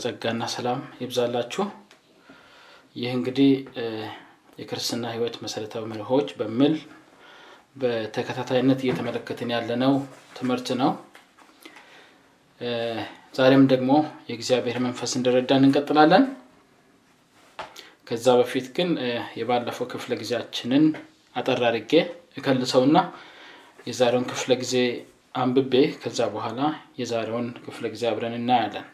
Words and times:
ጸጋና 0.00 0.42
ሰላም 0.54 0.80
ይብዛላችሁ። 1.00 1.64
ይህ 2.96 3.10
እንግዲህ 3.16 3.50
የክርስትና 4.58 5.04
ሕይወት 5.12 5.36
መሰረታዊ 5.44 5.84
መርሆች 5.90 6.28
በሚል 6.38 6.74
በተከታታይነት 7.76 8.80
እየተመለከትን 8.84 9.52
ያለነው 9.54 9.92
ትምህርት 10.38 10.68
ነው። 10.80 10.90
ዛሬም 13.34 13.64
ደግሞ 13.72 13.90
የእግዚአብሔር 14.28 14.78
መንፈስ 14.86 15.12
እንደረዳን 15.18 15.66
እንቀጥላለን። 15.66 16.24
ከዛ 18.06 18.28
በፊት 18.38 18.66
ግን 18.76 18.88
የባለፈው 19.38 19.86
ክፍለ 19.92 20.12
ጊዜያችንን 20.22 20.84
አጠር 21.36 21.60
አድርጌ 21.68 21.92
እከልሰውና 22.38 22.98
የዛሬውን 23.86 24.26
ክፍለ 24.30 24.52
ጊዜ 24.62 24.74
አንብቤ 25.34 25.74
ከዛ 26.02 26.20
በኋላ 26.32 26.60
የዛሬውን 27.00 27.46
ክፍለ 27.66 27.86
ጊዜ 27.92 28.04
አብረን 28.10 28.34
እናያለን። 28.38 28.86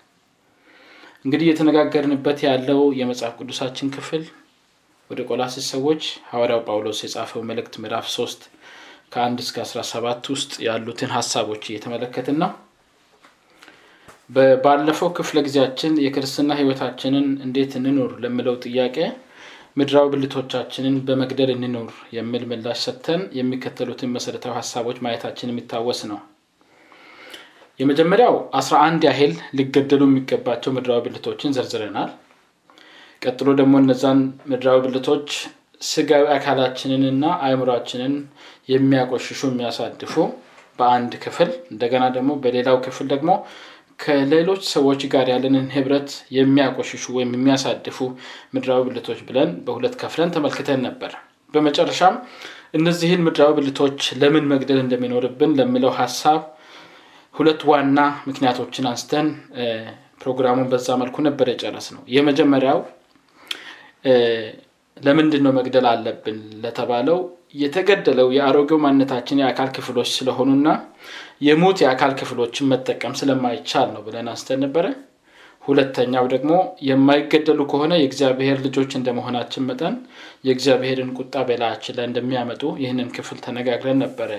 እንግዲህ 1.27 1.47
እየተነጋገርንበት 1.47 2.39
ያለው 2.47 2.81
የመጽሐፍ 2.99 3.33
ቅዱሳችን 3.41 3.89
ክፍል 3.95 4.25
ወደ 5.11 5.21
ቆላስይስ 5.29 5.67
ሰዎች 5.75 6.03
ሐዋርያው 6.31 6.61
ጳውሎስ 6.67 6.99
የጻፈው 7.05 7.43
መልእክት 7.49 7.75
ምዕራፍ 7.83 8.07
ሶስት 8.15 8.41
ከአንድ 9.13 9.39
እስከ 9.45 9.57
አስራ 9.65 9.81
ሰባት 9.91 10.25
ውስጥ 10.35 10.53
ያሉትን 10.67 11.11
ሀሳቦች 11.17 11.65
እየተመለከትን 11.69 12.39
ነው። 12.43 12.53
ባለፈው 14.65 15.11
ክፍለ 15.19 15.39
ጊዜያችን 15.47 15.93
የክርስትና 16.05 16.53
ሕይወታችንን 16.61 17.27
እንዴት 17.45 17.75
እንኖር 17.81 18.13
ለምለው 18.23 18.57
ጥያቄ 18.65 18.97
ምድራዊ 19.77 20.07
ብልቶቻችንን 20.13 20.97
በመግደል 21.07 21.51
እንኖር 21.57 21.89
የሚል 22.17 22.45
ምላሽ 22.51 22.81
ሰጥተን 22.87 23.23
የሚከተሉትን 23.39 24.15
መሰረታዊ 24.17 24.55
ሀሳቦች 24.59 24.99
ማየታችን 25.07 25.53
የሚታወስ 25.53 26.03
ነው። 26.11 26.21
የመጀመሪያው 27.81 28.35
አስራ 28.59 28.75
አንድ 28.85 29.03
ያህል 29.09 29.33
ሊገደሉ 29.59 30.03
የሚገባቸው 30.09 30.71
ምድራዊ 30.77 31.01
ብልቶችን 31.07 31.55
ዘርዝረናል። 31.57 32.11
ቀጥሎ 33.23 33.49
ደግሞ 33.61 33.75
እነዛን 33.83 34.21
ምድራዊ 34.51 34.79
ብልቶች 34.85 35.29
ስጋዊ 35.81 36.25
አካላችንንና 36.37 37.25
አእምሯችንን 37.47 38.15
የሚያቆሽሹ 38.73 39.41
የሚያሳድፉ 39.51 40.15
በአንድ 40.79 41.13
ክፍል 41.25 41.51
እንደገና 41.73 42.05
ደግሞ 42.17 42.33
በሌላው 42.43 42.77
ክፍል 42.87 43.07
ደግሞ 43.13 43.31
ከሌሎች 44.01 44.63
ሰዎች 44.73 45.03
ጋር 45.13 45.27
ያለንን 45.33 45.69
ህብረት 45.75 46.09
የሚያቆሽሹ 46.37 47.05
ወይም 47.17 47.31
የሚያሳድፉ 47.37 47.99
ምድራዊ 48.55 48.83
ብልቶች 48.89 49.21
ብለን 49.29 49.53
በሁለት 49.67 49.95
ከፍለን 50.03 50.33
ተመልክተን 50.35 50.83
ነበር። 50.89 51.13
በመጨረሻም 51.55 52.17
እነዚህን 52.75 53.25
ምድራዊ 53.27 53.53
ብልቶች 53.59 54.01
ለምን 54.21 54.45
መግደል 54.53 54.81
እንደሚኖርብን 54.83 55.53
ለሚለው 55.61 55.93
ሀሳብ 56.01 56.41
ሁለት 57.37 57.63
ዋና 57.71 57.99
ምክንያቶችን 58.29 58.89
አንስተን 58.91 59.27
ፕሮግራሙን 60.21 60.69
በዛ 60.71 60.89
መልኩ 61.01 61.17
ነበር 61.27 61.47
የጨረስ 61.51 61.87
ነው። 61.95 62.03
የመጀመሪያው 62.15 62.79
ለምንድን 64.97 65.43
ነው 65.47 65.53
መግደል 65.57 65.87
አለብን 65.91 66.39
ለተባለው 66.63 67.19
የተገደለው 67.61 68.29
የአሮጌው 68.37 68.79
ማንነታችን 68.85 69.41
የአካል 69.43 69.69
ክፍሎች 69.77 70.09
ስለሆኑና 70.17 70.69
የሙት 71.47 71.79
የአካል 71.83 72.13
ክፍሎችን 72.21 72.71
መጠቀም 72.73 73.17
ስለማይቻል 73.21 73.89
ነው 73.95 74.03
ብለን 74.07 74.31
አንስተን 74.33 74.63
ነበረ። 74.65 74.87
ሁለተኛው 75.65 76.27
ደግሞ 76.33 76.53
የማይገደሉ 76.89 77.61
ከሆነ 77.71 77.93
የእግዚአብሔር 77.99 78.59
ልጆች 78.67 78.91
እንደመሆናችን 78.99 79.67
መጠን 79.69 79.95
የእግዚአብሔርን 80.47 81.11
ቁጣ 81.19 81.45
በላያችን 81.49 81.97
ላይ 81.99 82.07
እንደሚያመጡ 82.11 82.63
ይህንን 82.83 83.11
ክፍል 83.17 83.41
ተነጋግረን 83.47 84.01
ነበረ 84.05 84.31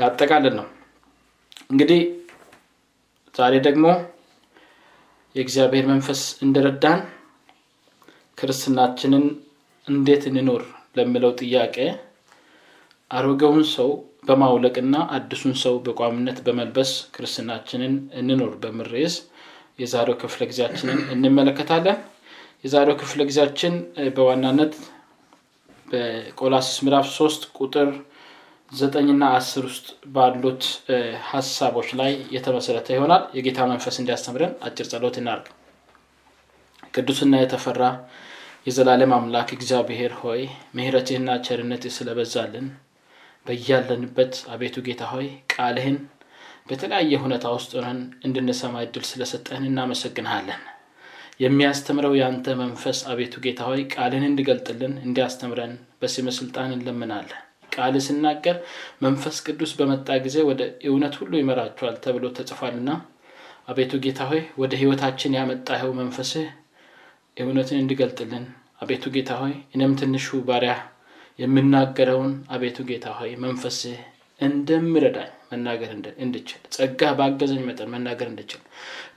ያጠቃልል 0.00 0.56
ነው። 0.58 0.66
እንግዲህ 1.70 2.00
ዛሬ 3.34 3.54
ደግሞ 3.66 3.86
የእግዚአብሔር 5.34 5.86
መንፈስ 5.90 6.20
እንደረዳን 6.44 7.00
ክርስትናችንን 8.38 9.24
እንዴት 9.86 10.22
እንኖር 10.30 10.62
ለሚለው 10.96 11.32
ጥያቄ 11.40 11.76
አሮጌውን 13.10 13.64
ሰው 13.74 13.90
በማውለቅና 14.28 14.96
አዲሱን 15.16 15.54
ሰው 15.62 15.74
በቋምነት 15.84 16.38
በመልበስ 16.46 16.90
ክርስትናችንን 17.14 17.94
እንኖር 18.20 18.52
ርዕስ 18.90 19.14
የዛሬው 19.78 20.18
ክፍለ 20.22 20.42
ጊዜያችንን 20.50 21.00
እንመለከታለን። 21.14 21.98
የዛሬው 22.64 22.96
ክፍለ 23.02 23.22
ጊዜያችን 23.28 23.74
በዋናነት 24.16 24.72
በቆላስይስ 25.88 26.78
ምዕራፍ 26.84 27.06
ሶስት 27.18 27.42
ቁጥር 27.58 27.90
ዘጠኝና 28.72 29.24
አስር 29.36 29.64
ውስጥ 29.68 29.86
ባሉት 30.14 30.64
ሀሳቦች 31.28 31.88
ላይ 32.00 32.12
የተመሰረተ 32.34 32.88
ይሆናል። 32.94 33.22
የጌታ 33.36 33.68
መንፈስ 33.70 33.96
እንዲያስተምረን 34.00 34.52
አጭር 34.66 34.86
ጸሎት 34.90 35.16
እናርግ። 35.20 35.46
ቅዱስና 36.94 37.40
የተፈራ 37.40 37.82
የዘላለም 38.66 39.14
አምላክ 39.18 39.48
እግዚአብሔር 39.56 40.12
ሆይ 40.20 40.42
ምሕረትህና 40.76 41.38
ቸርነትህ 41.46 41.94
ስለበዛልን 41.96 42.66
በያለንበት 43.46 44.34
አቤቱ 44.54 44.76
ጌታ 44.86 45.02
ሆይ 45.12 45.26
ቃልህን 45.52 45.98
በተለያየ 46.68 47.22
ሁኔታ 47.22 47.46
ውስጥ 47.56 47.72
ሆነን 47.78 48.00
እንድንሰማ 48.26 48.76
እድል 48.86 49.04
ስለሰጠህን 49.10 49.68
እናመሰግንሃለን። 49.70 50.62
የሚያስተምረው 51.40 52.14
የአንተ 52.18 52.56
መንፈስ 52.60 53.00
አቤቱ 53.10 53.34
ጌታ 53.44 53.62
ሆይ 53.68 53.82
ቃልን 53.94 54.24
እንዲገልጥልን 54.28 54.94
እንዲያስተምረን 55.04 55.74
በስም 56.00 56.28
ስልጣን 56.38 56.74
እንለምናለን። 56.76 57.42
ቃል 57.72 57.94
ስናገር 58.06 58.56
መንፈስ 59.04 59.36
ቅዱስ 59.46 59.72
በመጣ 59.78 60.08
ጊዜ 60.24 60.36
ወደ 60.48 60.60
እውነት 60.88 61.16
ሁሉ 61.20 61.32
ይመራቸዋል 61.40 61.96
ተብሎ 62.04 62.26
ተጽፏልና። 62.38 62.90
አቤቱ 63.68 63.94
ጌታ 64.04 64.20
ሆይ 64.30 64.42
ወደ 64.60 64.72
ህይወታችን 64.82 65.36
ያመጣኸው 65.38 65.90
መንፈስህ 66.00 66.46
እውነትን 67.36 67.80
እንዲገልጥልን። 67.82 68.44
አቤቱ 68.82 69.04
ጌታ 69.14 69.32
ሆይ 69.40 69.54
እኔም 69.74 69.94
ትንሹ 70.00 70.38
ባሪያ 70.48 70.74
የምናገረውን 71.38 72.32
አቤቱ 72.54 72.78
ጌታ 72.88 73.08
ሆይ 73.18 73.32
መንፈስህ 73.42 73.98
እንደምረዳኝ 74.40 75.30
መናገር 75.52 75.90
እንድችል 76.24 76.60
ጸጋ 76.74 77.10
ባገዘኝ 77.18 77.60
መጠን 77.68 77.90
መናገር 77.94 78.28
እንድችል 78.30 78.60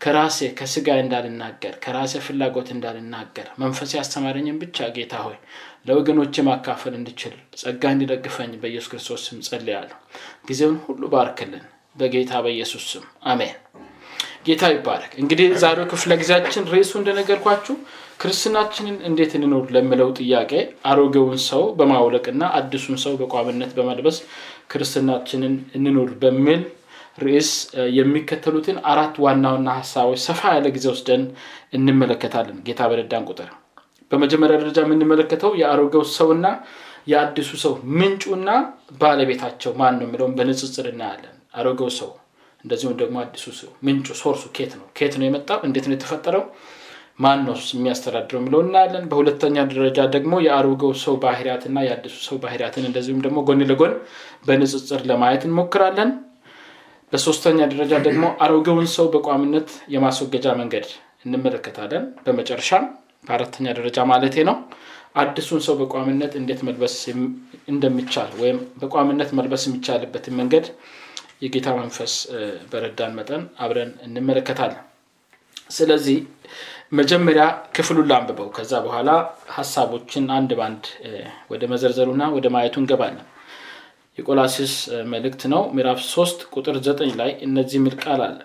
ከራሴ 0.03 0.47
ከስጋ 0.59 0.87
እንዳልናገር 1.01 1.73
ከራሴ 1.83 2.21
ፍላጎት 2.25 2.69
እንዳልናገር 2.75 3.47
መንፈስ 3.63 3.91
ያስተማረኝን 3.97 4.59
ብቻ 4.61 4.87
ጌታ 4.95 5.15
ሆይ 5.25 5.37
ለወገኖች 5.85 6.35
ማካፈል 6.47 6.93
እንድችል 6.97 7.33
ጸጋ 7.59 7.83
እንዲደግፈኝ 7.93 8.51
በኢየሱስ 8.61 8.89
ክርስቶስ 8.91 9.21
ስም 9.27 9.39
ጸልያለሁ። 9.47 9.97
ጊዜውን 10.49 10.77
ሁሉ 10.85 11.01
ባርክልን 11.13 11.63
በጌታ 11.95 12.33
በኢየሱስ 12.43 12.83
ስም 12.91 13.05
አሜን። 13.31 13.55
ጌታ 14.45 14.63
ይባረክ። 14.73 15.11
እንግዲህ 15.21 15.47
ዛሬው 15.63 15.87
ክፍለ 15.91 16.11
ጊዜያችን 16.21 16.69
ርዕሱ 16.73 16.91
እንደነገርኳችሁ 16.99 17.75
ክርስትናችንን 18.21 18.97
እንዴት 19.07 19.31
እንኖር 19.37 19.65
ለሚለው 19.75 20.09
ጥያቄ 20.19 20.51
አሮጌውን 20.89 21.39
ሰው 21.47 21.63
በማውለቅና 21.77 22.43
አዲሱን 22.57 22.97
ሰው 23.05 23.13
በቋምነት 23.21 23.71
በመልበስ 23.77 24.17
ክርስትናችንን 24.71 25.55
እንኖር 25.77 26.11
በሚል 26.21 26.61
ርዕስ 27.21 27.49
የሚከተሉትን 27.97 28.77
አራት 28.91 29.15
ዋና 29.25 29.45
ዋና 29.55 29.69
ሀሳቦች 29.79 30.21
ሰፋ 30.27 30.41
ያለ 30.55 30.67
ጊዜ 30.75 30.87
ወስደን 30.93 31.23
እንመለከታለን። 31.73 32.59
ጌታ 32.67 32.87
በረዳን 32.91 33.27
ቁጥር 33.31 33.49
በመጀመሪያ 34.11 34.55
ደረጃ 34.61 34.79
የምንመለከተው 34.85 35.51
የአሮጌው 35.61 36.03
ሰውና 36.15 36.47
የአዲሱ 37.11 37.51
ሰው 37.63 37.73
ምንጩና 37.99 38.49
ባለቤታቸው 39.01 39.71
ማን 39.79 39.95
ነው 39.99 40.05
የሚለውን 40.07 40.33
በንጽጽር 40.37 40.87
እናያለን። 40.91 41.35
አሮጌው 41.57 41.89
ሰው 41.99 42.09
እንደዚሁም 42.63 42.95
ደግሞ 42.99 43.15
አዲሱ 43.23 43.45
ሰው 43.59 43.69
ምንጩ 43.85 44.07
ሶርሱ 44.19 44.43
ኬት 44.57 44.73
ነው? 44.79 44.85
ኬት 44.97 45.13
ነው 45.19 45.25
የመጣው? 45.27 45.59
እንዴት 45.67 45.85
ነው 45.89 45.95
የተፈጠረው? 45.95 46.43
ማን 47.19 47.39
ነው 47.47 47.55
የሚያስተዳድረው 47.71 48.39
የሚለው 48.39 48.61
እናያለን። 48.65 49.03
በሁለተኛ 49.09 49.63
ደረጃ 49.71 49.99
ደግሞ 50.15 50.33
የአሮጌው 50.45 50.91
ሰው 51.03 51.15
ባህሪያትና 51.23 51.77
የአዲሱ 51.85 52.17
ሰው 52.27 52.37
ባህሪያትን 52.43 52.85
እንደዚሁም 52.89 53.19
ደግሞ 53.25 53.39
ጎን 53.47 53.63
ለጎን 53.71 53.93
በንጽጽር 54.47 55.01
ለማየት 55.09 55.43
እንሞክራለን። 55.49 56.11
በሶስተኛ 57.13 57.59
ደረጃ 57.71 57.93
ደግሞ 58.05 58.25
አሮጌውን 58.43 58.87
ሰው 58.95 59.07
በቋሚነት 59.15 59.69
የማስወገጃ 59.93 60.47
መንገድ 60.59 60.85
እንመለከታለን። 61.25 62.03
በመጨረሻም 62.25 62.85
በአራተኛ 63.25 63.65
ደረጃ 63.77 63.97
ማለቴ 64.11 64.35
ነው። 64.49 64.55
አዲሱን 65.15 65.61
ሰው 65.65 65.75
በቋሚነት 65.79 66.33
እንዴት 66.39 66.59
መልበስ 66.67 66.95
እንደሚቻል 67.71 68.31
ወይም 68.41 68.59
በቋሚነት 68.81 69.31
መልበስ 69.37 69.63
የሚቻልበትን 69.67 70.37
መንገድ 70.39 70.67
የጌታ 71.43 71.67
መንፈስ 71.79 72.13
በረዳን 72.71 73.13
መጠን 73.17 73.43
አብረን 73.59 73.91
እንመለከታለን። 74.05 74.81
ስለዚህ 75.71 76.17
መጀመሪያ 76.91 77.43
ክፍሉን 77.75 78.07
ላንብበው። 78.09 78.47
ከዛ 78.55 78.73
በኋላ 78.85 79.09
ሀሳቦችን 79.57 80.25
አንድ 80.37 80.51
ባንድ 80.59 80.85
ወደ 81.51 81.63
መዘርዘሩና 81.73 82.23
ወደ 82.35 82.47
ማየቱ 82.55 82.75
እንገባለን። 82.81 83.27
የቆላሲስ 84.17 84.73
መልእክት 85.11 85.43
ነው። 85.53 85.61
ምዕራፍ 85.75 85.99
3 86.07 86.41
ቁጥር 86.55 86.77
9 86.87 87.13
ላይ 87.21 87.31
እነዚህ 87.45 87.93
ቃል 88.01 88.21
አለ። 88.25 88.39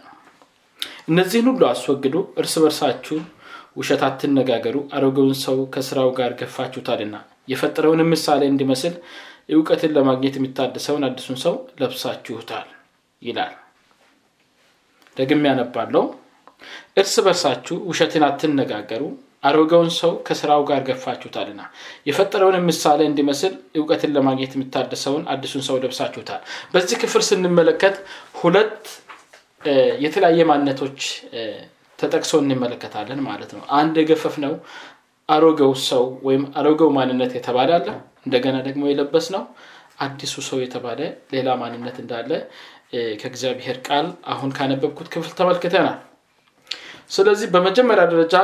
እነዚህን 1.10 1.48
ሁሉ 1.50 1.62
አስወግዱ 1.70 2.14
እርስ 2.40 2.54
በርሳችሁ 2.62 3.16
ውሸት 3.76 4.02
አትነጋገሩ 4.06 4.76
አሮጌውን 4.96 5.34
ሰው 5.44 5.58
ከስራው 5.74 6.10
ጋር 6.18 6.32
ገፋችሁታልና። 6.40 7.16
የፈጠረውንም 7.48 8.10
ምሳሌ 8.14 8.42
እንዲመስል 8.52 8.94
እውቀትን 9.50 9.92
ለማግኘት 9.96 10.36
የሚታደሰውን 10.38 11.04
አዲሱን 11.08 11.38
ሰው 11.44 11.54
ለብሳችሁታል 11.80 12.68
ይላል። 13.22 13.52
ደግም 15.16 15.44
ያነባለው 15.48 16.04
እርስ 16.96 17.14
በርሳችሁ 17.26 17.76
ውሸትን 17.90 18.24
አትነጋገሩ 18.26 19.02
አሮጌውን 19.42 19.90
ሰው 19.98 20.12
ከስራው 20.26 20.62
ጋር 20.68 20.80
ገፋችሁታልና። 20.88 21.60
የፈጠረውን 22.08 22.56
ምሳሌ 22.68 23.00
እንዲመስል 23.08 23.52
እውቀትን 23.78 24.14
ለማግኘት 24.16 24.52
የሚታደሰውን 24.56 25.24
አዲሱን 25.32 25.62
ሰው 25.68 25.76
ለብሳችሁታል። 25.82 26.40
በዚህ 26.72 26.96
ክፍል 27.02 27.22
ስንመለከት 27.28 27.96
ሁለት 28.40 28.80
የተለያየ 30.04 30.40
ማንነቶች 30.50 30.98
ተጠቅሰው 31.98 32.38
እንመለከታለን 32.42 33.20
ማለት 33.26 33.50
ነው። 33.56 33.62
አንድ 33.78 33.94
የገፈፍ 34.00 34.34
ነው 34.44 34.54
አሮጌው 35.28 35.72
ሰው 35.86 36.04
ወይም 36.26 36.42
አሮጌው 36.58 36.90
ማንነት 36.96 37.32
የተባለ 37.36 37.70
አለ። 37.78 37.88
እንደገና 38.26 38.56
ደግሞ 38.66 38.82
የለበስ 38.88 39.26
ነው 39.34 39.42
አዲሱ 40.00 40.34
ሰው 40.48 40.58
የተባለ 40.62 41.00
ሌላ 41.34 41.48
ማንነት 41.60 41.96
እንዳለ 42.02 42.30
ከእግዚአብሔር 43.20 43.78
ቃል 43.86 44.06
አሁን 44.32 44.50
ካነበብኩት 44.56 45.08
ክፍል 45.12 45.32
ተመልክተናል። 45.38 45.96
ስለዚህ 47.10 47.48
በመጀመሪያ 47.54 48.04
ደረጃ 48.12 48.36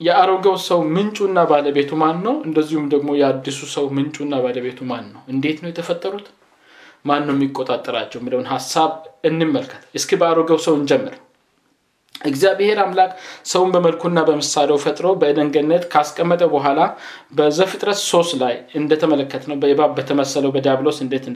የአሮጌው 0.00 0.56
ሰው 0.66 0.80
ምንጩና 0.94 1.38
ባለቤቱ 1.50 1.92
ማን 2.00 2.16
ነው 2.26 2.34
እንደዚሁም 2.46 2.86
ደግሞ 2.94 3.10
የአዲሱ 3.20 3.60
ሰው 3.74 3.84
ምንጩና 3.96 4.34
ባለቤቱ 4.44 4.80
ማን 4.90 5.04
ነው 5.12 5.22
እንዴት 5.32 5.58
ነው 5.62 5.70
የተፈጠሩት? 5.70 6.26
ማን 7.04 7.22
ነው 7.26 7.34
የሚቆጣጠራቸው 7.36 8.18
የሚለውን 8.20 8.48
ሀሳብ 8.52 8.92
እንመልከት። 9.28 9.82
እስኪ 9.98 10.10
በአሮጌው 10.20 10.58
ሰው 10.66 10.74
እንጀምር 10.78 11.14
እግዚአብሔር 12.14 12.78
አምላክ 12.82 13.10
ሰውን 13.46 13.70
በመልኩና 13.74 14.18
በምሳሌው 14.28 14.78
ፈጥሮ 14.82 15.06
በደንገነት 15.20 15.82
ካስቀመጠ 15.92 16.42
በኋላ 16.52 16.80
በዘፍጥረት 17.38 17.98
ሶስት 18.04 18.32
ላይ 18.42 18.54
እንደተመለከት 18.80 19.42
ነው 19.50 19.56
በእባብ 19.62 19.92
በተመሰለው 19.98 20.52
በዲያብሎስ 20.54 20.98
እንዴት 21.04 21.26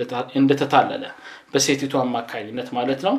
እንደተታለለ 0.41 1.05
በሴቲቱ 1.53 1.95
አማካኝነት 2.01 2.71
ማለት 2.79 3.03
ነው። 3.07 3.15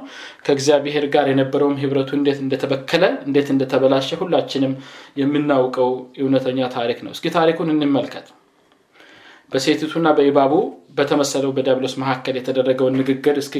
ከእግዚአብሔር 0.45 1.06
ጋር 1.13 1.27
የነበረውም 1.31 1.79
ህብረቱ 1.81 2.09
እንዴት 2.17 2.41
እንደተበከለ 2.45 3.06
እንዴት 3.27 3.47
እንደተበላሸ 3.53 4.19
ሁላችንም 4.21 4.73
የምናውቀው 5.21 5.91
እውነተኛ 6.21 6.69
ታሪክ 6.75 7.01
ነው። 7.05 7.13
እስኪ 7.15 7.27
ታሪኩን 7.38 7.71
እንመልከት 7.75 8.27
በሴቲቱና 9.51 10.07
በኢባቡ 10.18 10.54
በተመሰለው 10.98 11.51
በዲያብሎስ 11.56 11.94
መካከል 12.01 12.36
የተደረገውን 12.38 12.98
ንግግር 13.00 13.36
እስኪ 13.42 13.56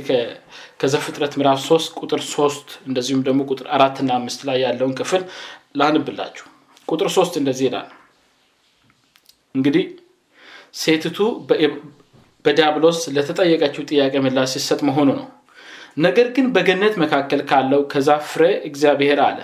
ከዘፍጥረት 0.82 1.34
ምዕራፍ 1.40 1.60
3 1.66 1.98
ቁጥር 2.02 2.22
3 2.28 2.76
እንደዚሁም 2.88 3.24
ደግሞ 3.28 3.48
ቁጥር 3.52 3.68
አራትና 3.76 4.12
አምስት 4.18 4.42
ላይ 4.50 4.58
ያለውን 4.66 4.94
ክፍል 5.00 5.24
ላንብላችሁ። 5.80 6.46
ቁጥር 6.88 7.10
3 7.16 7.40
እንደዚህ 7.42 7.66
ይላል። 7.70 7.90
እንግዲህ 9.56 9.86
ሴቲቱ 10.80 11.18
በዲያብሎስ 12.46 13.00
ለተጠየቀችው 13.16 13.84
ጥያቄ 13.90 14.16
ምላሽ 14.26 14.50
ሲሰጥ 14.56 14.82
መሆኑ 14.90 15.10
ነው። 15.20 15.28
ነገር 16.00 16.28
ግን 16.36 16.48
በገነት 16.56 16.96
መካከል 17.04 17.42
ካለው 17.50 17.82
ከዛፍ 17.92 18.26
ፍሬ 18.32 18.44
እግዚአብሔር 18.70 19.20
አለ 19.26 19.40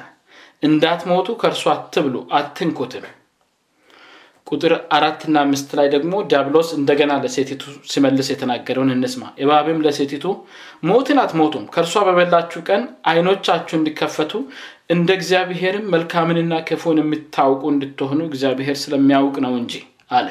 እንዳትሞቱ 0.64 1.30
ከእርሱ 1.42 1.64
አትብሉ 1.74 2.16
አትንኩትም 2.38 3.06
ቁጥር 4.48 4.74
አራትና 4.96 5.36
አምስት 5.44 5.70
ላይ 5.78 5.88
ደግሞ 5.94 6.16
ዲያብሎስ 6.30 6.70
እንደገና 6.78 7.14
ለሴቲቱ 7.22 7.62
ሲመልስ 7.92 8.28
የተናገረውን 8.32 8.92
እንስማ። 8.96 9.24
እባብም 9.44 9.80
ለሴቲቱ 9.86 10.26
ሞትን 10.90 11.20
አትሞቱም 11.24 11.64
ከእርሷ 11.74 12.04
በበላችሁ 12.08 12.62
ቀን 12.70 12.84
አይኖቻችሁ 13.12 13.76
እንዲከፈቱ 13.80 14.34
እንደ 14.90 15.10
እግዚአብሔርም 15.18 15.90
መልካምንና 15.94 16.54
ክፉን 16.68 17.02
የምታውቁ 17.02 17.64
እንድትሆኑ 17.74 18.22
እግዚአብሔር 18.30 18.78
ስለሚያውቅ 18.84 19.36
ነው 19.46 19.56
እንጂ 19.62 19.74
አለ። 20.12 20.28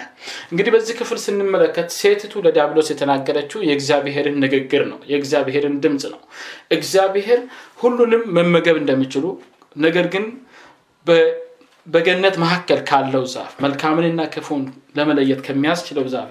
እንግዲህ 0.51 0.73
በዚህ 0.75 0.95
ክፍል 0.99 1.19
ስንመለከት 1.23 1.89
ሴቲቱ 1.97 2.43
ለዲያብሎስ 2.45 2.89
የተናገረችው 2.93 3.61
የእግዚአብሔርን 3.69 4.37
ንግግር 4.45 4.83
ነው 4.91 4.99
የእግዚአብሔርን 5.11 5.75
ድምፅ 5.85 6.05
ነው። 6.13 6.21
እግዚአብሔር 6.73 7.41
ሁሉንም 7.83 8.23
መመገብ 8.37 8.79
እንደሚችሉ 8.83 9.25
ነገር 9.77 10.07
ግን 10.15 10.27
በገነት 11.87 12.35
መካከል 12.43 12.81
ካለው 12.89 13.25
ዛፍ 13.33 13.53
መልካምንና 13.65 14.21
ክፉን 14.35 14.63
ለመለየት 14.99 15.41
ከሚያስችለው 15.47 16.05
ዛፍ 16.13 16.29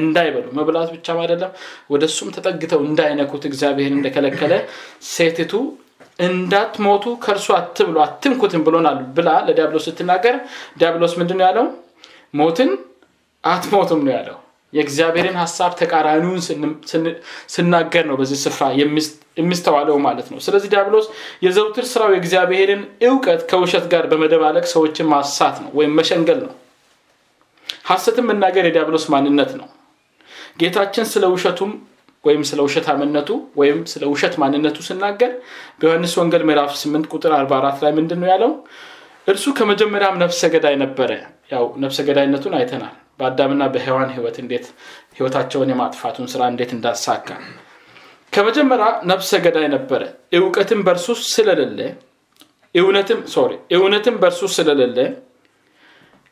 እንዳይበሉ 0.00 0.46
መብላት 0.58 0.90
ብቻም 0.94 1.18
አይደለም 1.24 1.50
ወደ 1.92 2.04
እሱም 2.10 2.28
ተጠግተው 2.36 2.82
እንዳይነኩት 2.88 3.44
እግዚአብሔር 3.50 3.92
እንደከለከለ 3.96 4.52
ሴቲቱ 5.10 5.52
እንዳትሞቱ 6.26 7.04
ከእርሱ 7.24 7.48
አትብሉ 7.58 7.96
አትንኩትን 8.04 8.64
ብሎናል 8.66 8.98
ብላ 9.16 9.30
ለዲያብሎስ 9.46 9.86
ስትናገር 9.88 10.36
ዲያብሎስ 10.78 11.14
ምንድን 11.20 11.38
ነው 11.40 11.46
ያለው? 11.48 11.66
ሞትን 12.34 12.70
አትሞቱም 13.44 14.02
ነው 14.06 14.12
ያለው 14.18 14.38
የእግዚአብሔርን 14.74 15.36
ሀሳብ 15.40 15.72
ተቃራኒውን 15.80 16.40
ስናገር 17.54 18.04
ነው 18.10 18.16
በዚህ 18.20 18.38
ስፍራ 18.44 18.64
የሚስተዋለው 19.36 19.96
ማለት 20.06 20.26
ነው። 20.32 20.38
ስለዚህ 20.46 20.68
ዲያብሎስ 20.72 21.06
የዘውትር 21.44 21.86
ስራው 21.90 22.10
የእግዚአብሔርን 22.14 22.82
እውቀት 23.06 23.42
ከውሸት 23.50 23.86
ጋር 23.92 24.04
በመደባለቅ 24.12 24.64
ሰዎችን 24.72 25.10
ማሳት 25.12 25.56
ነው 25.64 25.70
ወይም 25.78 25.94
መሸንገል 26.00 26.40
ነው። 26.44 26.52
ሀሰትን 27.86 28.26
መናገር 28.30 28.64
የዲያብሎስ 28.66 29.06
ማንነት 29.14 29.52
ነው። 29.60 29.68
ጌታችን 30.60 31.06
ስለ 31.12 31.24
ውሸቱም 31.34 31.72
ወይም 32.24 32.42
ስለ 32.48 32.60
ውሸታምነቱ 32.66 33.30
ወይም 33.56 33.78
ስለ 33.92 34.02
ውሸት 34.12 34.34
ማንነቱ 34.42 34.76
ስናገር 34.86 35.32
በዮሐንስ 35.80 36.12
ወንጌል 36.20 36.44
ምዕራፍ 36.48 36.72
8 36.78 37.08
ቁጥር 37.12 37.32
44 37.38 37.84
ላይ 37.84 37.92
ምንድን 37.98 38.20
ነው 38.22 38.28
ያለው? 38.32 38.52
እርሱ 39.28 39.44
ከመጀመሪያም 39.58 40.20
ነፍሰ 40.22 40.42
ገዳይ 40.54 40.76
ነበረ። 40.82 41.10
ያው 41.52 41.64
ነፍሰ 41.82 41.98
ገዳይነቱን 42.08 42.54
አይተናል 42.58 42.94
በአዳምና 43.18 43.62
በሔዋን 43.74 44.10
ህይወት 44.14 44.36
እንዴት 44.42 44.66
ህይወታቸውን 45.16 45.70
የማጥፋቱን 45.72 46.26
ስራ 46.32 46.42
እንዴት 46.52 46.70
እንዳሳካ። 46.76 47.28
ከመጀመሪያ 48.32 48.86
ነፍሰ 49.10 49.30
ገዳይ 49.44 49.66
ነበረ። 49.74 50.02
እውቀትም 50.36 50.80
በእርሱ 50.86 51.06
ስለሌለ 51.28 51.78
እውነትም 52.74 54.16
በእርሱ 54.22 54.42
ስለሌለ 54.56 54.98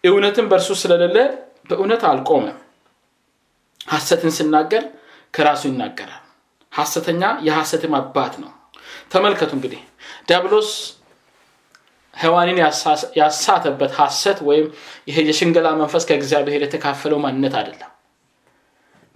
እውነትም 0.05 0.47
በእርሱ 0.51 0.71
ስለሌለ 0.83 1.17
በእውነት 1.69 2.03
አልቆመም። 2.09 2.59
ሀሰትን 3.89 4.33
ስናገር 4.39 4.85
ከራሱ 5.35 5.63
ይናገራል። 5.71 6.19
ሀሰተኛ 6.73 7.23
የሀሰትም 7.47 7.95
አባት 7.99 8.35
ነው። 8.43 8.51
ተመልከቱ 9.13 9.51
እንግዲህ 9.57 9.81
ዲያብሎስ 10.29 10.71
ሔዋንን 12.17 12.59
ያሳተበት 13.21 13.93
ሀሰት 13.99 14.39
ወይም 14.49 14.67
ይሄ 15.09 15.17
የሽንገላ 15.29 15.69
መንፈስ 15.79 16.05
ከእግዚአብሔር 16.09 16.63
የተካፈለው 16.65 17.21
ማንነት 17.25 17.55
አይደለም። 17.61 17.89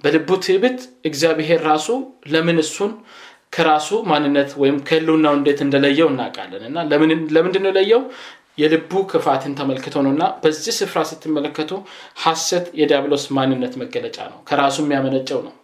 በልቡ 0.04 0.28
ትዕብት 0.44 0.80
እግዚአብሔር 1.08 1.60
ራሱ 1.68 1.88
ለምን 2.28 2.58
እሱን 2.64 2.92
ከራሱ 3.52 3.88
ማንነት 4.10 4.50
ወይም 4.62 4.78
ከህልውናው 4.88 5.34
እንዴት 5.38 5.60
እንደለየው 5.66 6.08
እናውቃለን። 6.12 6.64
እና 6.68 6.78
ለምንድን 7.34 7.62
ነው 7.66 7.72
ለየው 7.76 8.02
የልቡ 8.58 8.92
ክፋትን 9.10 9.54
ተመልክቶ 9.58 9.96
ነው። 10.04 10.12
እና 10.14 10.24
በዚህ 10.42 10.74
ስፍራ 10.78 10.98
ስትመለከቱ 11.10 11.70
ሀሰት 12.24 12.66
የዲያብሎስ 12.80 13.24
ማንነት 13.38 13.74
መገለጫ 13.82 14.18
ነው። 14.32 14.38
ከራሱ 14.48 14.76
የሚያመነጨው 14.84 15.40
ነው። 15.46 15.54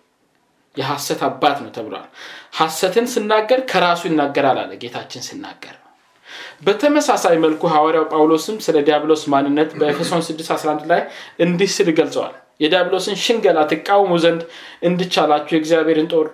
የሐሰት 0.77 1.21
አባት 1.27 1.59
ነው 1.65 1.71
ተብሏል። 1.77 2.07
ሐሰትን 2.59 3.07
ስናገር 3.15 3.61
ከራሱ 3.71 4.03
ይናገራል 4.09 4.59
አለ 4.63 4.73
ጌታችን 4.83 5.25
ሲናገር 5.27 5.77
በተመሳሳይ 6.63 7.37
መልኩ 7.45 7.63
ሐዋርያው 7.73 8.05
ጳውሎስም 8.13 8.57
ስለ 8.67 8.77
ዲያብሎስ 8.87 9.23
ማንነት 9.33 9.71
በኤፌሶን 9.81 10.23
611 10.27 10.85
ላይ 10.91 11.01
እንዲህ 11.45 11.71
ስል 11.77 11.89
ገልጸዋል። 11.99 12.35
የዲያብሎስን 12.61 13.17
ሽንገላ 13.23 13.59
ትቃውሙ 13.71 14.13
ዘንድ 14.25 14.43
እንድቻላችሁ 14.89 15.55
የእግዚአብሔርን 15.57 16.09
ጦር 16.13 16.27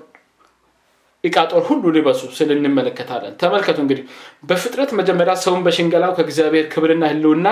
እቃ 1.24 1.36
ጦር 1.50 1.62
ሁሉ 1.68 1.84
ሊበሱ 1.94 2.20
ስል 2.36 2.50
እንመለከታለን። 2.54 3.32
ተመልከቱ 3.40 3.78
እንግዲህ 3.84 4.04
በፍጥረት 4.44 4.90
መጀመሪያ 4.98 5.34
ሰውን 5.44 5.62
በሽንገላው 5.66 6.12
ከእግዚአብሔር 6.18 6.66
ክብርና 6.74 7.04
ህልውና 7.12 7.48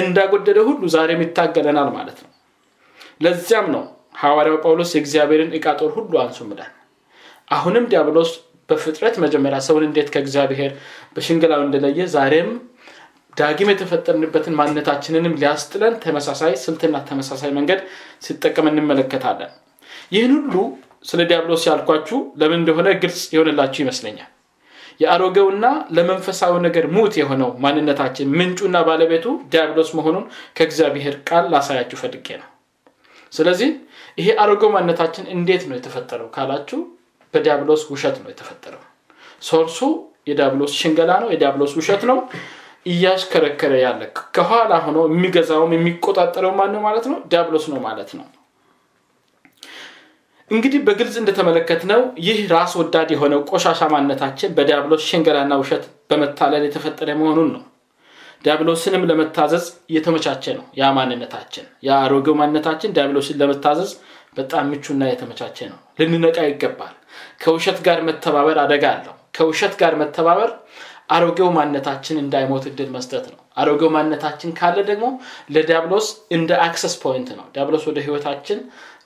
እንዳጎደለ 0.00 0.58
ሁሉ 0.68 0.82
ዛሬም 0.94 1.22
ይታገለናል 1.24 1.88
ማለት 1.96 2.18
ነው። 2.24 2.30
ለዚያም 3.24 3.68
ነው 3.74 3.82
ሐዋርያው 4.20 4.58
ጳውሎስ 4.64 4.92
የእግዚአብሔርን 4.94 5.50
እቃ 5.58 5.66
ጦር 5.80 5.90
ሁሉ 5.96 6.12
አንሱ 6.22 6.38
ምዳን 6.50 6.72
አሁንም 7.50 7.84
ዲያብሎስ 7.90 8.30
በፍጥረት 8.68 9.14
መጀመሪያ 9.22 9.58
ሰውን 9.66 9.84
እንዴት 9.86 10.08
ከእግዚአብሔር 10.14 10.72
በሽንገላው 11.18 11.62
እንደለየ 11.64 12.00
ዛሬም 12.14 12.50
ዳግም 13.36 13.68
የተፈጠርንበትን 13.72 14.56
ማንነታችንንም 14.58 15.36
ሊያስጥለን 15.40 15.94
ተመሳሳይ 16.04 16.52
ስልትና 16.62 16.96
ተመሳሳይ 17.08 17.50
መንገድ 17.58 17.80
ሲጠቀም 18.24 18.68
እንመለከታለን። 18.70 19.52
ይህን 20.12 20.32
ሁሉ 20.38 20.54
ስለ 21.04 21.20
ዲያብሎስ 21.30 21.62
ያልኳችሁ 21.68 22.18
ለምን 22.40 22.58
እንደሆነ 22.60 22.88
ግልጽ 23.02 23.22
የሆነላችሁ 23.34 23.80
ይመስለኛል። 23.84 24.30
የአሮጌውና 25.00 25.66
ለመንፈሳዊ 25.96 26.54
ነገር 26.64 26.84
ሙት 26.96 27.14
የሆነው 27.20 27.50
ማንነታችን 27.64 28.32
ምንጩና 28.38 28.76
ባለቤቱ 28.88 29.26
ዲያብሎስ 29.52 29.90
መሆኑን 29.98 30.24
ከእግዚአብሔር 30.56 31.16
ቃል 31.28 31.44
ላሳያችሁ 31.52 31.98
ፈልጌ 32.02 32.28
ነው። 32.40 32.48
ስለዚህ 33.32 33.70
ይሄ 34.18 34.28
አሮጌው 34.42 34.70
ማንነታችን 34.74 35.24
እንዴት 35.34 35.64
ነው 35.68 35.76
የተፈጠረው 35.78 36.28
ካላችሁ 36.36 36.80
በዲያብሎስ 37.34 37.82
ውሸት 37.92 38.16
ነው 38.22 38.30
የተፈጠረው። 38.32 38.82
ሶርሱ 39.42 39.78
የዲያብሎስ 40.28 40.72
ሽንገላ 40.80 41.10
ነው 41.22 41.28
የዲያብሎስ 41.32 41.72
ውሸት 41.78 42.02
ነው። 42.10 42.18
እያሽከረከረ 42.86 43.72
ያለ 43.82 44.02
ከኋላ 44.36 44.72
ሆኖ 44.84 44.98
የሚገዛውም 45.08 45.72
የሚቆጣጠረው 45.76 46.52
ማን 46.58 46.70
ነው 46.74 46.82
ማለት 46.86 47.06
ነው? 47.12 47.18
ዲያብሎስ 47.30 47.64
ነው 47.72 47.80
ማለት 47.86 48.10
ነው። 48.18 48.26
እንግዲህ 50.50 50.80
በግልጽ 50.84 51.16
እንደተመለከት 51.20 51.82
ነው 51.90 52.00
ይህ 52.26 52.38
ራስ 52.52 52.72
ወዳድ 52.80 53.08
የሆነው 53.14 53.40
ቆሻሻ 53.50 53.80
ማንነታችን 53.92 54.54
በዲያብሎስ 54.56 55.02
ሽንገላና 55.08 55.58
ውሸት 55.62 55.84
በመታለል 56.10 56.64
የተፈጠረ 56.66 57.08
መሆኑን 57.20 57.50
ነው። 57.54 57.64
ዲያብሎስንም 58.44 59.04
ለመታዘዝ 59.10 59.66
እየተመቻቸ 59.90 60.44
ነው 60.56 60.64
ያ 60.80 60.90
ማንነታችን። 60.96 61.66
የአሮጌው 61.86 62.36
ማንነታችን 62.40 62.94
ዲያብሎስን 62.96 63.38
ለመታዘዝ 63.42 63.92
በጣም 64.36 64.66
ምቹና 64.72 65.04
የተመቻቸ 65.10 65.58
ነው። 65.72 65.78
ልንነቃ 66.00 66.38
ይገባል። 66.48 66.94
ከውሸት 67.42 67.78
ጋር 67.86 68.00
መተባበር 68.08 68.58
አደጋ 68.64 68.84
አለው 68.94 69.14
ከውሸት 69.38 69.74
ጋር 69.80 69.92
መተባበር 70.00 70.50
አሮጌው 71.10 71.48
ማንነታችን 71.56 72.16
እንዳይሞት 72.22 72.64
እድል 72.70 72.88
መስጠት 72.94 73.26
ነው። 73.30 73.38
አሮጌው 73.56 73.90
ማንነታችን 73.94 74.50
ካለ 74.58 74.78
ደግሞ 74.90 75.06
ለዲያብሎስ 75.54 76.06
እንደ 76.36 76.50
access 76.64 76.94
point 77.02 77.28
ነው። 77.38 77.46
ዲያብሎስ 77.54 77.84
ወደ 77.90 77.98
ህይወታችን 78.06 78.58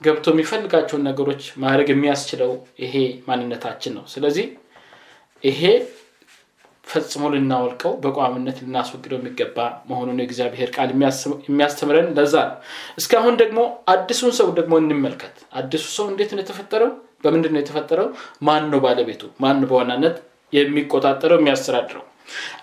ገብቶ 0.03 0.27
የሚፈልጋቸውን 0.33 1.05
ነገሮች 1.09 1.43
ማድረግ 1.63 1.89
የሚያስችለው 1.93 2.51
ይሄ 2.83 2.95
ማንነታችን 3.29 3.93
ነው። 3.97 4.05
ስለዚህ 4.13 4.47
ይሄ 5.43 5.61
ፈጽሞ 6.87 7.23
ልናወልቀው 7.33 7.93
በቋሚነት 8.03 8.57
ልናስወግደው 8.63 9.17
የሚገባ 9.19 9.57
መሆኑን 9.89 10.19
የእግዚአብሔር 10.21 10.69
ቃል 10.75 10.89
የሚያስተምረን 11.47 12.09
ለዛ 12.17 12.35
ነው። 12.49 12.57
እስካሁን 12.97 13.35
ደግሞ 13.41 13.59
አዲሱን 13.93 14.33
ሰው 14.39 14.49
ደግሞ 14.59 14.73
እንመልከት። 14.81 15.35
አዲሱ 15.55 15.85
ሰው 15.97 16.07
እንዴት 16.11 16.31
ነው 16.35 16.41
የተፈጠረው 16.43 16.91
በምንድን 17.23 17.53
ነው 17.55 17.61
የተፈጠረው? 17.61 18.07
ማን 18.41 18.63
ነው 18.71 18.79
ባለቤቱ? 18.85 19.23
ማን 19.43 19.59
በዋናነት 19.69 20.15
የሚቆጣጠረው 20.53 21.37
የሚያስተዳድረው? 21.39 22.03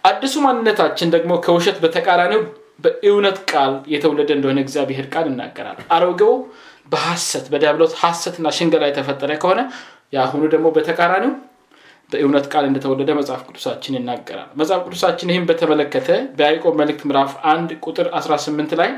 አዲሱ 0.09 0.35
ማንነታችን 0.45 1.09
ደግሞ 1.15 1.33
ከውሸት 1.45 1.79
በተቃራኒው 1.83 2.43
በእውነት 2.85 3.39
ቃል 3.51 3.73
የተወለደ 3.93 4.31
እንደሆነ 4.37 4.59
እግዚአብሔር 4.65 5.07
ቃል 5.15 5.27
ይናገራል። 5.31 5.79
አሮጌው 5.97 6.35
በሐሰት 6.93 7.47
በዲያብሎስ 7.53 7.93
ሐሰትና 8.03 8.49
ሽንገላ 8.57 8.85
የተፈጠረ 8.91 9.33
ከሆነ 9.43 9.61
የአሁኑ 10.15 10.43
ደግሞ 10.55 10.67
በተቃራኒው 10.77 11.33
በእውነት 12.13 12.47
ቃል 12.53 12.65
እንደተወለደ 12.69 13.11
መጽሐፍ 13.19 13.43
ቅዱሳችን 13.49 13.97
ይናገራል። 13.99 14.49
መጽሐፍ 14.61 14.81
ቅዱሳችን 14.87 15.31
ይህም 15.33 15.45
በተመለከተ 15.51 16.09
በያዕቆብ 16.39 16.75
መልእክት 16.81 17.03
ምዕራፍ 17.09 17.33
1 17.51 17.75
ቁጥር 17.85 18.07
18 18.19 18.75
ላይ 18.81 18.91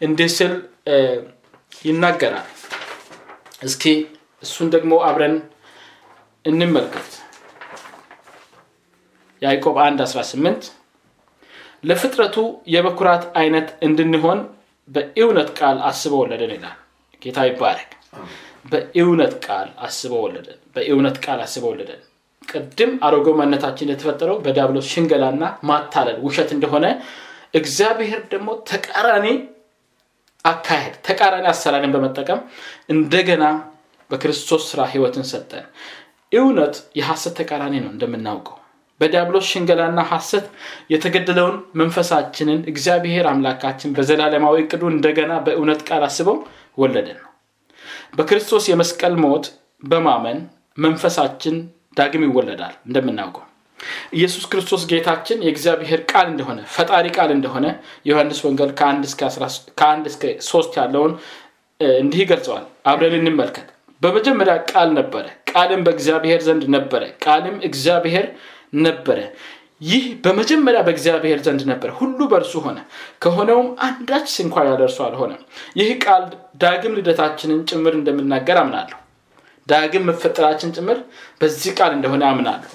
እንዲህ 0.00 0.30
ስል 0.36 0.52
ይናገራል። 1.84 2.46
እስኪ 3.62 3.84
እሱን 4.42 4.68
ደግሞ 4.74 4.92
አብረን 5.06 5.36
እንመልከት። 6.44 7.10
ያዕቆብ 9.42 9.76
1 9.82 10.02
18 10.06 10.68
ለፍጥረቱ 11.84 12.36
የበኩራት 12.74 13.24
አይነት 13.40 13.68
እንድንሆን 13.86 14.38
በእውነት 14.88 15.48
ቃል 15.58 15.78
አስበው 15.88 16.20
ወለደን 16.22 16.52
ይላል። 16.56 16.76
ጌታ 17.22 17.38
ይባረክ። 17.48 17.90
በእውነት 18.72 19.34
ቃል 19.46 19.68
አስበው 19.86 20.20
ወለደን። 20.26 20.58
በእውነት 20.74 21.16
ቃል 21.24 21.40
አስበው 21.44 21.70
ወለደን። 21.72 22.02
ቅድም 22.48 22.92
አሮጌ 23.06 23.28
ማነታችን 23.38 23.90
የተፈጠረው 23.92 24.36
በዲያብሎስ 24.44 24.88
ሽንገላና 24.92 25.44
ማታለል 25.70 26.18
ውሸት 26.26 26.50
እንደሆነ 26.56 26.86
እግዚአብሔር 27.54 28.20
ደግሞ 28.32 28.48
ተቃራኒ 28.70 29.26
አካሄድ 30.44 30.94
ተቃራኒ 31.06 31.46
አሰራርን 31.52 31.94
በመጠቀም 31.94 32.40
እንደገና 32.94 33.44
በክርስቶስ 34.10 34.62
ስራ 34.70 34.80
ህይወትን 34.92 35.24
ሰጠን 35.30 35.64
እውነት 36.32 36.76
የሐሰት 36.98 37.34
ተቃራኒ 37.40 37.74
ነው 37.82 37.90
እንደምናውቀው። 37.92 38.56
በዲያብሎስ 39.00 39.46
ሽንገላና 39.52 40.00
ሐሰት 40.10 40.46
የተገደለውን 40.92 41.56
መንፈሳችንን 41.80 42.60
እግዚአብሔር 42.72 43.26
አምላካችን 43.32 43.94
በዘላለማዊ 43.96 44.56
እቅዱ 44.62 44.82
እንደገና 44.92 45.32
በእውነት 45.46 45.80
ቃል 45.88 46.04
አስበው 46.06 46.38
ወለደን። 46.78 47.18
ነው 47.18 47.32
በክርስቶስ 48.16 48.64
የመስቀል 48.70 49.16
ሞት 49.24 49.46
በማመን 49.82 50.38
መንፈሳችን 50.78 51.56
ዳግም 51.98 52.24
ይወለዳል 52.26 52.74
እንደምናውቀው። 52.88 53.44
ኢየሱስ 54.12 54.44
ክርስቶስ 54.50 54.82
ጌታችን 54.90 55.42
የእግዚአብሔር 55.44 56.00
ቃል 56.10 56.26
እንደሆነ 56.32 56.60
ፈጣሪ 56.74 57.06
ቃል 57.16 57.30
እንደሆነ 57.34 57.66
ዮሐንስ 58.08 58.38
ወንጌል 58.46 58.70
ከአንድ 58.78 59.04
እስከ 60.10 60.22
ሶስት 60.48 60.72
ያለውን 60.80 61.12
እንዲህ 62.00 62.20
ይገልጸዋል። 62.24 62.64
አብረን 62.90 63.16
እንመልከት 63.20 63.68
በመጀመሪያ 64.02 64.54
ቃል 64.70 64.88
ነበረ። 64.98 65.24
ቃልም 65.50 65.82
በእግዚአብሔር 65.86 66.40
ዘንድ 66.46 66.64
ነበረ። 66.74 67.02
ቃልም 67.24 67.56
እግዚአብሔር 67.68 68.26
ነበረ። 68.82 69.18
ይህ 69.82 70.04
በመጀመሪያ 70.24 70.80
በእግዚአብሔር 70.84 71.40
ዘንድ 71.46 71.62
ነበር 71.70 71.90
ሁሉ 71.98 72.18
በእርሱ 72.30 72.54
ሆነ። 72.66 72.78
ከሆነውም 73.22 73.68
አንዳች 73.86 74.26
ስንኳ 74.34 74.64
ያደርሱ 74.68 74.98
አልሆነም። 75.06 75.42
ይህ 75.80 75.90
ቃል 76.04 76.22
ዳግም 76.62 76.94
ልደታችንን 76.98 77.60
ጭምር 77.70 77.94
እንደምናገር 77.98 78.58
አምናለሁ። 78.62 78.98
ዳግም 79.68 80.04
መፈጠራችን 80.08 80.72
ጭምር 80.76 80.98
በዚህ 81.40 81.72
ቃል 81.78 81.92
እንደሆነ 81.96 82.24
አምናለሁ። 82.30 82.72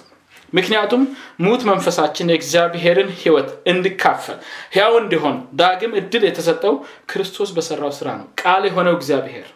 ምክንያቱም 0.54 1.04
ሙት 1.42 1.62
መንፈሳችን 1.68 2.32
የእግዚአብሔርን 2.32 3.10
ህይወት 3.20 3.50
እንዲካፈል 3.72 4.38
ሕያው 4.74 4.96
እንዲሆን 5.02 5.38
ዳግም 5.60 5.94
እድል 6.00 6.24
የተሰጠው 6.28 6.74
ክርስቶስ 7.12 7.52
በሰራው 7.56 7.94
ስራ 8.00 8.08
ነው። 8.20 8.28
ቃል 8.42 8.66
የሆነው 8.70 8.96
እግዚአብሔር 8.98 9.48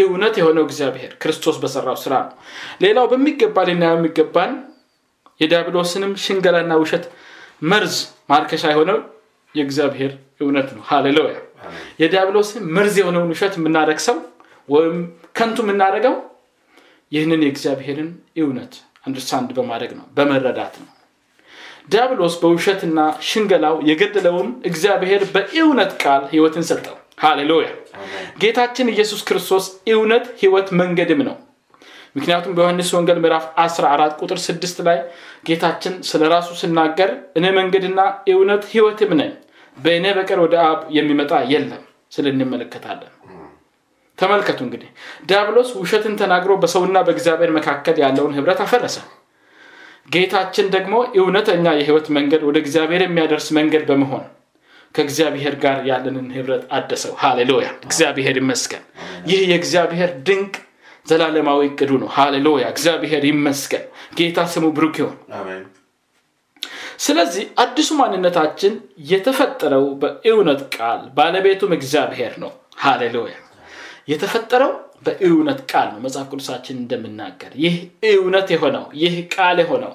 እውነት 0.00 0.34
የሆነው 0.40 0.64
እግዚአብሔር 0.66 1.12
ክርስቶስ 1.22 1.56
በሰራው 1.62 1.96
ስራ 2.02 2.14
ነው። 2.24 2.34
ሌላው 2.82 3.06
በሚገባ 3.12 3.64
ልናየው 3.68 3.98
የሚገባን 3.98 4.52
የዲያብሎስንም 5.40 6.12
ሽንገላና 6.22 6.72
ውሸት 6.82 7.04
መርዝ 7.64 7.94
ማርከሻ 8.30 8.64
የሆነው 8.72 8.98
የእግዚአብሔር 9.54 10.12
እውነት 10.40 10.68
ነው። 10.74 10.82
ሃሌሉያ! 10.88 11.36
የዲያብሎስን 12.00 12.64
መርዝ 12.76 12.96
የሆነውን 13.00 13.30
ውሸት 13.32 13.54
የምናረግሰው 13.58 14.18
ወይም 14.68 14.96
ከንቱ 15.38 15.58
የምናደረገው 15.64 16.14
ይህንን 17.12 17.42
የእግዚአብሔርን 17.44 18.10
እውነት 18.38 18.72
አንደርስታንድ 19.06 19.50
በማድረግ 19.56 19.92
ነው 19.98 20.06
በመረዳት 20.16 20.74
ነው። 20.82 20.88
ዲያብሎስ 21.88 22.34
በውሸትና 22.40 22.98
ሽንገላው 23.28 23.76
የገደለውን 23.88 24.48
እግዚአብሔር 24.70 25.22
በእውነት 25.34 25.92
ቃል 26.02 26.22
ህይወትን 26.32 26.64
ሰጠው 26.70 26.96
ሃሌሉያ። 27.18 27.68
ጌታችን 28.42 28.90
ኢየሱስ 28.92 29.20
ክርስቶስ 29.28 29.64
እውነት 29.92 30.26
ህይወት 30.40 30.68
መንገድም 30.80 31.20
ነው። 31.28 31.36
ምክንያቱም 32.16 32.54
በዮሐንስ 32.56 32.90
ወንጌል 32.96 33.18
ምዕራፍ 33.24 33.44
14 33.62 34.22
ቁጥር 34.22 34.38
6 34.44 34.80
ላይ 34.86 34.98
ጌታችን 35.48 35.94
ስለ 36.08 36.22
ራሱ 36.32 36.48
ስናገር 36.60 37.10
እኔ 37.38 37.46
መንገድና 37.58 38.00
እውነት 38.32 38.64
ህይወትም 38.72 39.12
ነኝ 39.20 39.30
በእኔ 39.76 40.06
በቀር 40.16 40.40
ወደ 40.44 40.54
አብ 40.64 40.80
የሚመጣ 40.96 41.32
የለም 41.52 41.82
ስል 42.12 42.26
እንመለከታለን። 42.30 43.12
ተመልከቱ 44.18 44.58
እንግዲህ 44.66 44.88
ዲያብሎስ 45.28 45.68
ውሸትን 45.80 46.14
ተናግሮ 46.20 46.52
በሰውና 46.62 46.98
በእግዚአብሔር 47.06 47.50
መካከል 47.58 47.96
ያለውን 48.02 48.34
ህብረት 48.38 48.60
አፈረሰ። 48.64 48.96
ጌታችን 50.14 50.66
ደግሞ 50.74 50.94
እውነተኛ 51.20 51.66
የህይወት 51.78 52.06
መንገድ 52.16 52.42
ወደ 52.48 52.56
እግዚአብሔር 52.62 53.02
የሚያደርስ 53.04 53.48
መንገድ 53.58 53.82
በመሆን 53.90 54.24
ከእግዚአብሔር 54.94 55.54
ጋር 55.62 55.78
ያለንን 55.88 56.28
ህብረት 56.36 56.62
አደሰው። 56.72 57.12
ሃሌሉያ! 57.20 57.68
እግዚአብሔር 57.84 58.36
ይመስገን። 58.40 58.84
ይህ 59.30 59.40
የእግዚአብሔር 59.50 60.10
ድንቅ 60.26 60.54
ዘላለማዊ 61.06 61.60
እቅዱ 61.70 61.90
ነው። 62.02 62.08
ሃሌሉያ! 62.16 62.64
እግዚአብሔር 62.74 63.22
ይመስገን። 63.30 63.84
ጌታ 64.18 64.38
ስሙ 64.52 64.64
ብሩክ 64.76 64.96
ይሆን 65.00 65.16
ስለዚህ 66.98 67.44
አዲሱ 67.62 67.90
ማንነታችን 67.98 68.72
የተፈጠረው 69.10 69.84
በእውነት 70.00 70.62
ቃል 70.74 71.02
ባለቤቱም 71.16 71.72
እግዚአብሔር 71.76 72.32
ነው። 72.42 72.50
ሃሌሉያ! 72.80 73.34
የተፈጠረው 74.08 74.72
በእውነት 75.06 75.60
ቃል 75.70 75.88
ነው። 75.92 76.00
መጽሐፍ 76.04 76.26
ቅዱሳችን 76.32 76.76
እንደምናገር 76.80 77.52
ይህ 77.64 77.74
እውነት 78.12 78.48
የሆነው 78.54 78.86
ይህ 79.02 79.14
ቃል 79.34 79.58
የሆነው 79.62 79.92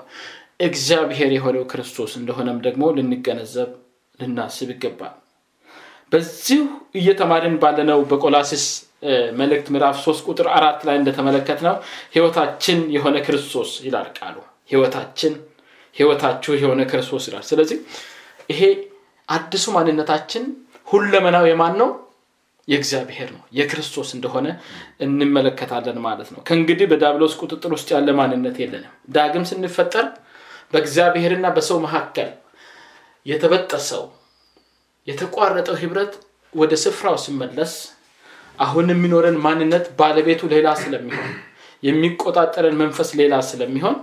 እግዚአብሔር 0.63 1.31
የሆነው 1.35 1.63
ክርስቶስ 1.71 2.11
እንደሆነም 2.19 2.59
ደግሞ 2.65 2.83
ልንገነዘብ 2.97 3.69
ልናስብ 4.23 4.69
ይገባል። 4.73 5.13
በዚሁ 6.11 6.63
እየተማርን 6.99 7.55
ባለነው 7.61 7.99
በቆላሲስ 8.09 8.65
መልእክት 9.39 9.67
ምዕራፍ 9.73 9.95
3 10.01 10.27
ቁጥር 10.29 10.47
አራት 10.57 10.81
ላይ 10.87 10.95
እንደተመለከት 10.99 11.59
ነው 11.65 11.75
ህይወታችን 12.15 12.79
የሆነ 12.95 13.15
ክርስቶስ 13.25 13.71
ይላል 13.87 14.07
ቃሉ። 14.17 14.35
ህይወታችን 14.71 15.33
ህይወታችሁ 15.95 16.53
የሆነ 16.59 16.81
ክርስቶስ 16.91 17.23
ይላል። 17.29 17.43
ስለዚህ 17.49 17.79
ይሄ 18.49 18.61
አዲሱ 19.29 19.65
ማንነታችን 19.75 20.43
ሁለመናው 20.87 21.45
የማን 21.49 21.75
ነው? 21.81 21.89
የእግዚአብሔር 22.67 23.29
ነው። 23.35 23.43
የክርስቶስ 23.57 24.09
እንደሆነ 24.15 24.47
እንመለከታለን 25.05 25.97
ማለት 26.05 26.29
ነው። 26.33 26.39
ከእንግዲህ 26.47 26.85
በዳብሎስ 26.91 27.33
ቁጥጥር 27.41 27.71
ውስጥ 27.75 27.89
ያለ 27.95 28.09
ማንነት 28.19 28.55
የለንም። 28.61 28.93
ዳግም 29.15 29.45
ስንፈጠር 29.49 30.05
በእግዚአብሔርና 30.73 31.47
በሰው 31.55 31.77
መካከል 31.85 32.29
የተበጠሰው 33.25 34.03
የተቋረጠው 35.07 35.75
ህብረት 35.81 36.13
ወደ 36.53 36.73
ስፍራው 36.83 37.17
ሲመለስ 37.23 37.73
አሁን 38.59 38.87
የሚኖረን 38.91 39.37
ማንነት 39.45 39.85
ባለቤቱ 39.99 40.41
ሌላ 40.53 40.67
ስለሚሆን 40.81 41.31
የሚቆጣጠረን 41.83 42.75
መንፈስ 42.81 43.09
ሌላ 43.19 43.35
ስለሚሆን 43.49 43.95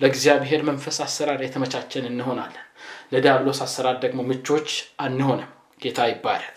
ለእግዚአብሔር 0.00 0.60
መንፈስ 0.68 0.96
አሰራር 1.04 1.40
የተመቻቸን 1.44 2.04
እንሆናለን። 2.10 2.64
ለዲያብሎስ 3.12 3.60
አሰራር 3.66 3.96
ደግሞ 4.04 4.20
ምቾች 4.30 4.68
አንሆንም። 5.04 5.50
ጌታ 5.82 6.00
ይባላል 6.10 6.56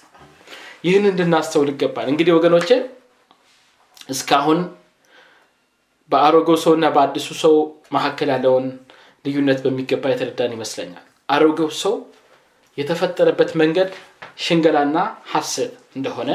ይህን 0.83 1.05
እንድናስተውል 1.11 1.69
ይገባል። 1.73 2.07
እንግዲህ 2.11 2.33
ወገኖቼ 2.37 2.69
እስካሁን 4.09 4.59
በአሮጌው 6.11 6.57
ሰውና 6.63 6.85
በአዲሱ 6.95 7.27
ሰው 7.43 7.53
መካከል 7.95 8.29
ያለውን 8.33 8.65
ልዩነት 9.25 9.59
በሚገባ 9.65 10.11
የተረዳን 10.11 10.55
ይመስለኛል 10.55 11.05
አሮጌው 11.29 11.69
ሰው 11.81 11.93
የተፈጠረበት 12.77 13.51
መንገድ 13.61 13.89
ሽንገላና 14.37 14.97
ሀሰት 15.31 15.73
እንደሆነ 15.95 16.29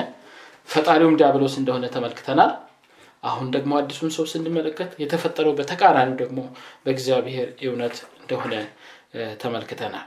ፈጣሪውም 0.68 1.16
ዲያብሎስ 1.20 1.54
እንደሆነ 1.60 1.84
ተመልክተናል። 1.94 2.52
አሁን 3.22 3.46
ደግሞ 3.54 3.72
አዲሱን 3.78 4.10
ሰው 4.16 4.24
ስንመለከት 4.32 4.90
የተፈጠረው 5.02 5.54
በተቃራኒ 5.58 6.10
ደግሞ 6.20 6.38
በእግዚአብሔር 6.84 7.48
እውነት 7.66 7.96
እንደሆነ 8.20 8.54
ተመልክተናል። 9.42 10.06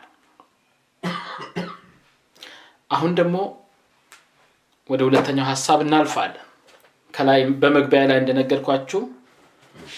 አሁን 2.92 3.12
ደግሞ 3.20 3.36
ወደ 4.90 5.02
ሁለተኛው 5.08 5.48
ሀሳብ 5.50 5.80
እናልፋለን። 5.86 6.46
ከላይ 7.14 7.42
በመግቢያ 7.62 8.02
ላይ 8.10 8.18
እንደነገርኳችሁ 8.22 9.02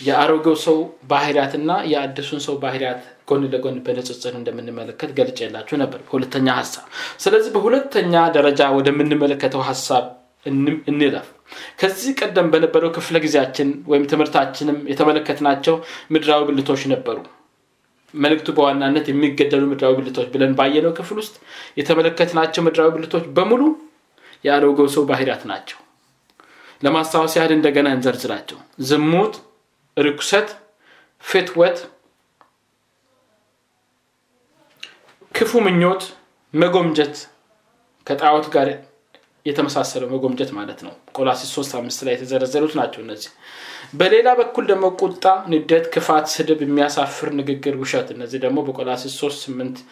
የአሮጌው 0.01 0.55
ሰው 0.65 0.77
ባህሪያትና 1.11 1.71
የአዲሱን 1.91 2.41
ሰው 2.45 2.55
ባህሪያት 2.63 3.01
ጎን 3.27 3.43
ለጎን 3.51 3.77
በንጽጽር 3.85 4.33
እንደምንመለከት 4.39 5.11
ገልጭ 5.17 5.37
የላችሁ 5.43 5.75
ነበር። 5.81 5.99
በሁለተኛ 6.07 6.47
ሀሳብ 6.57 6.85
ስለዚህ 7.23 7.51
በሁለተኛ 7.55 8.23
ደረጃ 8.35 8.71
ወደምንመለከተው 8.77 9.63
ሀሳብ 9.69 10.05
እንለፍ። 10.89 11.27
ከዚህ 11.79 12.11
ቀደም 12.19 12.47
በነበረው 12.53 12.89
ክፍለ 12.95 13.17
ጊዜያችን 13.25 13.69
ወይም 13.87 14.07
ትምህርታችንም 14.11 14.77
የተመለከትናቸው 14.91 15.75
ምድራዊ 16.13 16.41
ብልቶች 16.49 16.83
ነበሩ። 16.93 17.17
መልእክቱ 18.13 18.49
በዋናነት 18.57 19.05
የሚገደሉ 19.09 19.63
ምድራዊ 19.69 19.93
ብልቶች 19.99 20.27
ብለን 20.33 20.51
ባየነው 20.57 20.91
ክፍል 20.97 21.17
ውስጥ 21.21 21.35
የተመለከትናቸው 21.79 22.63
ምድራዊ 22.67 22.89
ብልቶች 22.95 23.25
በሙሉ 23.37 23.61
የአሮጌው 24.45 24.87
ሰው 24.95 25.03
ባህሪያት 25.09 25.43
ናቸው። 25.51 25.79
ለማስታወስ 26.83 27.33
ያህል 27.37 27.51
እንደገና 27.55 27.87
እንዘርዝራቸው። 27.95 28.57
ዝሙት 28.87 29.35
ርኩሰት 29.97 30.49
ፍትወት 31.23 31.77
ክፉ 35.43 35.59
ምኞት 35.65 36.03
መጎምጀት 36.53 37.15
ከጣዖት 38.07 38.45
ጋር 38.53 38.67
የተመሳሰለው 39.45 40.07
መጎምጀት 40.13 40.51
ማለት 40.57 40.79
ነው። 40.85 40.93
ቆላሲስ 41.17 41.49
3 41.55 41.73
አምስት 41.79 41.99
ላይ 42.05 42.13
የተዘረዘሩት 42.15 42.73
ናቸው 42.79 42.99
እነዚህ። 43.03 43.31
በሌላ 43.93 44.27
በኩል 44.39 44.65
ደግሞ 44.71 44.85
ቁጣ 45.01 45.25
ንደት 45.51 45.85
ክፋት 45.95 46.25
ስድብ 46.35 46.59
የሚያሳፍር 46.65 47.29
ንግግር 47.39 47.75
ውሸት 47.81 48.09
እነዚህ 48.15 48.41
ደግሞ 48.45 48.59
በቆላሲስ 48.67 49.15
3 49.19 49.43
8 49.49 49.83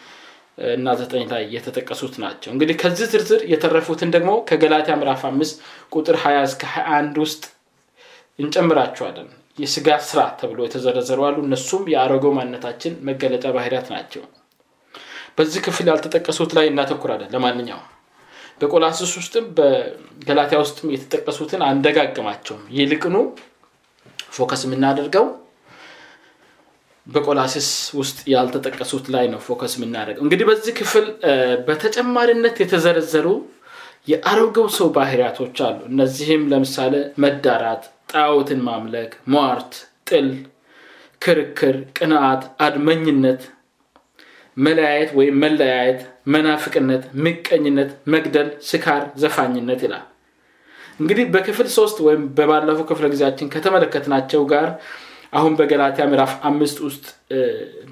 እና 0.72 0.96
9 1.02 1.28
ላይ 1.34 1.44
የተጠቀሱት 1.56 2.14
ናቸው። 2.24 2.50
እንግዲህ 2.54 2.78
ከዚህ 2.82 3.08
ዝርዝር 3.14 3.42
የተረፉትን 3.52 4.12
ደግሞ 4.16 4.32
ከገላትያ 4.50 4.96
ምዕራፍ 5.00 5.24
5 5.30 5.64
ቁጥር 5.92 6.18
20 6.24 6.50
እስከ 6.50 6.62
21 6.74 7.24
ውስጥ 7.24 7.44
እንጨምራቸዋለን። 8.38 9.28
የስጋ 9.58 9.98
ስራ 10.10 10.22
ተብሎ 10.40 10.60
የተዘረዘሩ 10.64 11.20
አሉ። 11.28 11.36
እነሱም 11.44 11.84
የአሮጌው 11.94 12.34
ማንነታችን 12.38 12.94
መገለጫ 13.10 13.46
ባህሪያት 13.54 13.90
ናቸው 13.96 14.24
በዚህ 15.38 15.60
ክፍል 15.66 15.86
ያልተጠቀሱት 15.90 16.50
ላይ 16.56 16.66
እናተኩራለን። 16.70 17.30
ለማንኛውም 17.34 17.88
በቆላስስ 18.60 19.12
ውስጥም 19.18 19.46
በገላትያ 19.56 20.58
ውስጥም 20.62 20.88
የተጠቀሱትን 20.94 21.62
አንደጋግማቸውም። 21.68 22.64
ይልቅኑ 22.76 23.16
focus 24.32 24.62
የምናደርገው 24.66 25.24
በቆላሲስ 27.06 27.68
ውስጥ 28.00 28.18
ያልተጠቀሱት 28.32 29.06
ላይ 29.14 29.24
ነው 29.32 29.40
focus 29.46 29.72
የምናደርገው። 29.78 30.24
እንግዲህ 30.26 30.46
በዚህ 30.50 30.74
ክፍል 30.80 31.06
በተጨማሪነት 31.66 32.56
የተዘረዘሩ 32.62 33.26
የአሮጌው 34.08 34.66
ሰው 34.76 34.88
ባህሪያቶች 34.94 35.56
አሉ። 35.66 35.78
እነዚህም 35.90 36.44
ለምሳሌ 36.52 36.94
መዳራት 37.24 37.82
ጣዖትን 38.12 38.60
ማምለክ 38.68 39.12
ሟርት 39.34 39.72
ጥል 40.08 40.28
ክርክር 41.22 41.76
ቅንአት 41.98 42.42
አድመኝነት 42.64 43.42
መለያየት 44.56 45.10
ወይም 45.18 45.36
መለያየት 45.38 46.00
መናፍቅነት 46.26 47.04
ምቀኝነት 47.24 47.90
መግደል 48.06 48.48
ስካር 48.68 49.02
ዘፋኝነት 49.22 49.80
ይላል። 49.86 50.04
እንግዲህ 51.00 51.24
በክፍል 51.34 51.68
ሶስት 51.76 51.98
ወይም 52.06 52.22
በባለፈው 52.36 52.86
ክፍለ 52.90 53.06
ጊዜያችን 53.12 53.52
ከተመለከትናቸው 53.54 54.42
ጋር 54.52 54.68
አሁን 55.32 55.52
በገላትያ 55.58 56.04
ምዕራፍ 56.10 56.32
አምስት 56.48 56.78
ውስጥ 56.86 57.04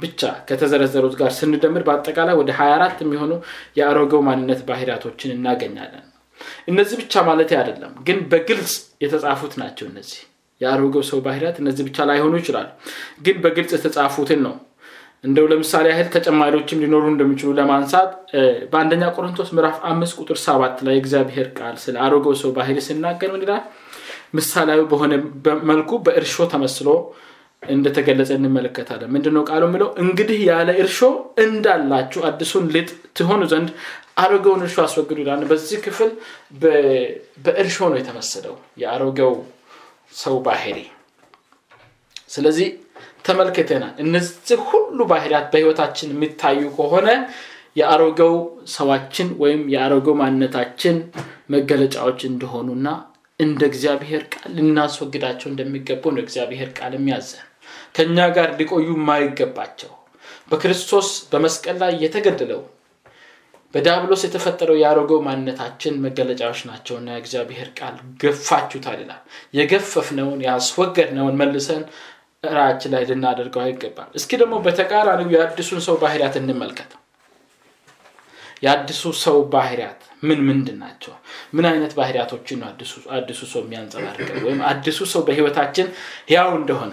ብቻ 0.03 0.21
ከተዘረዘሩት 0.49 1.15
ጋር 1.21 1.31
ስንደምር 1.37 1.83
በአጠቃላይ 1.87 2.35
ወደ 2.41 2.51
24 2.59 3.05
የሚሆኑ 3.05 3.33
የአሮጌው 3.79 4.23
ማንነት 4.27 4.61
ባህሪያቶችን 4.69 5.35
እናገኛለን። 5.37 6.05
እነዚህ 6.69 6.97
ብቻ 7.03 7.23
ማለት 7.29 7.51
አይደለም 7.57 7.95
ግን 8.07 8.19
በግልጽ 8.33 8.75
የተጻፉት 9.05 9.55
ናቸው 9.63 9.87
እነዚህ። 9.91 10.21
የአሮጌው 10.61 11.03
ሰው 11.11 11.19
ባህሪያት 11.27 11.57
እነዚህ 11.63 11.85
ብቻ 11.89 12.07
ላይሆኑ 12.09 12.35
ይችላሉ 12.41 12.69
ግን 13.23 13.37
በግልጽ 13.45 13.73
የተጻፉትን 13.77 14.41
ነው 14.47 14.55
እንደው 15.25 15.47
ለምሳሌ 15.51 15.87
ያህል 15.91 16.07
ተጨማሪዎችም 16.15 16.83
ሊኖሩ 16.83 17.05
እንደሚችሉ 17.11 17.49
ለማንሳት 17.59 18.11
በአንደኛ 18.73 19.03
ቆሮንቶስ 19.17 19.49
ምዕራፍ 19.57 19.77
አምስት 19.91 20.15
ቁጥር 20.21 20.39
ሰባት 20.45 20.77
ላይ 20.87 20.95
እግዚአብሔር 21.01 21.49
ቃል 21.59 21.75
ስለ 21.83 21.97
አሮጌው 22.05 22.35
ሰው 22.43 22.51
ባህሪ 22.57 22.77
ስናገር 22.87 23.31
ምን 23.35 23.43
ይላል? 23.45 23.65
ምሳሌያዊ 24.35 24.81
በሆነ 24.91 25.13
መልኩ 25.71 25.91
በእርሾ 26.07 26.47
ተመስሎ 26.53 26.89
እንደተገለጸ 27.63 28.31
እንመለከታለን። 28.39 29.11
ምንድነው 29.15 29.43
ቃሉ 29.51 29.63
የሚለው? 29.69 29.89
እንግዲህ 30.05 30.39
ያለ 30.51 30.71
እርሾ 30.83 30.99
እንዳላችሁ 31.45 32.21
አዲሱን 32.29 32.65
ልጥ 32.75 32.89
ትሆኑ 33.19 33.43
ዘንድ 33.53 33.71
አሮጌውን 34.23 34.63
እርሾ 34.67 34.77
አስወግዱ 34.85 35.19
ይላል። 35.23 35.43
በዚህ 35.51 35.79
ክፍል 35.87 36.11
በእርሾ 37.45 37.79
ነው 37.91 37.99
የተመሰለው 38.01 38.55
የአሮጌው 38.83 39.35
ሰው 40.23 40.37
ባህሪ። 40.47 40.79
ስለዚህ 42.31 42.69
ተመልክተናል። 43.25 43.95
እነዚህ 44.05 44.61
ሁሉ 44.71 44.99
ባህሪያት 45.11 45.47
በህይወታችን 45.53 46.13
የሚታዩ 46.13 46.61
ከሆነ 46.77 47.09
የአሮጌው 47.77 48.35
ሰዋችን 48.75 49.29
ወይም 49.43 49.63
የአሮጌው 49.75 50.17
ማንነታችን 50.21 50.97
መገለጫዎች 51.55 52.21
እንደሆኑና 52.31 52.89
እንደ 53.41 53.61
እግዚአብሔር 53.71 54.23
ቃል 54.33 54.51
ልናስወግዳቸው 54.59 55.49
እንደሚገቡ 55.51 56.03
ነው 56.15 56.23
እግዚአብሔር 56.25 56.69
ቃል 56.79 56.93
የሚያዘን። 56.97 57.47
ከእኛ 57.97 58.19
ጋር 58.37 58.49
ሊቆዩ 58.59 58.89
የማይገባቸው 58.97 59.93
በክርስቶስ 60.51 61.09
በመስቀል 61.31 61.77
ላይ 61.83 61.93
የተገደለው 62.05 62.61
በዳብሎስ 63.75 64.23
የተፈጠረው 64.27 64.77
የአሮጌው 64.79 65.19
ማንነታችን 65.27 66.01
መገለጫዎች 66.05 66.61
ናቸውና 66.69 67.09
የእግዚአብሔር 67.13 67.69
ቃል 67.79 67.95
ገፋችሁታል 68.23 68.99
ይላል 69.03 69.21
የገፈፍነውን 69.59 70.41
ያስወገድነውን 70.47 71.39
መልሰን 71.41 71.83
ራችን 72.45 72.93
ላይ 72.95 73.03
ልናደርገው 73.09 73.61
አይገባል 73.63 74.11
እስኪ 74.19 74.31
ደግሞ 74.43 74.55
በተቃራኒው 74.65 75.29
የአዲሱን 75.35 75.81
ሰው 75.87 75.97
ባህሪያት 76.03 76.35
እንመልከት። 76.41 76.91
የአዲሱ 78.63 79.03
ሰው 79.23 79.37
ባህሪያት 79.53 80.01
ምን 80.29 80.41
ምንድን 80.47 80.79
ናቸው? 80.83 81.13
ምን 81.55 81.65
አይነት 81.71 81.93
ባህሪያቶችን 81.99 82.59
ነው 82.61 82.69
አዲሱ 83.19 83.41
ሰው 83.53 83.61
የሚያንጸባርቀው? 83.65 84.39
ወይም 84.47 84.61
አዲሱ 84.71 84.99
ሰው 85.13 85.23
በህይወታችን 85.29 85.87
ያው 86.31 86.51
እንደሆነ 86.61 86.93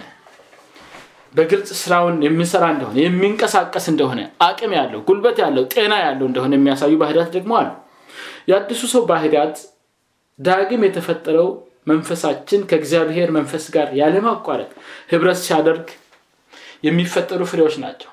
በግልጽ 1.34 1.70
ስራውን 1.80 2.16
የሚሰራ 2.26 2.64
እንደሆነ 2.74 2.96
የሚንቀሳቀስ 3.02 3.86
እንደሆነ 3.92 4.20
አቅም 4.46 4.72
ያለው 4.78 5.00
ጉልበት 5.08 5.38
ያለው 5.44 5.64
ጤና 5.74 5.94
ያለው 6.04 6.26
እንደሆነ 6.30 6.52
የሚያሳዩ 6.58 6.94
ባህሪያት 7.02 7.30
ደግሞ 7.36 7.52
አሉ። 7.60 7.70
የአዲሱ 8.50 8.82
ሰው 8.94 9.02
ባህሪያት 9.10 9.56
ዳግም 10.38 10.82
የተፈጠረው 10.86 11.48
መንፈሳችን 11.90 12.60
ከእግዚአብሔር 12.70 13.30
መንፈስ 13.36 13.64
ጋር 13.74 13.88
ያለማቋረጥ 14.00 14.70
ህብረት 15.12 15.40
ሲያደርግ 15.44 15.86
የሚፈጠሩ 16.84 17.42
ፍሬዎች 17.52 17.76
ናቸው። 17.84 18.10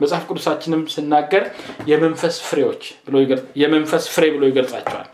መጽሐፍ 0.00 0.24
ቅዱሳችንም 0.28 0.82
ስናገር 0.94 1.44
የመንፈስ 1.90 2.36
ፍሬዎች 2.48 2.82
የመንፈስ 3.62 4.04
ፍሬ 4.14 4.24
ብሎ 4.34 4.42
ይገልጻቸዋል። 4.50 5.08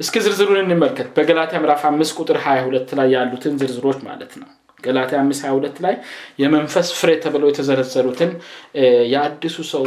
እስኪ 0.00 0.16
ዝርዝሩን 0.24 0.60
እንመልከት። 0.62 1.08
በገላትያ 1.16 1.58
ምዕራፍ 1.62 1.82
5 1.88 2.20
ቁጥር 2.20 2.38
22 2.44 2.94
ላይ 2.98 3.08
ያሉትን 3.16 3.56
ዝርዝሮች 3.60 3.98
ማለት 4.06 4.32
ነው። 4.40 4.48
ገላትያ 4.84 5.18
5 5.22 5.42
22 5.44 5.82
ላይ 5.84 5.94
የመንፈስ 6.42 6.88
ፍሬ 7.00 7.10
ተብለው 7.24 7.50
የተዘረዘሩትን 7.50 8.30
የአዲሱ 9.12 9.56
ሰው 9.72 9.84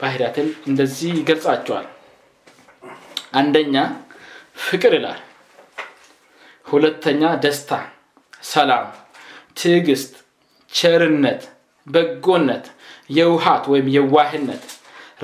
ባህሪያትን 0.00 0.48
እንደዚህ 0.68 1.12
ይገልጻቸዋል። 1.20 1.86
አንደኛ 3.34 3.76
ፍቅር 4.64 4.92
ይላል 4.98 5.20
ሁለተኛ 6.66 7.22
ደስታ 7.42 7.70
ሰላም 8.44 8.86
ትዕግስት 9.56 10.12
ቸርነት 10.72 11.42
በጎነት 11.86 12.64
የውሃት 13.10 13.64
ወይም 13.72 13.86
የዋህነት 13.96 14.64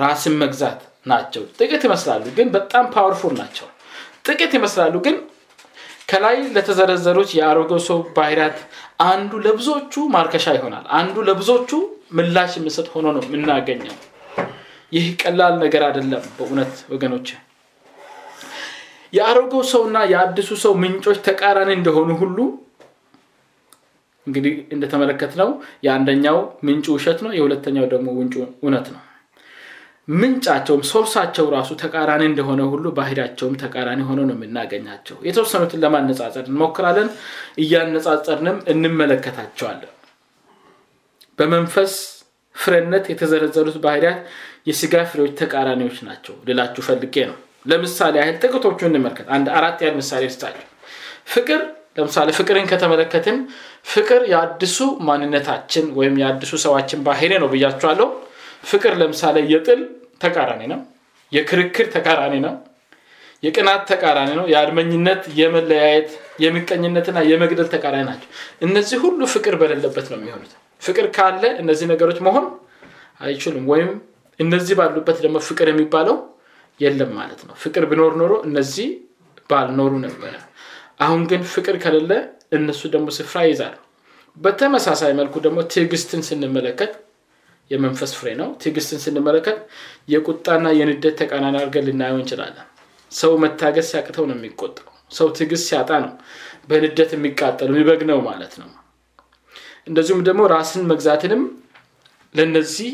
ራስን 0.01 0.35
መግዛት 0.41 0.79
ናቸው። 1.05 1.43
ጥቂት 1.57 1.83
ይመስላሉ 1.87 2.23
ግን 2.37 2.47
በጣም 2.55 2.85
ፓወርፉል 2.93 3.33
ናቸው። 3.41 3.67
ጥቂት 4.27 4.51
ይመስላሉ 4.57 4.95
ግን 5.05 5.15
ከላይ 6.09 6.37
ለተዘረዘሩት 6.55 7.29
የአሮጌው 7.37 7.79
ሰው 7.87 7.99
ባህሪያት 8.15 8.57
አንዱ 9.05 9.31
ለብዙዎቹ 9.45 9.93
ማርከሻ 10.15 10.47
ይሆናል። 10.57 10.85
አንዱ 10.99 11.15
ለብዙዎቹ 11.27 11.71
ምላሽ 12.11 12.53
የሚሰጥ 12.59 12.87
ሆኖ 12.95 13.07
ነው 13.17 13.23
የምናገኘው። 13.27 13.95
ይህ 14.91 15.05
ቀላል 15.21 15.53
ነገር 15.63 15.83
አይደለም 15.87 16.23
በእውነት 16.37 16.73
ወገኖች 16.93 17.27
የአሮጌው 19.13 19.63
ሰውና 19.71 19.97
የአዲሱ 20.11 20.49
ሰው 20.63 20.73
ምንጮች 20.81 21.17
ተቃራኒ 21.25 21.71
እንደሆኑ 21.77 22.11
ሁሉ 22.21 22.37
እንግዲህ 24.27 24.53
እንደተመለከት 24.73 25.31
ነው 25.39 25.49
የአንደኛው 25.85 26.37
ምንጩ 26.63 26.85
ውሸት 26.95 27.19
ነው 27.25 27.31
የሁለተኛው 27.37 27.85
ደግሞ 27.93 28.07
ምንጩ 28.17 28.35
እውነት 28.57 28.87
ነው። 28.93 29.01
ምንጫቸውም 30.13 30.81
ሶርሳቸው 30.89 31.45
ራሱ 31.55 31.71
ተቃራኒ 31.81 32.23
እንደሆነ 32.29 32.61
ሁሉ 32.71 32.85
ባህሪያቸውም 32.97 33.55
ተቃራኒ 33.61 33.99
ሆኖ 34.07 34.19
ነው 34.29 34.35
የምናገኛቸው። 34.37 35.17
የተወሰኑትን 35.27 35.81
ለማነጻጸር 35.83 36.45
እንሞክራለን። 36.49 37.09
እያነጻጸርንም 37.57 38.57
እንመለከታቸዋለን። 38.73 39.91
በመንፈስ 41.39 41.93
ፍሬነት 42.55 43.05
የተዘረዘሩት 43.11 43.77
ባህሪያት 43.83 44.19
የስጋ 44.67 44.95
ፍሬዎች 45.11 45.31
ተቃራኒዎች 45.39 45.97
ናቸው 46.07 46.35
ልላችሁ 46.47 46.83
ፈልጌ 46.87 47.15
ነው 47.29 47.37
ለምሳሌ 47.65 48.13
ያህል 48.21 48.35
ጥቅቶቹ 48.43 48.79
እንመልከት። 48.87 49.27
አንድ 49.35 49.47
አራት 49.57 49.79
ያህል 49.83 49.95
ምሳሌ 49.99 50.23
ስታቸው 50.33 50.65
ፍቅር 51.33 51.61
ለምሳሌ 51.97 52.29
ፍቅርን 52.37 52.65
ከተመለከትን 52.71 53.37
ፍቅር 53.91 54.21
የአዲሱ 54.31 54.77
ማንነታችን 55.07 55.85
ወይም 55.97 56.15
የአዲሱ 56.21 56.53
ሰዋችን 56.63 56.99
ባህሪ 57.07 57.31
ነው 57.41 57.49
ብያቸዋለሁ 57.53 58.07
ፍቅር 58.71 58.93
ለምሳሌ 59.01 59.37
የጥል 59.51 59.81
ተቃራኒ 60.21 60.61
ነው 60.71 60.79
የክርክር 61.31 61.87
ተቃራኒ 61.95 62.35
ነው 62.45 62.53
የቅናት 63.43 63.83
ተቃራኒ 63.91 64.31
ነው 64.39 64.45
የአድመኝነት 64.51 65.21
የመለያየት 65.39 66.09
የምቀኝነትና 66.43 67.19
የመግደል 67.29 67.69
ተቃራኒ 67.73 68.03
ናቸው። 68.09 68.29
እነዚህ 68.61 68.97
ሁሉ 69.05 69.21
ፍቅር 69.33 69.55
በሌለበት 69.61 70.07
ነው 70.11 70.17
የሚሆኑት። 70.19 70.51
ፍቅር 70.81 71.05
ካለ 71.15 71.43
እነዚህ 71.61 71.85
ነገሮች 71.93 72.19
መሆን 72.27 72.45
አይችሉም። 73.21 73.65
ወይም 73.71 73.89
እነዚህ 74.39 74.75
ባሉበት 74.79 75.17
ደግሞ 75.25 75.37
ፍቅር 75.47 75.67
የሚባለው 75.71 76.15
የለም 76.81 77.11
ማለት 77.17 77.41
ነው። 77.47 77.55
ፍቅር 77.63 77.83
ቢኖር 77.89 78.13
ኖሮ 78.21 78.33
እነዚህ 78.47 78.89
ባልኖሩ 79.49 79.93
ነበረ። 80.05 80.33
አሁን 80.99 81.21
ግን 81.29 81.41
ፍቅር 81.53 81.75
ከሌለ 81.83 82.11
እነሱ 82.53 82.81
ደግሞ 82.93 83.07
ስፍራ 83.17 83.37
ይይዛሉ። 83.45 83.77
በተመሳሳይ 84.37 85.13
መልኩ 85.19 85.35
ደግሞ 85.45 85.59
ትዕግስትን 85.71 86.21
ስንመለከት 86.27 86.91
የመንፈስ 87.71 88.11
ፍሬ 88.19 88.27
ነው። 88.41 88.49
ትዕግስትን 88.61 88.99
ስንመለከት 89.03 89.57
የቁጣና 90.13 90.67
የንደት 90.79 91.15
ተቃናኒ 91.21 91.55
አድርገን 91.61 91.85
ልናየው 91.87 92.17
እንችላለን። 92.21 92.67
ሰው 93.11 93.31
መታገስ 93.43 93.87
ሲያቅተው 93.91 94.25
ነው 94.29 94.35
የሚቆጠው። 94.37 94.87
ሰው 95.11 95.27
ትዕግስት 95.37 95.65
ሲያጣ 95.69 95.91
ነው 96.03 96.11
በንደት 96.69 97.11
የሚቃጠል 97.15 97.69
የሚበግ 97.71 98.01
ነው 98.11 98.19
ማለት 98.27 98.53
ነው። 98.61 98.69
እንደዚሁም 99.87 100.21
ደግሞ 100.27 100.41
ራስን 100.53 100.83
መግዛትንም 100.91 101.41
ለነዚህ 102.35 102.91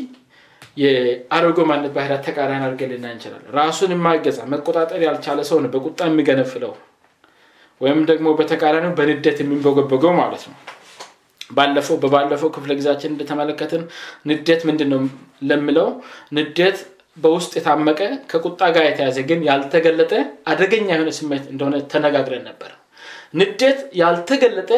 የአሮጎ 0.78 1.58
ማነት 1.68 1.92
ባህሪያት 1.94 2.22
ተቃራኒ 2.26 2.62
አድርገን 2.64 2.90
ልናይ 2.92 3.12
እንችላለን። 3.14 3.52
ራሱን 3.58 3.92
የማይገዛ 3.94 4.38
መቆጣጠር 4.52 5.00
ያልቻለ 5.06 5.40
ሰው 5.48 5.58
ነው 5.64 5.70
በቁጣ 5.74 6.00
የሚገነፍለው 6.08 6.72
ወይም 7.80 8.00
ደግሞ 8.10 8.28
በተቃራኒው 8.38 8.92
በንደት 8.98 9.38
የሚንበጎበገው 9.42 10.12
ማለት 10.20 10.44
ነው። 10.48 10.56
ባለፈው 11.50 11.96
በባለፈው 12.02 12.48
ክፍለ 12.56 12.70
ጊዜያችን 12.78 13.12
እንደተመለከትን 13.12 13.82
ንዴት 14.28 14.62
ምንድን 14.68 14.88
ነው 14.92 15.00
ለምለው? 15.42 15.88
ንዴት 16.36 16.78
በውስጥ 17.16 17.52
የታመቀ 17.58 18.00
ከቁጣ 18.30 18.60
ጋር 18.74 18.84
የተያዘ 18.86 19.18
ግን 19.30 19.40
ያልተገለጠ 19.48 20.12
አደገኛ 20.50 20.88
የሆነ 20.94 21.10
ስሜት 21.18 21.44
እንደሆነ 21.52 21.76
ተነጋግረን 21.92 22.44
ነበር። 22.48 22.70
ንዴት 23.34 23.80
ያልተገለጠ 24.00 24.70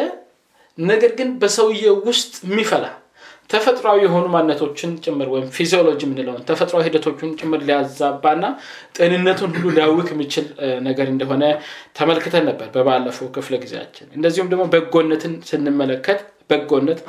ነገር 0.77 1.11
ግን 1.19 1.29
በሰውዬ 1.41 1.83
ውስጥ 2.07 2.33
የሚፈላ 2.47 2.85
ተፈጥሯዊ 3.51 3.99
የሆኑ 4.03 4.25
ማነቶችን 4.33 4.91
ጭምር 5.05 5.27
ወይም 5.33 5.47
ፊዚዮሎጂ 5.55 6.01
የምንለውን 6.05 6.43
ተፈጥሯዊ 6.49 6.83
ሂደቶችን 6.87 7.31
ጭምር 7.39 7.61
ሊያዛባና 7.67 8.43
ጤንነቱን 8.97 9.51
ሁሉ 9.55 9.65
ሊያውክ 9.77 10.09
የሚችል 10.13 10.45
ነገር 10.87 11.07
እንደሆነ 11.13 11.43
ተመልክተን 11.99 12.45
ነበር 12.49 12.69
በባለፈው 12.75 13.29
ክፍለ 13.37 13.55
ጊዜያችን። 13.63 14.07
እንደዚሁም 14.17 14.49
ደግሞ 14.53 14.65
በጎነትን 14.73 15.35
ስንመለከት 15.49 16.21
በጎነት 16.49 16.99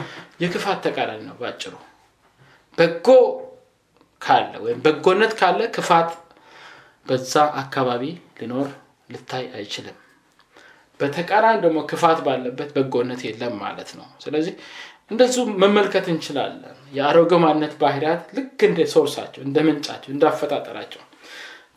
የክፋት 0.43 0.81
ተቃራኒ 0.87 1.23
ነው 1.29 1.37
ባጭሩ። 1.41 1.75
በጎ 2.79 3.09
ካለ 4.21 4.53
ወይም 4.65 4.79
በጎነት 4.85 5.33
ካለ 5.39 5.63
ክፋት 5.77 6.11
በዛ 7.07 7.33
አካባቢ 7.63 8.03
ሊኖር 8.41 8.69
ልታይ 9.11 9.45
አይችልም። 9.57 9.97
በተቃራኒ 11.01 11.57
ደግሞ 11.65 11.79
ክፋት 11.91 12.19
ባለበት 12.27 12.71
በጎነት 12.77 13.21
የለም 13.27 13.55
ማለት 13.63 13.91
ነው። 13.99 14.07
ስለዚህ 14.25 14.55
እንደዚሁ 15.13 15.43
መመልከት 15.63 16.07
እንችላለን። 16.13 16.63
የአሮገ 16.97 17.33
ማነት 17.43 17.73
ባህሪያት 17.81 18.23
ልክ 18.37 18.61
እንደ 18.69 18.87
ሶርሳቸው 18.93 19.43
እንደ 19.45 19.59
ምንጫቸው 19.67 20.11
እንዳፈጣጠራቸው 20.15 21.03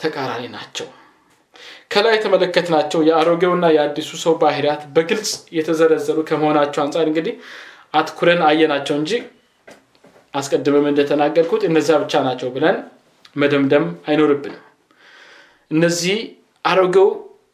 ተቃራኒ 0.01 0.43
ናቸው። 0.55 0.87
ከላይ 1.91 2.13
የተመለከትናቸው 2.15 2.99
የአሮጌውና 3.07 3.65
የአዲሱ 3.75 4.11
ሰው 4.23 4.33
ባህሪያት 4.41 4.81
በግልጽ 4.95 5.29
የተዘረዘሩ 5.57 6.17
ከመሆናቸው 6.29 6.81
አንጻር 6.83 7.05
እንግዲህ 7.09 7.35
አትኩረን 7.93 8.41
አየናቸው 8.47 8.95
እንጂ 8.99 9.11
አስቀድመም 10.33 10.87
እንደተናገርኩት 10.89 11.61
እነዚያ 11.67 11.97
ብቻ 12.03 12.23
ናቸው 12.27 12.49
ብለን 12.55 12.77
መደምደም 13.35 13.85
አይኖርብንም። 14.07 14.61
እነዚህ 15.71 16.17
አሮጌው 16.65 17.07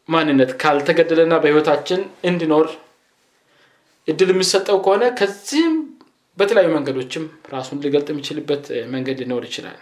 ማንነት 0.10 0.52
ካልተገደለና 0.62 1.34
በህይወታችን 1.44 2.00
እንዲኖር 2.30 2.68
እድል 4.12 4.30
የሚሰጠው 4.34 4.78
ከሆነ 4.86 5.04
ከዚህም 5.20 5.76
በተለያዩ 6.38 6.70
መንገዶችም 6.76 7.24
ራሱን 7.54 7.80
ሊገልጥ 7.84 8.08
የሚችልበት 8.12 8.64
መንገድ 8.94 9.18
ሊኖር 9.22 9.44
ይችላል። 9.48 9.80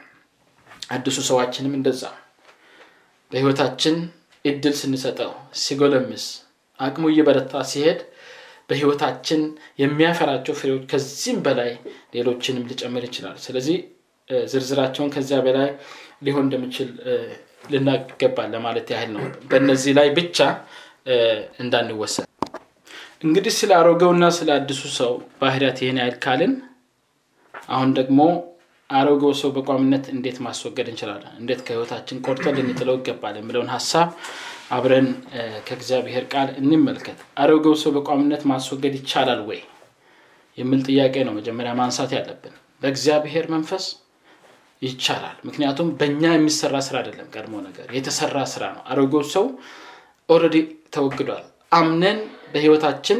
አዲሱ 0.89 1.17
ሰዋችንም 1.29 1.73
እንደዛ። 1.77 2.03
በህይወታችን 3.31 3.95
እድል 4.45 4.73
ስንሰጠው 4.79 5.31
ሲጎለምስ 5.61 6.25
አቅሙ 6.79 7.05
እየበረታ 7.11 7.61
ሲሄድ 7.71 7.99
በህይወታችን 8.69 9.41
የሚያፈራቸው 9.81 10.53
ፍሬዎች 10.59 10.83
ከዚህም 10.91 11.39
በላይ 11.45 11.71
ሌሎችንም 12.15 12.67
ሊጨምር 12.71 13.05
ይችላል። 13.07 13.37
ስለዚህ 13.45 13.77
ዝርዝራቸውን 14.47 15.13
ከዚያ 15.15 15.39
በላይ 15.45 15.69
ሊሆን 16.25 16.45
እንደሚችል 16.47 16.89
ልናገባል 17.71 18.49
ለማለት 18.55 18.89
ያህል 18.93 19.11
ነው። 19.15 19.23
በእነዚህ 19.51 19.93
ላይ 19.99 20.09
ብቻ 20.17 20.37
እንዳንወሰን 21.59 22.28
እንግዲህ 23.21 23.53
ስለ 23.55 23.71
አሮጌውና 23.77 24.25
ስለ 24.35 24.49
አዲሱ 24.57 24.81
ሰው 24.97 25.11
ባህሪያት 25.39 25.77
ይህን 25.81 25.97
ያህል 26.01 26.15
ካልን 26.23 26.53
አሁን 27.69 27.89
ደግሞ 27.97 28.19
አሮጌው 28.89 29.33
ሰው 29.39 29.49
በቋሚነት 29.55 30.05
እንዴት 30.13 30.37
ማስወገድ 30.45 30.87
እንችላለን? 30.91 31.33
እንዴት 31.41 31.59
ከህይወታችን 31.65 32.21
ቆርጠን 32.25 32.55
ልንጥለው 32.59 32.95
ይገባል 32.99 33.35
የሚለውን 33.39 33.69
ሀሳብ 33.73 34.07
አብረን 34.71 35.07
ከእግዚአብሔር 35.67 36.23
ቃል 36.33 36.49
እንመልከት። 36.61 37.19
አሮጌው 37.41 37.75
ሰው 37.83 37.91
በቋሚነት 37.97 38.43
ማስወገድ 38.51 38.95
ይቻላል 38.99 39.41
ወይ 39.49 39.59
የሚል 40.57 40.81
ጥያቄ 40.87 41.15
ነው 41.27 41.35
መጀመሪያ 41.39 41.73
ማንሳት 41.79 42.13
ያለብን። 42.17 42.55
በእግዚአብሔር 42.81 43.45
መንፈስ 43.53 43.85
ይቻላል። 44.81 45.37
ምክንያቱም 45.47 45.87
በእኛ 45.99 46.23
የሚሰራ 46.33 46.75
ስራ 46.85 46.95
አይደለም 47.01 47.29
ቀድሞ 47.35 47.55
ነገር 47.67 47.87
የተሰራ 47.97 48.37
ስራ 48.53 48.65
ነው። 48.75 48.83
አሮጌው 48.91 49.23
ሰው 49.35 49.45
already 50.29 50.57
ተወግዷል። 50.93 51.45
አምነን 51.73 52.19
በህይወታችን 52.53 53.19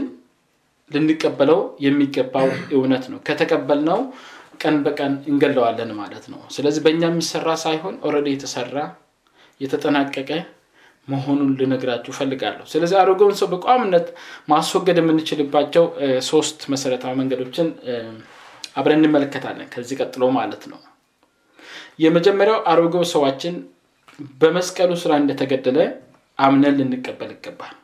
ልንቀበለው 0.92 1.60
የሚገባው 1.86 2.48
እውነት 2.76 3.06
ነው። 3.12 3.20
ከተቀበልነው 3.28 4.00
ቀን 4.64 4.78
በቀን 4.86 5.14
እንገለዋለን 5.32 5.92
ማለት 6.00 6.26
ነው። 6.32 6.40
ስለዚህ 6.56 6.82
በእኛ 6.86 7.04
የሚሰራ 7.10 7.50
ሳይሆን 7.64 7.96
already 8.08 8.28
የተሰራ 8.34 8.78
የተጠናቀቀ 9.62 10.32
መሆኑን 11.08 11.52
ልነግራችሁ 11.60 12.12
ፈልጋለሁ 12.18 12.66
ስለዚህ 12.72 12.98
አሮጌውን 13.02 13.36
ሰው 13.40 13.48
በቋሚነት 13.54 14.08
ማስወገድ 14.52 14.98
የምንችልባቸው 15.02 15.86
ሶስት 16.28 16.60
መሰረታዊ 16.74 17.14
መንገዶችን 17.22 17.68
አብረን 18.76 19.02
እንመለከታለን 19.02 19.70
ከዚህ 19.74 19.98
ቀጥሎ 20.02 20.24
ማለት 20.38 20.64
ነው። 20.72 20.80
የመጀመሪያው 22.04 22.60
አሮጌው 22.72 23.04
ሰዋችን 23.14 23.56
በመስቀሉ 24.42 24.92
ስራ 25.02 25.12
እንደተገደለ 25.22 25.80
አምነን 26.40 26.78
ልንቀበል 26.80 27.32
ይገባል 27.36 27.76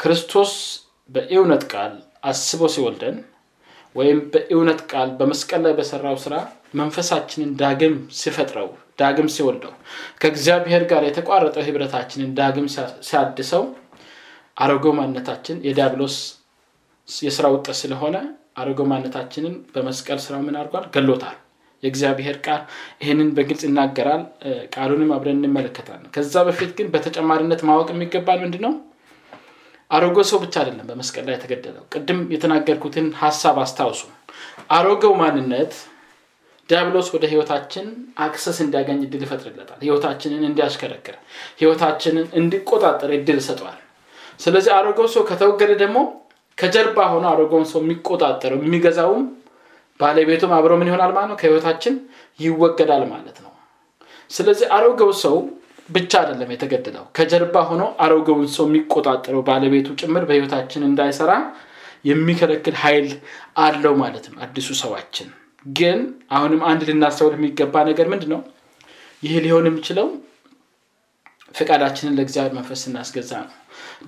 ክርስቶስ 0.00 0.52
በእውነት 1.10 1.62
ቃል 1.72 1.92
አስቦ 2.30 2.62
ሲወልደን 2.74 3.16
ወይም 3.96 4.18
በእውነት 4.32 4.80
ቃል 4.90 5.08
በመስቀል 5.18 5.60
ላይ 5.66 5.72
በሰራው 5.78 6.16
ስራ 6.24 6.34
መንፈሳችንን 6.78 7.50
ዳግም 7.60 7.94
ሲፈጥረው 8.18 8.68
ዳግም 9.00 9.28
ሲወልደው 9.34 9.72
ከእግዚአብሔር 10.20 10.82
ጋር 10.90 11.02
የተቋረጠው 11.06 11.64
ህብረታችንን 11.68 12.30
ዳግም 12.38 12.66
ሲያድሰው 13.08 13.64
አሮጌ 14.56 14.86
ማነታችን 14.98 15.58
የዲያብሎስ 15.66 16.16
የስራ 17.08 17.46
ውጠት 17.54 17.76
ስለሆነ 17.82 18.16
አሮጌ 18.60 18.80
ማነታችንን 18.90 19.54
በመስቀል 19.74 20.18
ስራው 20.24 20.40
ምን 20.46 20.56
አድርጓል? 20.60 20.86
ገሎታል። 20.94 21.36
የእግዚአብሔር 21.82 22.36
ቃል 22.46 22.62
ይህንን 23.02 23.28
በግልጽ 23.36 23.62
ይናገራል። 23.66 24.22
ቃሉንም 24.74 25.10
አብረን 25.16 25.38
እንመለከታለን። 25.40 26.08
ከዛ 26.14 26.34
በፊት 26.48 26.70
ግን 26.78 26.88
በተጨማሪነት 26.94 27.60
ማወቅ 27.68 27.88
የሚገባል 27.94 28.38
ምንድ 28.44 28.56
ነው 28.64 28.72
አሮጌ 29.90 30.16
ሰው 30.30 30.38
ብቻ 30.42 30.54
አይደለም 30.62 30.86
በመስቀል 30.88 31.24
ላይ 31.28 31.34
የተገደለው። 31.36 31.84
ቅድም 31.92 32.18
የተናገርኩትን 32.34 33.06
ሀሳብ 33.20 33.56
አስታውሱ። 33.62 34.02
አሮጌው 34.76 35.12
ማንነት 35.20 35.72
ዲያብሎስ 36.68 37.08
ወደ 37.14 37.24
ህይወታችን 37.32 37.86
access 38.20 38.58
እንዲያገኝ 38.64 38.98
እድል 39.06 39.22
ይፈጥርለታል። 39.26 39.78
ህይወታችንን 39.84 40.42
እንዲያሽከረክር 40.48 41.16
ህይወታችንን 41.60 42.26
እንዲቆጣጠር 42.40 43.12
እድል 43.16 43.38
ይሰጠዋል። 43.42 43.78
ስለዚህ 44.40 44.72
አሮጌው 44.78 45.06
ሰው 45.14 45.22
ከተወገደ 45.30 45.72
ደግሞ 45.82 45.98
ከጀርባ 46.58 46.98
ሆኖ 47.12 47.24
አሮጌውን 47.32 47.66
ሰው 47.72 47.80
የሚቆጣጠረው 47.82 48.60
የሚገዛውም 48.62 49.24
ባለቤቱም 50.00 50.52
አብሮ 50.56 50.72
ምን 50.80 50.88
ይሆናል 50.90 51.12
ማለት 51.16 51.30
ነው? 51.30 51.38
ከህይወታችን 51.40 51.94
ይወገዳል 52.40 53.04
ማለት 53.12 53.38
ነው። 53.44 53.52
ስለዚህ 54.30 54.66
አሮጌው 54.76 55.10
ሰው 55.22 55.36
ብቻ 55.88 56.12
አይደለም 56.20 56.50
የተገደለው። 56.54 57.04
ከጀርባ 57.16 57.56
ሆኖ 57.68 57.82
አሮጌውን 58.04 58.48
ሰው 58.54 58.64
የሚቆጣጠረው 58.68 59.42
ባለቤቱ 59.48 59.88
ጭምር 60.00 60.24
በህይወታችን 60.28 60.86
እንዳይሰራ 60.88 61.32
የሚከለክል 62.08 62.76
ኃይል 62.82 63.08
አለው 63.62 63.94
ማለት 64.02 64.26
ነው 64.30 64.38
አዲሱ 64.44 64.68
ሰዋችን። 64.82 65.28
ግን 65.66 66.00
አሁንም 66.36 66.60
አንድ 66.70 66.82
ልናስተውል 66.88 67.34
የሚገባ 67.36 67.76
ነገር 67.88 68.06
ምንድ 68.12 68.24
ነው 68.32 68.40
ይህ 69.22 69.36
ሊሆን 69.44 69.66
የሚችለው 69.68 70.08
ፈቃዳችንን 71.54 72.16
ለእግዚአብሔር 72.18 72.54
መንፈስ 72.58 72.80
ስናስገዛ 72.84 73.32
ነው። 73.44 73.54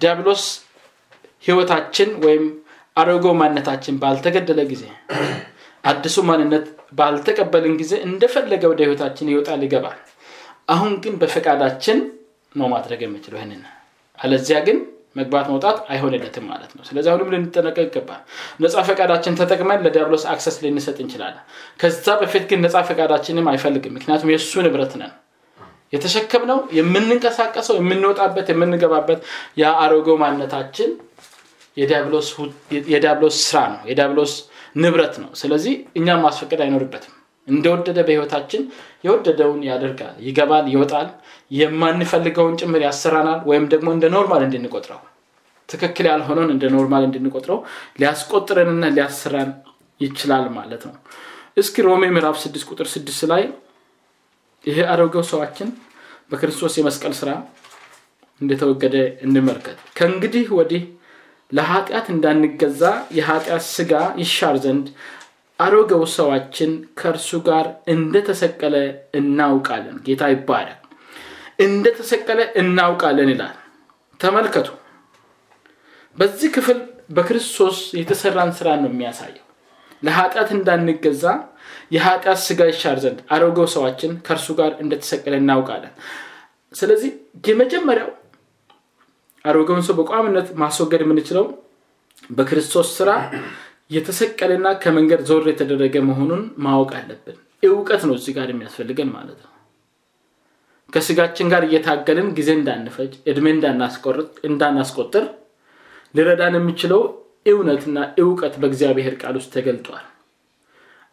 ዲያብሎስ 0.01 0.45
ህይወታችን 1.45 2.11
ወይም 2.25 2.45
አሮጌው 2.97 3.35
ማንነታችን 3.41 3.99
ባልተገደለ 4.03 4.61
ጊዜ 4.73 4.85
አዲሱ 5.85 6.17
ማንነት 6.29 6.65
ባልተቀበልን 6.99 7.75
ጊዜ 7.81 7.93
እንደፈለገ 8.07 8.63
ወደ 8.73 8.81
ህይወታችን 8.87 9.31
ይወጣል 9.33 9.63
ይገባል 9.67 9.99
አሁን 10.71 10.93
ግን 11.05 11.15
በፈቃዳችን 11.21 11.99
ነው 12.53 12.67
ማድረግ 12.73 13.01
የምችለው 13.05 13.39
ይህንን 13.41 13.63
አለዚያ 14.19 14.59
ግን 14.67 14.79
መግባት 15.17 15.47
መውጣት 15.53 15.79
አይሆንለትም 15.93 16.45
ማለት 16.51 16.71
ነው። 16.77 16.83
ስለዚህ 16.89 17.11
አሁንም 17.13 17.31
ልንጠነቀቅ 17.33 17.85
ይገባል። 17.87 18.21
ነፃ 18.63 18.83
ፈቃዳችን 18.89 19.37
ተጠቅመን 19.41 19.81
ለዲያብሎስ 19.87 20.25
access 20.33 20.57
ልንሰጥ 20.65 20.99
እንችላለን። 21.05 21.43
ከዛ 21.81 22.07
በፊት 22.21 22.45
ግን 22.51 22.61
ነፃ 22.65 22.77
ፈቃዳችንም 22.89 23.49
አይፈልግም። 23.53 23.95
ምክንያቱም 23.97 24.31
የእሱ 24.33 24.63
ንብረት 24.67 24.95
ነን። 25.01 25.13
የተሸከምነው 25.93 26.59
የምንንቀሳቀሰው 26.79 27.77
የምንወጣበት 27.81 28.49
የምንገባበት 28.53 29.21
የአሮጌው 29.61 30.19
ማንነታችን 30.23 30.91
የዲያብሎስ 32.89 33.39
ስራ 33.43 33.59
ነው። 33.73 33.81
የዲያብሎስ 33.91 34.35
ንብረት 34.77 35.15
ነው። 35.23 35.31
ስለዚህ 35.35 35.75
እኛም 35.99 36.23
ማስፈቀድ 36.27 36.61
አይኖርበትም 36.65 37.15
እንደወደደ 37.51 37.99
በህይወታችን 38.07 38.63
የወደደውን 39.05 39.61
ያደርጋል 39.69 40.17
ይገባል 40.27 40.67
ይወጣል። 40.73 41.09
የማንፈልገውን 41.51 42.59
ጭምር 42.61 42.83
ያሰራናል 42.87 43.41
ወይም 43.51 43.65
ደግሞ 43.73 43.89
እንደ 43.97 44.07
normal 44.15 44.43
እንድንቆጥረው 44.47 45.01
ትክክል 45.69 46.07
ያልሆነውን 46.11 46.51
እንደ 46.55 46.65
normal 46.75 47.03
እንድንቆጥረው 47.09 47.59
ሊያስቆጥረንና 48.01 48.85
ሊያሰራን 48.97 49.51
ይችላል 50.01 50.47
ማለት 50.57 50.83
ነው። 50.89 50.95
እስኪ 51.57 51.83
ሮሜ 51.87 52.05
ምዕራፍ 52.15 52.37
6 52.43 52.69
ቁጥር 52.71 52.87
6 52.93 53.27
ላይ 53.33 53.43
ይሄ 54.65 54.79
አሮጌው 54.93 55.25
ሰዋችን 55.31 55.69
በክርስቶስ 56.31 56.75
የመስቀል 56.79 57.15
ስራ 57.19 57.31
እንደተወገደ 58.41 58.97
እንመልከት። 59.25 59.79
ከእንግዲህ 59.99 60.47
ወዲህ 60.59 60.83
ለኃጢአት 61.53 62.07
እንዳንገዛ 62.15 62.83
የኃጢአት 63.17 63.65
ስጋ 63.71 63.93
ይሻር 64.21 64.57
ዘንድ 64.65 64.87
አሮጌው 65.61 66.03
ሰዋችን 66.15 66.71
ከእርሱ 66.99 67.31
ጋር 67.49 67.67
እንደተሰቀለ 67.95 68.77
እናውቃለን። 69.21 69.97
ጌታ 70.07 70.23
ይባላል 70.33 70.79
እንደተሰቀለ 71.59 72.41
እናውቃለን 72.61 73.31
ይላል። 73.33 73.57
ተመልከቱ። 74.21 74.69
በዚህ 76.19 76.49
ክፍል 76.57 76.79
በክርስቶስ 77.11 77.79
የተሰራን 77.99 78.51
ስራ 78.59 78.69
ነው 78.83 78.91
የሚያሳየው። 78.93 79.47
ለኃጢአት 80.03 80.51
እንዳንገዛ 80.57 81.25
የኃጢአት 81.95 82.39
ስጋ 82.45 82.61
ይሻር 82.71 82.99
ዘንድ 83.05 83.19
አሮጌው 83.35 83.67
ሰዋችን 83.75 84.13
ከእርሱ 84.27 84.49
ጋር 84.61 84.73
እንደተሰቀለ 84.83 85.35
እናውቃለን። 85.43 85.95
ስለዚህ 86.75 87.11
የመጀመሪያው 87.49 88.11
አሮጌውን 89.45 89.85
ሰው 89.87 89.95
በቋምነት 89.99 90.49
ማስወገድ 90.63 91.03
የምንችለው 91.05 91.45
በክርስቶስ 92.31 92.89
ስራ 92.99 93.11
የተሰቀለና 93.91 94.67
ከመንገድ 94.83 95.23
ዞር 95.29 95.47
የተደረገ 95.51 95.97
መሆኑን 96.09 96.43
ማወቅ 96.65 96.91
አለብን። 96.99 97.39
እውቀት 97.63 98.03
ነው 98.09 98.15
እዚህ 98.19 98.35
ጋር 98.37 98.49
የሚያስፈልገን 98.51 99.11
ማለት 99.15 99.39
ነው። 99.45 99.53
ከስጋችን 100.93 101.51
ጋር 101.53 101.63
እየታገልን 101.67 102.29
ጊዜ 102.39 102.51
እንዳንፈጅ 102.59 103.13
እድሜ 103.31 103.47
እንዳናስቆጥር 104.49 105.25
ሊረዳን 106.15 106.57
የሚችለው 106.59 107.03
እውነትና 107.47 107.99
እውቀት 108.23 108.55
በእግዚአብሔር 108.63 109.15
ቃል 109.21 109.35
ውስጥ 109.39 109.51
ተገልጧል። 109.57 110.07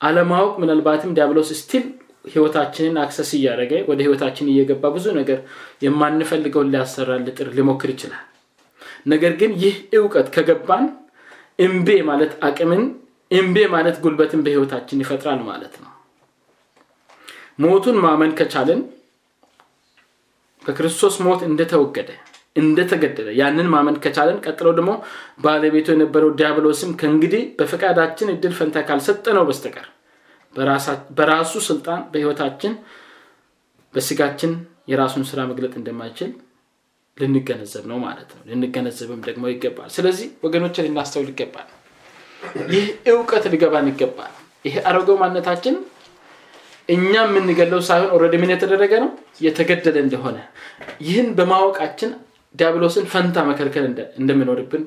አለማወቅ 0.02 0.54
ምናልባትም 0.62 1.14
ዲያብሎስ 1.18 1.52
still 1.60 1.86
ህይወታችንን 2.34 2.96
access 3.04 3.30
እያደረገ 3.38 3.74
ወደ 3.90 4.00
ህይወታችን 4.06 4.50
እየገባ 4.52 4.90
ብዙ 4.96 5.06
ነገር 5.20 5.40
የማንፈልገውን 5.86 6.72
ሊያሰራ 6.74 7.12
ሊጥር 7.22 7.50
ሊሞክር 7.58 7.90
ይችላል። 7.94 8.24
ነገር 9.08 9.34
ግን 9.42 9.52
ይህ 9.64 9.76
እውቀት 9.98 10.28
ከገባን 10.36 10.86
እምቤ 11.60 11.90
ማለት 12.10 12.34
አቅምን 12.48 12.82
እምቤ 13.32 13.58
ማለት 13.74 13.96
ጉልበትን 14.04 14.44
በህይወታችን 14.46 15.02
ይፈጥራል 15.04 15.40
ማለት 15.48 15.74
ነው። 15.84 15.92
ሞቱን 17.60 17.98
ማመን 18.04 18.32
ከቻልን 18.40 18.82
በክርስቶስ 20.62 21.16
ሞት 21.26 21.42
እንደተወገደ 21.48 22.10
እንደተገደለ 22.56 23.30
ያንን 23.40 23.68
ማመን 23.74 23.98
ከቻለን 24.04 24.38
ቀጥሎ 24.46 24.68
ደግሞ 24.78 24.92
ባለቤቱ 25.44 25.88
የነበረው 25.94 26.32
ዲያብሎስም 26.40 26.92
ከእንግዲህ 27.02 27.44
በፈቃዳችን 27.60 28.32
እድል 28.34 28.54
ፈንታ 28.60 28.84
ካልሰጠነው 28.88 29.46
በስተቀር 29.50 29.88
በራሱ 31.18 31.54
ስልጣን 31.68 32.02
በህይወታችን 32.12 32.74
በስጋችን 33.94 34.52
የራሱን 34.92 35.26
ስራ 35.30 35.40
መግለጥ 35.50 35.74
እንደማይችል 35.80 36.32
ልንገነዘብ 37.18 37.84
ነው 37.92 37.98
ማለት 38.04 38.30
ነው። 38.36 38.42
ልንገነዘብም 38.50 39.22
ደግሞ 39.28 39.44
ይገባል። 39.52 39.90
ስለዚህ 39.96 40.28
ወገኖች 40.44 40.76
ልናስተውል 40.86 41.30
ይገባል። 41.32 41.68
ይህ 42.74 42.86
እውቀት 43.12 43.46
ሊገባን 43.54 43.88
ይገባል። 43.92 44.34
ይሄ 44.66 44.76
አሮጌው 44.90 45.18
ማነታችን 45.22 45.76
እኛ 46.90 47.14
የምንገለው 47.26 47.80
ሳይሆን 47.88 48.12
ኦረዲ 48.16 48.36
ምን 48.42 48.52
የተደረገ 48.54 48.94
ነው? 49.04 49.10
የተገደለ 49.42 49.98
እንደሆነ። 50.06 50.38
ይህን 51.02 51.30
በማወቃችን 51.38 52.12
ዲያብሎስን 52.56 53.06
ፈንታ 53.12 53.38
መከልከል 53.50 53.86
እንደምኖርብን 54.20 54.84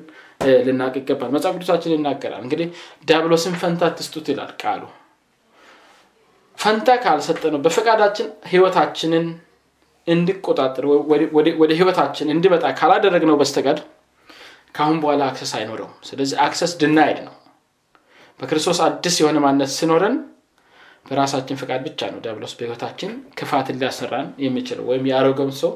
ልናቅ 0.65 0.93
ይገባል። 0.99 1.29
መጽሐፍ 1.35 1.53
ቅዱሳችን 1.57 1.93
ይናገራል። 1.95 2.41
እንግዲህ 2.45 2.67
ዲያብሎስን 3.07 3.55
ፈንታ 3.61 3.91
ትስጡት 3.97 4.27
ይላል 4.31 4.51
ቃሉ። 4.61 4.83
ፈንታ 6.57 6.89
ካልሰጠነው 7.03 7.59
በፈቃዳችን 7.65 8.27
ህይወታችንን 8.49 9.27
እንዲቆጣጠር 10.07 10.85
ወደ 11.61 11.71
ህይወታችን 11.79 12.31
እንዲመጣ 12.33 12.65
ካላደረግነው 12.79 13.35
በስተቀር 13.41 13.79
ከአሁን 14.75 14.97
በኋላ 15.03 15.21
access 15.29 15.51
አይኖረውም። 15.57 15.95
ስለዚህ 16.09 16.35
access 16.43 16.73
denied 16.81 17.17
ነው። 17.25 17.33
በክርስቶስ 18.39 18.79
አዲስ 18.85 19.15
የሆነ 19.21 19.39
ማንነት 19.43 19.71
ሲኖረን 19.75 20.15
በራሳችን 21.05 21.59
ፍቃድ 21.59 21.81
ብቻ 21.87 22.09
ነው 22.11 22.19
ዲያብሎስ 22.23 22.53
በህይወታችን 22.57 23.09
ክፋትን 23.37 23.77
ሊያሰራን 23.81 24.27
የሚችለው 24.43 24.85
ወይም 24.89 25.03
የአሮጌውን 25.09 25.53
ሰው 25.61 25.71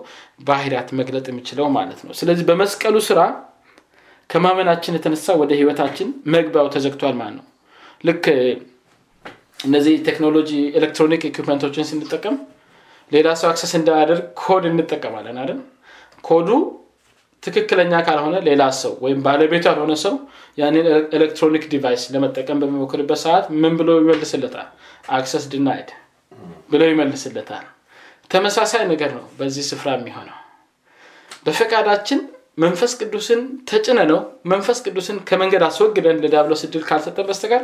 ባህሪያት 0.48 0.90
መግለጥ 1.00 1.26
የሚችለው 1.32 1.68
ማለት 1.78 2.00
ነው። 2.06 2.14
ስለዚህ 2.20 2.46
በመስቀሉ 2.50 2.96
ስራ 3.08 3.22
ከማመናችን 4.30 4.98
የተነሳ 4.98 5.36
ወደ 5.42 5.52
ህይወታችን 5.60 6.08
መግቢያው 6.34 6.68
ተዘግቷል 6.76 7.16
ማለት 7.20 7.36
ነው። 7.40 7.46
ልክ 8.04 8.26
እነዚህ 9.60 9.96
ቴክኖሎጂ 10.08 10.50
electronic 10.78 11.24
equipment 11.30 11.65
ኦችን 11.65 11.88
ስንጠቀም 11.90 12.36
ሌላ 13.12 13.28
ሰው 13.40 13.48
access 13.52 13.74
እንዳያደርግ 13.80 14.26
ኮድ 14.42 14.64
እንጠቀማለን 14.70 15.38
አይደል? 15.42 15.60
ኮዱ 16.24 16.50
ትክክለኛ 17.44 17.94
ካልሆነ 18.08 18.36
ሌላ 18.48 18.64
ሰው 18.82 18.94
ወይም 19.04 19.20
ባለቤቱ 19.26 19.64
ያልሆነ 19.70 19.94
ሰው 20.04 20.14
ያንን 20.58 20.86
electronic 21.18 21.64
device 21.74 22.04
ለመጠቀም 22.14 22.62
በሚሞክርበት 22.62 23.20
ሰዓት 23.26 23.46
ምን 23.62 23.74
ብሎ 23.80 23.90
ይመልስለታል? 24.02 24.68
access 25.10 25.44
denied 25.54 25.90
ብሎ 26.72 26.82
ይመልስለታል። 26.92 27.66
ተመሳሳይ 28.32 28.84
ነገር 28.94 29.12
ነው 29.18 29.26
በዚህ 29.40 29.64
ስፍራ 29.70 29.90
የሚሆነው። 29.98 30.38
በፈቃዳችን 31.46 32.20
መንፈስ 32.58 32.92
ቅዱስን 33.02 33.42
ተጭነነው 33.70 34.20
መንፈስ 34.46 34.78
ቅዱስን 34.86 35.18
ከመንገድ 35.30 35.64
አስወግደን 35.68 36.22
ለዲያብሎስ 36.24 36.62
እድል 36.68 36.84
ካልሰጠን 36.90 37.28
በስተቀር 37.30 37.64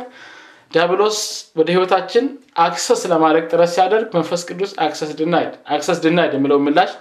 ዲያብሎስ 0.74 1.18
ወደ 1.56 1.68
ህይወታችን 1.70 2.24
access 2.64 3.00
ለማድረግ 3.12 3.44
ጥረት 3.50 3.70
ሲያደርግ 3.74 4.06
መንፈስ 4.16 4.42
ቅዱስ 4.48 4.70
access 4.84 5.10
denied 5.18 5.52
access 5.74 5.98
denied 6.04 6.32
የሚለው 6.36 6.58
ምላሽ 6.66 6.92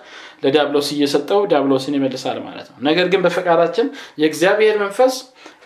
ለዲያብሎስ 0.44 0.88
እየሰጠው 0.96 1.42
ዲያብሎስን 1.52 1.96
ይመልሳል 1.98 2.38
ማለት 2.46 2.68
ነው። 2.72 2.78
ነገር 2.88 3.08
ግን 3.12 3.22
በፈቃዳችን 3.26 3.88
የእግዚአብሔር 4.22 4.76
መንፈስ 4.84 5.16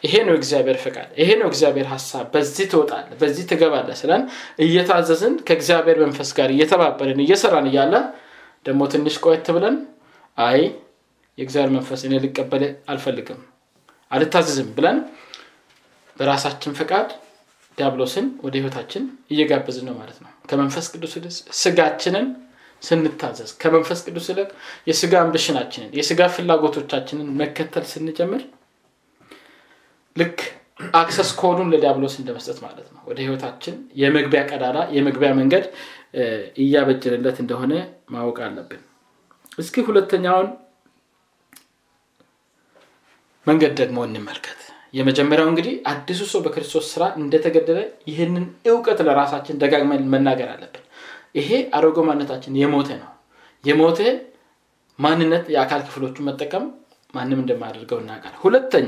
ይሄ 0.06 0.16
ነው 0.28 0.36
እግዚአብሔር 0.40 0.78
ፈቃድ 0.84 1.10
ይሄ 1.22 1.30
ነው 1.42 1.48
እግዚአብሔር 1.52 1.88
ሀሳብ 1.94 2.26
በዚህ 2.34 2.66
ትወጣለህ 2.72 3.10
በዚህ 3.22 3.44
ትገባለህ 3.52 3.90
ሲለን 4.02 4.24
እየታዘዝን 4.66 5.36
ከእግዚአብሔር 5.48 6.00
መንፈስ 6.06 6.32
ጋር 6.38 6.50
እየተባበርን 6.56 7.22
እየሰራን 7.26 7.68
እያለ 7.72 7.96
ደግሞ 8.66 8.82
ትንሽ 8.94 9.18
ቆየት 9.24 9.48
ብለን 9.58 9.78
አይ 10.38 10.60
የእግዚአብሔር 11.38 11.72
መንፈስ 11.76 12.02
እኔ 12.08 12.16
ልቀበል 12.24 12.64
አልፈልግም 12.92 13.40
አልታዘዝም 14.12 14.70
ብለን 14.78 14.98
በራሳችን 16.18 16.76
ፈቃድ 16.80 17.10
ዲያብሎስን 17.78 18.28
ወደ 18.44 18.54
ህይወታችን 18.60 19.04
እየጋበዝን 19.32 19.86
ነው 19.90 19.96
ማለት 20.00 20.18
ነው። 20.24 20.32
ከመንፈስ 20.50 20.86
ቅዱስ 20.94 21.14
ስጋችንን 21.60 22.28
ስንታዘዝ 22.84 23.52
ከመንፈስ 23.62 24.00
ቅዱስ 24.08 24.26
ይልቅ 24.32 24.50
የስጋ 24.90 25.14
ambition 25.22 25.54
ኣችንን 25.54 25.90
የስጋ 26.00 26.22
ፍላጎቶቻችንን 26.36 27.28
መከተል 27.42 27.86
ስንጀምር 27.92 28.44
ልክ 30.16 30.40
access 30.94 31.30
code 31.40 31.55
ኡን 31.55 31.70
ለዲያብሎስ 31.74 32.16
እንደመስጠት 32.22 32.58
ማለት 32.66 32.88
ነው። 32.94 33.02
ወደ 33.10 33.20
ህይወታችን 33.26 33.76
የመግቢያ 34.02 34.42
ቀዳዳ 34.52 34.78
የመግቢያ 34.96 35.30
መንገድ 35.40 35.66
እያበጀንለት 36.64 37.38
እንደሆነ 37.44 37.74
ማወቅ 38.10 38.38
አለብን። 38.48 38.82
እስኪ 39.60 39.84
ሁለተኛውን 39.88 40.48
መንገድ 43.48 43.74
ደግሞ 43.82 43.98
እንመልከት 44.08 44.62
የመጀመሪያው 44.96 45.48
እንግዲህ 45.52 45.74
አዲሱ 45.92 46.22
ሰው 46.32 46.40
በክርስቶስ 46.46 46.86
ስራ 46.94 47.04
እንደተገደለ 47.20 47.80
ይህንን 48.10 48.46
እውቀት 48.70 49.00
ለራሳችን 49.08 49.60
ደጋግመን 49.62 50.08
መናገር 50.14 50.50
አለብን። 50.54 50.84
ይሄ 51.38 51.50
አሮጌ 51.78 51.98
ማንነታችን 52.08 52.58
የሞተ 52.62 52.90
ነው። 53.02 53.10
የሞተ 53.64 54.00
ማንነት 55.00 55.46
የአካል 55.54 55.82
ክፍሎቹን 55.88 56.28
መጠቀም 56.28 56.66
ማንም 57.14 57.40
እንደማያደርገው 57.42 58.00
እናቃል 58.02 58.34
ሁለተኛ 58.42 58.88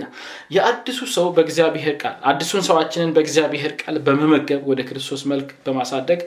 የአዲሱ 0.56 1.00
ሰው 1.15 1.26
በእግዚአብሔር 1.36 1.96
ቃል 2.02 2.15
አዲሱን 2.30 2.63
ሰዋችንን 2.67 3.12
በእግዚአብሔር 3.15 3.74
ቃል 3.82 3.98
በመመገብ 4.06 4.62
ወደ 4.72 4.82
ክርስቶስ 4.89 5.22
መልክ 5.32 5.50
በማሳደግ 5.65 6.22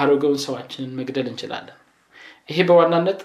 አሮጌውን 0.00 0.40
ሰዋችንን 0.44 0.90
መግደል 0.98 1.26
እንችላለን። 1.30 1.76
ይሄ 2.48 2.58
በዋናነት 2.68 3.20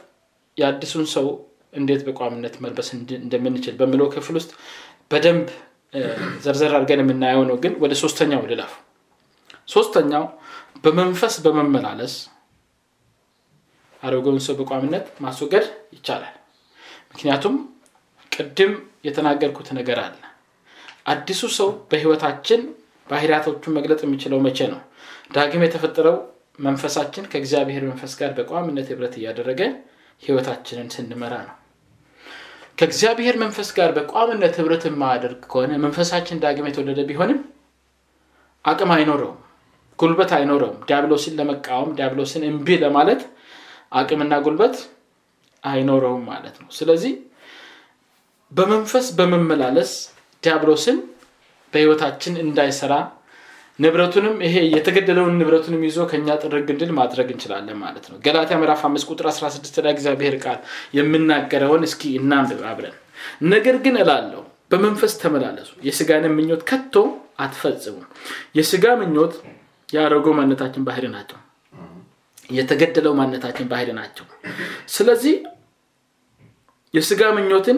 የአዲሱን 0.57 1.05
ሰው 1.15 1.27
እንዴት 1.73 2.01
በቋምነት 2.07 2.55
መልበስ 2.63 2.89
እንደምንችል 3.19 3.75
በሚለው 3.79 4.09
ክፍል 4.15 4.35
ውስጥ 4.39 4.51
በደንብ 5.11 5.47
ዘርዘር 6.43 6.71
አድርገን 6.75 7.01
የምናየው 7.03 7.43
ነው። 7.49 7.57
ግን 7.63 7.73
ወደ 7.83 7.93
ሶስተኛው 8.01 8.41
ልለፍ። 8.51 8.71
ሶስተኛው 9.67 10.23
በመንፈስ 10.83 11.35
በመመላለስ 11.45 12.13
አሮጌውን 14.03 14.39
ሰው 14.45 14.55
በቋምነት 14.59 15.05
ማስወገድ 15.25 15.65
ይቻላል። 15.93 16.35
ምክንያቱም 17.11 17.55
ቅድም 18.31 18.71
የተናገርኩት 19.07 19.69
ነገር 19.79 19.99
አለ። 20.03 20.15
አዲሱ 21.07 21.41
ሰው 21.57 21.69
በህይወታችን 21.89 22.61
ባህሪያቶቹን 23.07 23.75
መግለጥ 23.77 23.99
የሚችለው 24.03 24.39
መቼ 24.45 24.59
ነው? 24.73 24.81
ዳግም 25.35 25.65
የተፈጠረው 25.65 26.17
መንፈሳችን 26.59 27.27
ከእግዚአብሔር 27.31 27.83
መንፈስ 27.89 28.13
ጋር 28.19 28.31
በቋምነት 28.37 28.87
ህብረት 28.91 29.15
እያደረገ 29.19 29.61
ህይወታችንን 30.23 30.89
ስንመራ 30.95 31.33
ነው 31.47 31.55
ከእግዚአብሔር 32.77 33.35
መንፈስ 33.41 33.69
ጋር 33.77 33.89
በቋምነት 33.97 34.53
ህብረት 34.59 34.83
የማያደርግ 34.87 35.41
ከሆነ 35.51 35.73
መንፈሳችን 35.83 36.41
ዳግም 36.43 36.67
የተወለደ 36.69 37.01
ቢሆንም 37.09 37.39
አቅም 38.65 38.91
አይኖረውም 38.95 39.39
ጉልበት 39.99 40.31
አይኖረውም። 40.37 40.77
ዲያብሎስን 40.89 41.35
ለመቃወም 41.39 41.89
ዲያብሎስን 41.97 42.43
እምቢ 42.49 42.77
ለማለት 42.83 43.21
አቅምና 43.91 44.33
ጉልበት 44.45 44.75
አይኖረውም 45.63 46.23
ማለት 46.31 46.55
ነው። 46.61 46.69
ስለዚህ 46.77 47.13
በመንፈስ 48.51 49.05
በመመላለስ 49.19 49.91
ዲያብሎስን 50.43 50.97
በህይወታችን 51.73 52.33
እንዳይሰራ 52.43 52.93
ንብረቱንም 53.79 54.35
ይሄ 54.45 54.55
የተገደለውን 54.73 55.37
ንብረቱንም 55.39 55.81
ይዞ 55.87 55.99
ከኛ 56.09 56.27
ጥርግ 56.41 56.67
እንድል 56.73 56.91
ማድረግ 56.97 57.27
እንችላለን 57.33 57.77
ማለት 57.79 58.05
ነው። 58.11 58.17
ገላትያ 58.25 58.57
ምዕራፍ 58.61 58.81
5 58.87 59.07
ቁጥር 59.11 59.27
16 59.31 59.79
ላይ 59.85 59.93
እግዚአብሔር 59.95 60.35
ቃል 60.43 60.59
የምናገረውን 60.97 61.85
እስኪ 61.87 62.11
እናንብብ 62.19 62.61
አብረን። 62.71 62.97
ነገር 63.49 63.77
ግን 63.85 63.95
እላለሁ 64.03 64.41
በመንፈስ 64.71 65.13
ተመላለሱ። 65.21 65.71
የስጋን 65.87 66.27
ምኞት 66.37 66.61
ከቶ 66.69 66.95
አትፈጽሙ 67.39 67.97
የስጋ 68.57 68.85
ምኞት 69.01 69.33
የአረጎ 69.89 70.27
ማነታችን 70.37 70.85
ባህሪ 70.87 71.05
ናቸው። 71.15 71.39
የተገደለው 72.49 73.13
ማነታችን 73.19 73.67
ባህሪ 73.71 73.89
ናቸው። 73.97 74.25
ስለዚህ 74.95 75.35
የስጋ 76.93 77.21
ምኞትን 77.37 77.77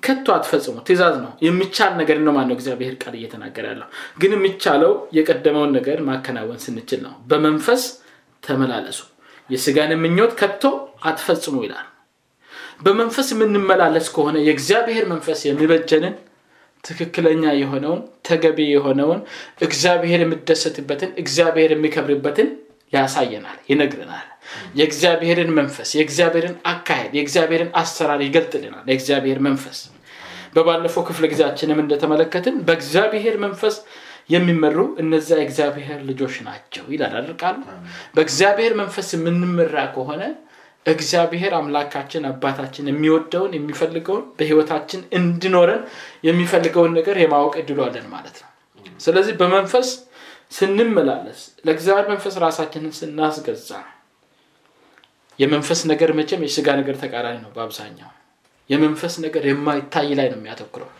ከቶ 0.00 0.26
አትፈጽሙ። 0.34 0.74
ትእዛዝ 0.86 1.16
ነው። 1.22 1.32
የሚቻል 1.46 1.92
ነገር 2.00 2.18
ነው? 2.18 2.32
ማነው 2.36 2.56
እግዚአብሔር 2.58 2.94
ቃል 3.02 3.14
እየተናገረ 3.18 3.64
ያለው። 3.72 3.88
ግን 4.18 4.32
የሚቻለው 4.36 4.92
የቀደመውን 5.16 5.72
ነገር 5.78 5.98
ማከናወን 6.08 6.60
ስንችል 6.64 7.00
ነው። 7.06 7.14
በመንፈስ 7.30 7.84
ተመላለሱ። 8.42 9.00
የስጋን 9.50 9.92
ምኞት 10.02 10.32
ከቶ 10.40 10.64
አትፈጽሙ 11.04 11.56
ይላል። 11.66 11.88
በመንፈስ 12.82 13.28
የምንመላለስ 13.32 14.06
ከሆነ 14.14 14.36
የእግዚአብሔር 14.46 15.04
መንፈስ 15.12 15.40
የሚበጀንን 15.46 16.14
ትክክለኛ 16.84 17.44
የሆነውን 17.58 18.00
ተገቢ 18.26 18.58
የሆነውን 18.70 19.20
እግዚአብሔር 19.62 20.20
የሚደሰትበትን 20.22 21.10
እግዚአብሔር 21.22 21.72
የሚከብርበትን 21.74 22.48
ያሳየናል 22.92 23.58
ይነግረናል 23.70 24.26
የእግዚአብሔርን 24.78 25.50
መንፈስ 25.58 25.90
የእግዚአብሔርን 25.96 26.56
አካሄድ 26.70 27.12
የእግዚአብሔርን 27.18 27.70
አሰራር 27.80 28.22
ይገልጥልናል። 28.26 28.86
የእግዚአብሔር 28.90 29.40
መንፈስ 29.46 29.80
በባለፈው 30.54 31.02
ክፍለ 31.08 31.24
ጊዜያችንም 31.32 31.82
እንደተመለከትን 31.82 32.56
በእግዚአብሔር 32.66 33.36
መንፈስ 33.44 33.76
የሚመሩ 34.30 34.78
እነዚያ 35.02 35.36
የእግዚአብሔር 35.38 36.00
ልጆች 36.08 36.34
ናቸው 36.46 36.84
ይላል 36.92 37.14
አድርቃሉ 37.20 37.58
በእግዚአብሔር 38.16 38.72
መንፈስ 38.80 39.08
የምንመራ 39.14 39.76
ከሆነ 39.94 40.22
እግዚአብሔር 40.86 41.52
አምላካችን 41.58 42.22
አባታችን 42.28 42.88
የሚወደውን 42.90 43.52
የሚፈልገውን 43.56 44.24
በህይወታችን 44.38 45.02
እንዲኖረን 45.18 45.82
የሚፈልገውን 46.28 46.94
ነገር 46.98 47.18
የማወቅ 47.20 47.54
እድሉ 47.62 47.80
አለን 47.86 48.06
ማለት 48.14 48.36
ነው። 48.42 48.48
ስለዚህ 49.00 49.34
በመንፈስ 49.40 49.88
ስንመላለስ 50.52 51.40
ለእግዚአብሔር 51.66 52.08
መንፈስ 52.10 52.34
ራሳችንን 52.44 52.94
ስናስገዛ 52.98 53.70
የመንፈስ 55.38 55.80
ነገር 55.90 56.10
መቼም 56.18 56.42
የስጋ 56.46 56.68
ነገር 56.80 56.96
ተቃራኒ 57.02 57.36
ነው 57.44 57.50
በአብዛኛው። 57.54 58.10
የመንፈስ 58.70 59.14
ነገር 59.24 59.44
የማይታይ 59.48 60.10
ላይ 60.18 60.26
ነው 60.32 60.38
የሚያተኩረው። 60.40 60.90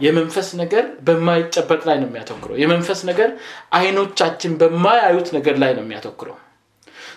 የመንፈስ 0.00 0.48
ነገር 0.60 0.84
በማይጨበጥ 1.06 1.80
ላይ 1.88 1.96
ነው 2.02 2.08
የሚያተኩረው። 2.08 2.56
የመንፈስ 2.62 3.00
ነገር 3.10 3.30
አይኖቻችን 3.78 4.52
በማያዩት 4.60 5.28
ነገር 5.36 5.56
ላይ 5.62 5.72
ነው 5.76 5.84
የሚያተኩረው። 5.84 6.36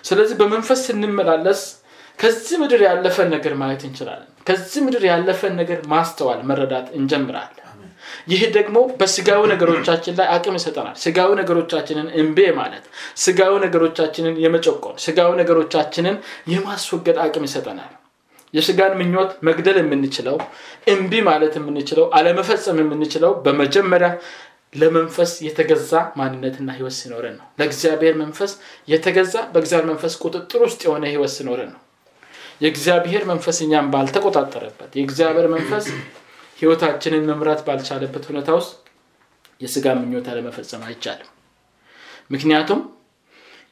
ስለዚህ 0.03 0.35
በመንፈስ 0.41 0.79
ስንመላለስ 0.87 1.61
ከዚህ 2.19 2.57
ምድር 2.61 2.81
ያለፈን 2.87 3.29
ነገር 3.35 3.53
ማየት 3.61 3.81
እንችላለን። 3.87 4.31
ከዚህ 4.47 4.81
ምድር 4.85 5.03
ያለፈን 5.09 5.53
ነገር 5.61 5.79
ማስተዋል 5.87 6.41
መረዳት 6.49 6.87
እንጀምራለን 6.97 7.64
ይህ 8.27 8.41
ደግሞ 8.53 8.77
በስጋዊ 8.99 9.41
ነገሮቻችን 9.51 10.15
ላይ 10.19 10.27
አቅም 10.35 10.55
ይሰጠናል። 10.59 10.95
ስጋዊ 11.01 11.29
ነገሮቻችንን 11.39 12.07
እምቤ 12.19 12.39
ማለት 12.57 12.85
ስጋዊ 13.23 13.53
ነገሮቻችንን 13.65 14.35
የመጨቆን 14.43 14.95
ስጋዊ 15.05 15.31
ነገሮቻችንን 15.41 16.17
የማስወገድ 16.53 17.19
አቅም 17.25 17.45
ይሰጠናል። 17.47 17.91
የስጋን 18.53 18.93
ምኞት 18.99 19.31
መግደል 19.47 19.77
የምንችለው 19.81 20.37
እምቢ 20.91 21.13
ማለት 21.27 21.53
የምንችለው 21.59 22.05
አለመፈጸም 22.17 22.77
የምንችለው 22.81 23.31
በመጀመሪያ 23.45 24.09
ለመንፈስ 24.75 25.31
የተገዛ 25.45 25.91
ማንነትና 26.19 26.69
ህይወት 26.77 26.95
ሲኖረን 26.97 27.35
ነው። 27.37 27.45
ለእግዚአብሔር 27.59 28.15
መንፈስ 28.21 28.51
የተገዛ 28.87 29.35
በእግዚአብሔር 29.53 29.87
መንፈስ 29.91 30.13
ቁጥጥር 30.23 30.61
ውስጥ 30.65 30.81
የሆነ 30.87 31.03
ህይወት 31.11 31.33
ሲኖረን 31.35 31.69
ነው። 31.73 31.81
የእግዚአብሔር 32.61 33.23
መንፈስ 33.31 33.57
እኛም 33.65 33.87
ባልተቆጣጠረበት 33.93 34.91
የእግዚአብሔር 34.97 35.47
መንፈስ 35.55 35.85
ህይወታችንን 36.59 37.23
መምራት 37.29 37.61
ባልቻለበት 37.67 38.23
ሁኔታ 38.29 38.49
ውስጥ 38.59 38.73
የስጋ 39.61 39.87
ምኞት 39.99 40.27
አለመፈጸም 40.31 40.83
አይቻልም። 40.87 41.29
ምክንያቱም 42.31 42.79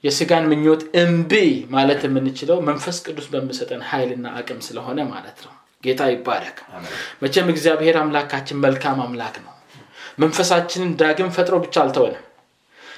የስጋን 0.04 0.46
ምኞት 0.52 0.82
እምቢ 1.02 1.34
ማለት 1.74 2.02
የምንችለው 2.06 2.58
መንፈስ 2.70 2.98
ቅዱስ 3.06 3.28
በምሰጠን 3.34 3.82
ኃይልና 3.90 4.28
አቅም 4.40 4.60
ስለሆነ 4.68 5.00
ማለት 5.12 5.38
ነው። 5.46 5.54
ጌታ 5.84 6.02
ይባረክ። 6.12 6.58
መቼም 7.22 7.48
እግዚአብሔር 7.54 7.96
አምላካችን 8.02 8.62
መልካም 8.66 9.00
አምላክ 9.06 9.36
ነው። 9.46 9.54
መንፈሳችንን 10.20 10.92
ዳግም 11.00 11.30
ፈጥሮ 11.36 11.56
ብቻ 11.64 11.76
አልተወንም። 11.84 12.24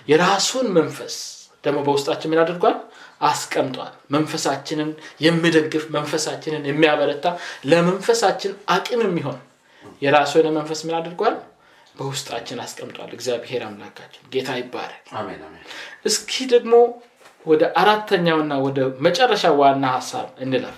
የራሱን 0.09 0.67
መንፈስ 0.77 1.15
ደግሞ 1.63 1.79
በውስጣችን 1.85 2.31
ምን 2.31 2.41
አድርጓል? 2.41 2.75
አስቀምጧል። 3.21 3.93
መንፈሳችንን 4.11 4.89
የሚደግፍ 5.21 5.83
መንፈሳችንን 5.95 6.63
የሚያበረታ 6.69 7.25
ለመንፈሳችን 7.65 8.53
አቅም 8.69 9.01
የሚሆን 9.05 9.37
የራሱ 10.01 10.31
የሆነ 10.37 10.49
መንፈስ 10.57 10.79
ምን 10.87 10.95
አድርጓል? 10.99 11.35
በውስጣችን 11.95 12.61
አስቀምጧል። 12.63 13.11
እግዚአብሔር 13.17 13.61
አምላካችን 13.67 14.23
ጌታ 14.33 14.49
ይባረክ። 14.59 15.03
እስኪ 16.09 16.31
ደግሞ 16.53 16.73
ወደ 17.45 17.63
አራተኛውና 17.81 18.53
ወደ 18.65 18.77
መጨረሻ 19.05 19.45
ዋና 19.59 19.85
ሀሳብ 19.95 20.27
እንለፍ። 20.43 20.77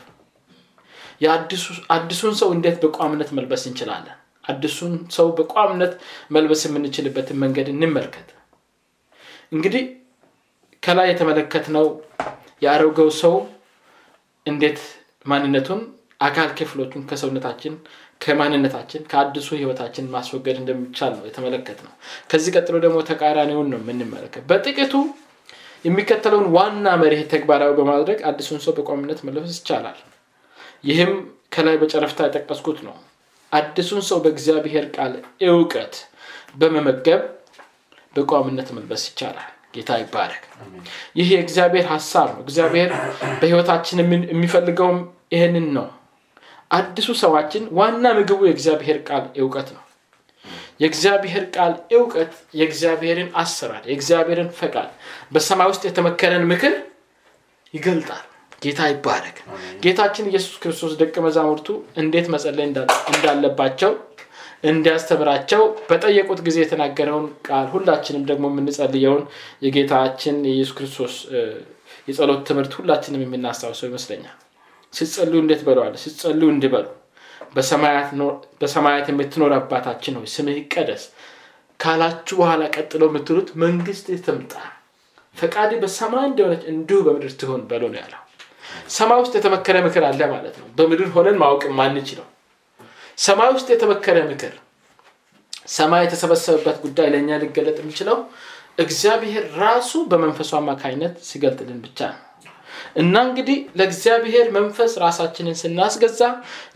አዲሱን 1.96 2.34
ሰው 2.40 2.50
እንዴት 2.56 2.78
በቋምነት 2.84 3.30
መልበስ 3.38 3.64
እንችላለን? 3.70 4.18
አዲሱን 4.46 4.94
ሰው 5.12 5.28
በቋምነት 5.38 5.94
መልበስ 6.32 6.62
የምንችልበትን 6.68 7.40
መንገድ 7.44 7.68
እንመልከት። 7.74 8.28
እንግዲህ 9.54 9.84
ከላይ 10.84 11.08
የተመለከትነው 11.12 11.86
የአሮገው 12.62 13.10
ሰው 13.22 13.34
እንዴት 14.46 14.80
ማንነቱን 15.26 15.82
አካል 16.20 16.50
ክፍሎቹን 16.60 17.04
ከሰውነታችን 17.10 17.74
ከማንነታችን 18.22 19.02
ከአዲሱ 19.12 19.50
ህይወታችን 19.58 20.06
ማስወገድ 20.14 20.58
እንደሚቻል 20.62 21.14
ነው 21.18 21.26
የተመለከት 21.28 21.80
ነው 21.86 21.94
ከዚህ 22.32 22.54
ቀጥሎ 22.56 22.76
ደግሞ 22.86 22.98
ተቃራኒውን 23.10 23.68
ነው 23.74 23.80
የምንመለከት። 23.82 24.44
በጥቂቱ 24.50 24.94
የሚከተለውን 25.86 26.48
ዋና 26.56 26.88
መሪህ 27.02 27.22
ተግባራዊ 27.34 27.74
በማድረግ 27.78 28.20
አዲሱን 28.30 28.62
ሰው 28.64 28.74
በቋሚነት 28.78 29.20
መለበስ 29.28 29.58
ይቻላል። 29.60 30.00
ይህም 30.84 31.12
ከላይ 31.52 31.76
በጨረፍታ 31.82 32.22
የጠቀስኩት 32.28 32.80
ነው። 32.88 32.96
አዲሱን 33.52 34.02
ሰው 34.08 34.18
በእግዚአብሔር 34.24 34.86
ቃል 34.96 35.14
እውቀት 35.48 35.94
በመመገብ 36.56 37.22
በቋምነት 38.16 38.70
መልበስ 38.76 39.04
ይቻላል። 39.10 39.48
ጌታ 39.76 39.92
ይባረክ። 40.02 40.44
ይህ 41.18 41.28
የእግዚአብሔር 41.34 41.86
ሀሳብ 41.92 42.28
ነው። 42.34 42.42
እግዚአብሔር 42.46 42.90
በህይወታችን 43.42 44.00
የሚፈልገውም 44.32 45.00
ይህንን 45.34 45.68
ነው 45.78 45.88
አዲሱ 46.72 47.10
ሰዋችን 47.22 47.64
ዋና 47.78 48.06
ምግቡ 48.18 48.40
የእግዚአብሔር 48.48 48.98
ቃል 49.08 49.26
እውቀት 49.40 49.70
ነው። 49.76 49.84
የእግዚአብሔር 50.82 51.44
ቃል 51.56 51.74
እውቀት 51.98 52.34
የእግዚአብሔርን 52.60 53.30
አሰራር 53.42 53.84
የእግዚአብሔርን 53.90 54.50
ፈቃድ 54.58 54.90
በሰማይ 55.32 55.70
ውስጥ 55.72 55.84
የተመከረን 55.88 56.46
ምክር 56.52 56.74
ይገልጣል። 57.74 58.24
ጌታ 58.62 58.82
ይባረክ። 58.92 59.38
ጌታችን 59.82 60.30
ኢየሱስ 60.30 60.56
ክርስቶስ 60.62 60.94
ደቀ 61.02 61.16
መዛሙርቱ 61.26 61.68
እንዴት 62.02 62.28
መጸለይ 62.34 62.66
እንዳለባቸው 63.12 63.92
እንዲያስተምራቸው 64.68 65.62
በጠየቁት 65.90 66.40
ጊዜ 66.48 66.58
የተናገረውን 66.62 67.28
ቃል 67.48 67.68
ሁላችንም 67.74 68.24
ደግሞ 68.30 68.46
የምንጸልየውን 68.52 69.24
የጌታችን 69.66 70.38
የኢየሱስ 70.48 70.76
ክርስቶስ 70.78 71.16
የጸሎት 72.08 72.42
ትምህርት 72.50 72.74
ሁላችንም 72.80 73.24
የምናስታውሰው 73.26 73.88
ይመስለኛል 73.90 74.36
ሲጸልዩ 74.94 75.38
እንዴት 75.44 75.62
በለዋል 75.68 75.96
ሲጸልዩ 76.04 76.48
እንዲበሉ 76.54 76.86
በሰማያት 78.62 79.08
የምትኖር 79.12 79.52
አባታችን 79.58 80.18
ሆይ 80.20 80.28
ስምህ 80.34 80.58
ይቀደስ። 80.60 81.04
ካላችሁ 81.80 82.36
በኋላ 82.40 82.64
ቀጥለው 82.76 83.10
የምትሉት 83.12 83.50
መንግስት 83.64 84.08
ትምጣ። 84.26 84.54
ፈቃድ 85.38 85.72
በሰማይ 85.82 86.26
እንደሆነች 86.30 86.64
እንዲሁ 86.72 87.00
በምድር 87.08 87.34
ትሆን 87.42 87.62
በሎ 87.70 87.84
ነው 87.94 88.00
ያለው። 88.02 88.22
ሰማይ 88.96 89.20
ውስጥ 89.24 89.34
የተመከረ 89.38 89.78
ምክር 89.86 90.04
አለ 90.10 90.22
ማለት 90.34 90.56
ነው። 90.62 90.68
በምድር 90.78 91.10
ሆነን 91.16 91.38
ማወቅ 91.42 91.64
ማንችለው 91.80 92.28
ሰማይ 93.18 93.50
ውስጥ 93.56 93.68
የተመከረ 93.74 94.18
ምክር። 94.32 94.54
ሰማይ 95.72 96.02
የተሰበሰበበት 96.06 96.78
ጉዳይ 96.86 97.08
ለእኛ 97.14 97.40
ሊገለጥ 97.44 97.78
የሚችለው 97.82 98.18
እግዚአብሔር 98.84 99.46
ራሱ 99.62 99.92
በመንፈሱ 100.12 100.52
አማካኝነት 100.60 101.16
ሲገልጥልን 101.30 101.80
ብቻ 101.86 102.00
ነው 102.12 102.22
እና 102.98 103.16
እንግዲህ 103.26 103.58
ለእግዚአብሔር 103.80 104.48
መንፈስ 104.56 104.92
ራሳችንን 105.04 105.58
ስናስገዛ 105.60 106.22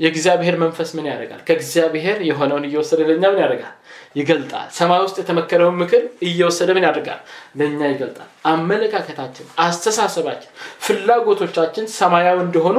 የእግዚአብሔር 0.04 0.56
መንፈስ 0.64 0.90
ምን 0.98 1.06
ያደርጋል? 1.12 1.42
ከእግዚአብሔር 1.48 2.18
የሆነውን 2.30 2.66
እየወሰደ 2.68 3.00
ለእኛ 3.10 3.24
ምን 3.34 3.42
ያደርጋል? 3.44 3.76
ይገልጣል። 4.16 4.68
ሰማይ 4.78 5.02
ውስጥ 5.04 5.18
የተመከረውን 5.22 5.78
ምክር 5.82 6.04
እየወሰደ 6.28 6.70
ምን 6.78 6.86
ያደርጋል? 6.88 7.20
ለእኛ 7.58 7.82
ይገልጣል። 7.94 8.30
አመለካከታችን 8.52 9.48
አስተሳሰባችን 9.66 10.52
ፍላጎቶቻችን 10.86 11.86
ሰማያዊ 11.98 12.38
እንደሆኑ 12.46 12.78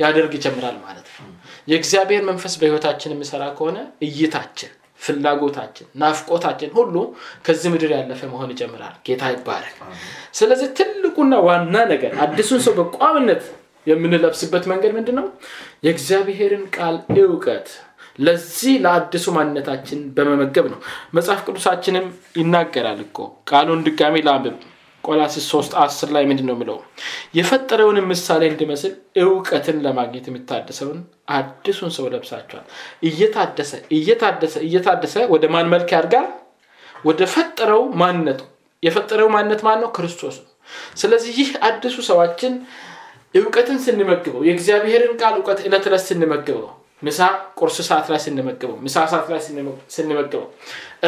ያደርግ 0.00 0.32
ይጀምራል 0.38 0.78
ማለት 0.84 1.06
ነው። 1.14 1.28
የእግዚአብሔር 1.68 2.22
መንፈስ 2.24 2.54
በህይወታችን 2.60 3.14
የሚሰራ 3.14 3.44
ከሆነ 3.58 3.78
እይታችን 4.06 4.72
ፍላጎታችን 5.04 5.86
ናፍቆታችን 6.00 6.70
ሁሉ 6.76 6.94
ከዚህ 7.46 7.70
ምድር 7.74 7.90
ያለፈ 7.94 8.20
መሆን 8.32 8.52
ይጀምራል። 8.54 8.94
ጌታ 9.06 9.32
ይባረክ። 9.32 9.76
ስለዚህ 10.34 10.68
ትልቁና 10.78 11.34
ዋና 11.46 11.76
ነገር 11.92 12.12
አዲሱን 12.24 12.62
ሰው 12.66 12.74
በቋምነት 12.78 13.42
የምንለብስበት 13.86 14.64
መንገድ 14.70 14.92
ምንድን 14.96 15.16
ነው 15.18 15.26
የእግዚአብሔርን 15.86 16.64
ቃል 16.76 16.94
እውቀት። 17.24 17.66
ለዚህ 18.18 18.74
ለአዲሱ 18.84 19.26
ማንነታችን 19.36 20.00
በመመገብ 20.16 20.66
ነው። 20.72 20.80
መጽሐፍ 21.16 21.40
ቅዱሳችንም 21.46 22.06
ይናገራል 22.38 23.00
እኮ 23.06 23.18
ቃሉን 23.50 23.82
ድጋሚ 23.86 24.22
ለአንብብ 24.26 24.56
ቆላሲስ 25.04 25.44
3 25.48 25.74
10 25.80 26.12
ላይ 26.14 26.24
ምንድን 26.30 26.46
ነው 26.50 26.56
ምለው 26.60 26.78
የፈጠረውን 27.38 27.98
ምሳሌ 28.10 28.42
እንዲመስል 28.50 28.92
እውቀትን 29.22 29.78
ለማግኘት 29.86 30.26
የሚታደሰውን 30.30 30.98
አዲሱን 31.36 31.92
ሰው 31.96 32.06
ለብሳቸዋል 32.14 32.64
እየታደሰ 33.08 33.72
እየታደሰ 33.98 34.56
እየታደሰ 34.66 35.16
ወደ 35.34 35.44
ማን 35.54 35.70
መልክ 35.74 35.90
ያድጋል? 35.96 36.28
ወደ 37.04 37.20
ፈጠረው 37.34 37.82
ማንነቱ። 38.00 38.40
የፈጠረው 38.82 39.28
ማንነት 39.34 39.60
ማን 39.66 39.78
ነው 39.82 39.90
ክርስቶስ 39.96 40.36
ነው። 40.42 40.50
ስለዚህ 41.00 41.32
ይህ 41.40 41.50
አዲሱ 41.68 41.96
ሰዋችን 42.08 42.52
እውቀትን 43.34 43.78
ስንመግበው 43.84 44.42
የእግዚአብሔርን 44.48 45.14
ቃል 45.20 45.34
እውቀት 45.38 45.60
እለት 45.66 45.86
ዕለት 45.90 46.02
ስንመግበው 46.08 46.64
ምሳ 47.02 47.20
ቁርስ 47.58 47.78
ሰዓት 47.88 48.06
ላይ 48.12 48.20
ስንመግበው 48.24 48.76
ምሳ 48.84 48.96
ሰዓት 49.12 49.26
ላይ 49.32 49.40
ስንመግበው 49.94 50.44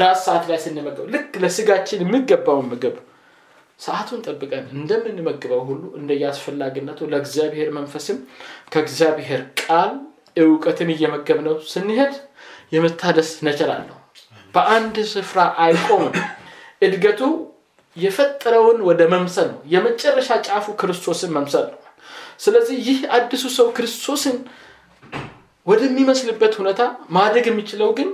ራስ 0.02 0.18
ሰዓት 0.26 0.44
ላይ 0.50 0.58
ስንመግበው 0.64 1.06
ልክ 1.14 1.30
ለስጋችን 1.42 2.02
የሚገባውን 2.04 2.66
ምግብ 2.72 2.96
ሰዓቱን 3.80 4.20
ጠብቀን 4.26 4.64
እንደምንመግበው 4.74 5.62
ሁሉ 5.68 5.82
እንደየአስፈላጊነቱ 5.98 7.08
ለእግዚአብሔር 7.12 7.68
መንፈስም 7.76 8.18
ከእግዚአብሔር 8.72 9.42
ቃል 9.62 9.92
እውቀትን 10.36 10.88
እየመገብ 10.94 11.38
ነው 11.46 11.54
ስንሄድ 11.70 12.14
የመታደስ 12.72 13.30
ነቸር 13.46 13.70
በአንድ 14.54 14.96
ስፍራ 15.10 15.40
አይቆምም። 15.62 16.14
እድገቱ 16.82 17.20
የፈጠረውን 17.96 18.78
ወደ 18.88 19.02
መምሰል 19.12 19.48
ነው። 19.52 19.60
የመጨረሻ 19.72 20.30
ጫፉ 20.46 20.74
ክርስቶስን 20.80 21.30
መምሰል 21.36 21.66
ነው። 21.72 21.80
ስለዚህ 22.40 22.76
ይህ 22.88 22.98
አዲሱ 23.16 23.44
ሰው 23.56 23.66
ክርስቶስን 23.76 24.36
ወደሚመስልበት 25.66 26.52
ሁኔታ 26.60 26.82
ማደግ 27.10 27.44
የሚችለው 27.50 27.90
ግን 27.98 28.08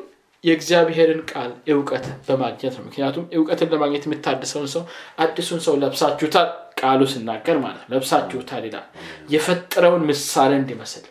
የእግዚአብሔርን 0.44 1.20
ቃል 1.30 1.50
እውቀት 1.72 2.06
በማግኘት 2.26 2.74
ነው። 2.78 2.84
ምክንያቱም 2.86 3.24
እውቀትን 3.36 3.68
ለማግኘት 3.72 4.04
የሚታደሰውን 4.06 4.68
ሰው 4.72 4.82
አዲሱን 5.18 5.60
ሰው 5.66 5.74
ለብሳችሁታል 5.82 6.48
ቃሉ 6.80 7.00
ሲናገር 7.12 7.58
ማለት 7.64 7.84
ለብሳችሁታል 7.92 8.64
ይላል። 8.68 8.86
የፈጠረውን 9.34 10.04
ምሳሌ 10.10 10.52
እንዲመስል። 10.60 11.04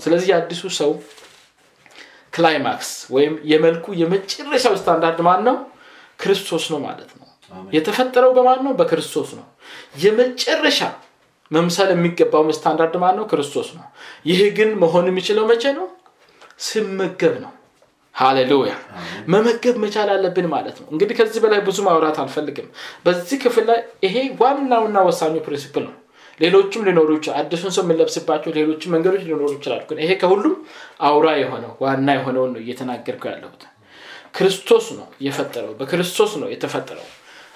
ስለዚህ 0.00 0.28
የአዲሱ 0.32 0.62
ሰው 0.78 0.90
climax 2.32 2.90
ወይም 3.14 3.34
የመልኩ 3.44 3.86
የመጨረሻው 4.00 4.74
ስታንዳርድ 4.80 5.20
ማን 5.26 5.40
ነው 5.48 5.56
ክርስቶስ 6.20 6.66
ነው 6.72 6.80
ማለት 6.86 7.10
ነው። 7.12 7.26
የተፈጠረው 7.72 8.30
በማን 8.36 8.60
ነው? 8.66 8.72
በክርስቶስ 8.78 9.30
ነው። 9.38 9.46
የመጨረሻ 10.02 10.80
መምሰል 11.50 11.88
የሚገባው 11.92 12.52
ስታንዳርድ 12.56 12.94
ማን 13.02 13.16
ነው 13.18 13.24
ክርስቶስ 13.30 13.68
ነው። 13.76 13.86
ይህ 14.26 14.40
ግን 14.58 14.70
መሆን 14.82 15.08
የሚችለው 15.10 15.44
መቼ 15.50 15.64
ነው? 15.78 15.86
ስመገብ 16.60 17.34
ነው 17.44 17.52
ሃሌሉያ። 18.14 18.72
መመገብ 19.32 19.76
መቻል 19.82 20.08
አለብን 20.14 20.46
ማለት 20.52 20.76
ነው። 20.80 20.88
እንግዲህ 20.92 21.14
ከዚህ 21.18 21.40
በላይ 21.44 21.60
ብዙ 21.66 21.78
ማውራት 21.86 22.18
አልፈልግም። 22.22 22.68
በዚህ 23.06 23.36
ክፍል 23.44 23.64
ላይ 23.70 23.80
ይሄ 24.06 24.14
ዋናውና 24.40 24.96
ወሳኙ 25.08 25.34
principle 25.46 25.84
ነው። 25.88 25.94
ሌሎችም 26.40 26.84
ሊኖሩ 26.86 27.08
ይችላል 27.16 27.38
አዲሱን 27.40 27.72
ሰው 27.74 27.82
የምንለብስባቸው 27.84 28.52
ሌሎችም 28.58 28.92
መንገዶች 28.94 29.24
ሊኖሩ 29.26 29.50
ይችላሉ። 29.56 29.82
ግን 29.90 29.98
ይሄ 30.04 30.12
ከሁሉም 30.22 30.54
አውራ 31.08 31.28
የሆነው 31.40 31.72
ዋና 31.84 32.08
የሆነውን 32.16 32.52
ነው 32.54 32.62
እየተናገርኩ 32.64 33.24
ያለሁት። 33.32 33.62
ክርስቶስ 34.36 34.86
ነው 34.98 35.08
የፈጠረው። 35.26 35.72
በክርስቶስ 35.80 36.32
ነው 36.42 36.48
የተፈጠረው 36.52 37.06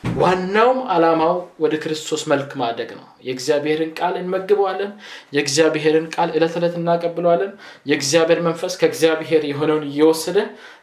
ዋናውም 0.05 0.79
አላማው 0.89 1.35
ወደ 1.59 1.75
ክርስቶስ 1.83 2.23
መልክ 2.31 2.51
ማደግ 2.61 2.91
ነው። 2.97 3.07
የእግዚአብሔርን 3.27 3.91
ቃል 3.99 4.15
እንመግበዋለን 4.21 4.91
የእግዚአብሔርን 5.35 6.07
ቃል 6.15 6.31
እለት 6.37 6.55
ዕለት 6.61 6.75
እናቀብለዋለን 6.81 7.53
የእግዚአብሔር 7.91 8.41
መንፈስ 8.47 8.75
ከእግዚአብሔር 8.81 9.43
የሆነውን 9.51 9.85
እየወሰደ 9.89 10.39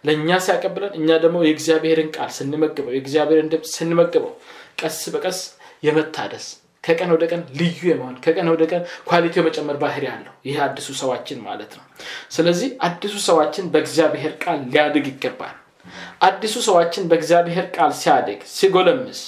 ለእኛ 0.07 0.39
ሲያቀብለን 0.45 0.93
እኛ 0.99 1.19
ደግሞ 1.23 1.39
የእግዚአብሔርን 1.45 2.11
ቃል 2.17 2.31
ስንመግበው 2.37 2.93
የእግዚአብሔርን 2.95 3.51
ድምፅ 3.53 3.71
ስንመግበው 3.75 4.33
ቀስ 4.81 4.99
በቀስ 5.15 5.39
የመታደስ 5.83 6.47
ከቀን 6.83 7.11
ወደ 7.13 7.25
ቀን 7.31 7.41
ልዩ 7.57 7.81
የመሆን 7.89 8.15
ከቀን 8.23 8.47
ወደ 8.51 8.63
ቀን 8.71 8.81
ኳሊቲ 9.09 9.35
የመጨመር 9.39 9.77
ባህሪ 9.81 10.05
አለው። 10.11 10.33
ይህ 10.47 10.57
አዲሱ 10.65 10.89
ሰዋችን 10.99 11.39
ማለት 11.45 11.73
ነው። 11.77 11.85
ስለዚህ 12.31 12.69
አዲሱ 12.87 13.15
ሰዋችን 13.27 13.69
በእግዚአብሔር 13.73 14.33
ቃል 14.43 14.59
ሊያድግ 14.67 15.05
ይገባል 15.11 15.55
አዲሱ 16.23 16.55
ሰዋችን 16.67 17.07
በእግዚአብሔር 17.09 17.65
ቃል 17.75 17.91
ሲያድግ 17.99 18.41
ሲጎለምስ 18.53 19.21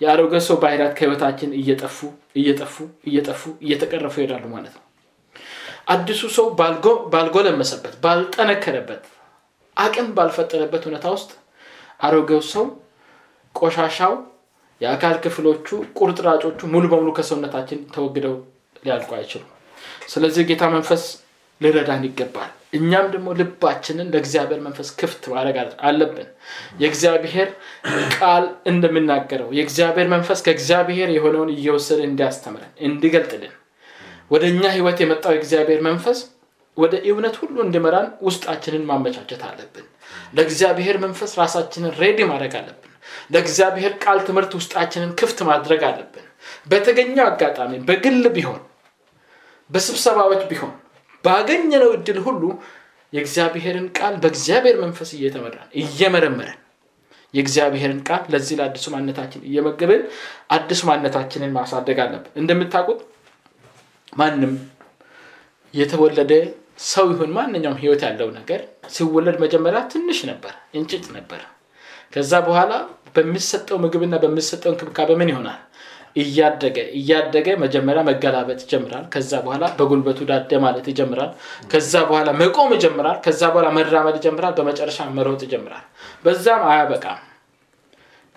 የአሮገ 0.00 0.34
ሰው 0.46 0.56
ባህሪያት 0.62 0.92
ከህይወታችን 0.98 1.50
እየጠፉ 1.60 1.98
እየጠፉ 2.40 2.74
እየጠፉ 3.08 3.42
እየተቀረፉ 3.64 4.14
ይሄዳሉ 4.20 4.44
ማለት 4.54 4.74
ነው። 4.78 4.84
አዲሱ 5.88 6.22
ሰው 6.36 6.46
ባልጎለመሰበት 7.14 7.94
ባልጠነከረበት 8.04 9.04
አቅም 9.76 10.08
ባልፈጠረበት 10.16 10.82
ሁኔታ 10.88 11.06
ውስጥ 11.16 11.30
አሮጌው 12.00 12.42
ሰው 12.52 12.66
ቆሻሻው 13.54 14.14
የአካል 14.80 15.16
ክፍሎቹ 15.24 15.66
ቁርጥራጮቹ 15.98 16.60
ሙሉ 16.74 16.84
በሙሉ 16.92 17.10
ከሰውነታችን 17.16 17.80
ተወግደው 17.94 18.36
ሊያልቁ 18.84 19.10
አይችሉም። 19.18 19.50
ስለዚህ 20.12 20.42
ጌታ 20.50 20.64
መንፈስ 20.74 21.02
ልረዳን 21.60 22.04
ይገባል 22.08 22.50
እኛም 22.72 23.06
ደግሞ 23.12 23.28
ልባችንን 23.38 24.10
ለእግዚአብሔር 24.12 24.60
መንፈስ 24.66 24.88
ክፍት 24.98 25.22
ማድረግ 25.32 25.56
አለብን። 25.84 26.28
የእግዚአብሔር 26.82 27.48
ቃል 28.16 28.44
እንደምናገረው 28.72 29.48
የእግዚአብሔር 29.58 30.08
መንፈስ 30.14 30.40
ከእግዚአብሔር 30.46 31.08
የሆነውን 31.16 31.50
እየወሰደ 31.56 32.00
እንዲያስተምረን 32.08 32.72
እንዲገልጥልን 32.88 33.54
ወደ 34.30 34.44
እኛ 34.52 34.64
ህይወት 34.74 34.98
የመጣው 35.02 35.32
የእግዚአብሔር 35.34 35.80
መንፈስ 35.86 36.18
ወደ 36.76 36.94
እውነት 37.08 37.34
ሁሉ 37.40 37.56
እንዲመራን 37.64 38.08
ውስጣችንን 38.26 38.84
ማመቻቸት 38.90 39.42
አለብን። 39.48 39.86
ለእግዚአብሔር 40.36 40.96
መንፈስ 41.04 41.32
ራሳችንን 41.40 41.92
ሬዲ 42.00 42.20
ማድረግ 42.30 42.54
አለብን። 42.60 42.86
ለእግዚአብሔር 43.34 43.92
ቃል 44.04 44.18
ትምህርት 44.26 44.52
ውስጣችንን 44.58 45.10
ክፍት 45.20 45.38
ማድረግ 45.48 45.82
አለብን። 45.88 46.26
በተገኘው 46.70 47.24
አጋጣሚ 47.26 47.72
በግል 47.88 48.24
ቢሆን 48.36 48.60
በስብሰባዎች 49.70 50.42
ቢሆን 50.50 50.72
ባገኘነው 51.24 51.90
እድል 51.96 52.18
ሁሉ 52.26 52.42
የእግዚአብሔርን 53.12 53.86
ቃል 53.98 54.14
በእግዚአብሔር 54.22 54.76
መንፈስ 54.82 55.10
እየተመራን 55.16 55.70
እየመረመረን 55.80 56.58
የእግዚአብሔርን 57.34 58.00
ቃል 58.08 58.22
ለዚህ 58.32 58.54
ለአዲሱ 58.60 58.86
ማነታችን 58.94 59.42
እየመገብን 59.48 60.02
አዲሱ 60.54 60.80
ማነታችንን 60.88 61.52
ማሳደግ 61.56 61.98
አለብን። 62.04 62.32
እንደምታውቁት 62.40 63.00
ማንም 64.12 64.52
የተወለደ 65.74 66.32
ሰው 66.86 67.06
ይሁን 67.12 67.30
ማንኛውም 67.36 67.80
ህይወት 67.80 68.02
ያለው 68.06 68.28
ነገር 68.38 68.60
ሲወለድ 68.94 69.36
መጀመሪያ 69.42 69.80
ትንሽ 69.92 70.20
ነበር 70.30 70.54
እንጭጭ 70.74 71.04
ነበር። 71.16 71.40
ከዛ 72.14 72.32
በኋላ 72.46 72.72
በሚሰጠው 73.16 73.76
ምግብና 73.84 74.14
በሚሰጠው 74.22 74.70
እንክብካቤ 74.72 75.10
ምን 75.20 75.30
ይሆናል 75.32 75.60
እያደገ 76.16 76.76
እያደገ 76.98 77.48
መጀመሪያ 77.62 78.02
መገላበጥ 78.08 78.58
ይጀምራል። 78.64 79.04
ከዛ 79.14 79.32
በኋላ 79.44 79.64
በጉልበቱ 79.78 80.18
ዳደ 80.30 80.52
ማለት 80.64 80.86
ይጀምራል። 80.92 81.30
ከዛ 81.72 81.92
በኋላ 82.08 82.30
መቆም 82.40 82.70
ይጀምራል። 82.76 83.18
ከዛ 83.26 83.42
በኋላ 83.52 83.68
መራመድ 83.76 84.16
ይጀምራል። 84.20 84.54
በመጨረሻ 84.58 85.08
መሮጥ 85.18 85.40
ይጀምራል። 85.46 85.84
በዛም 86.24 86.64
አያበቃም። 86.70 87.20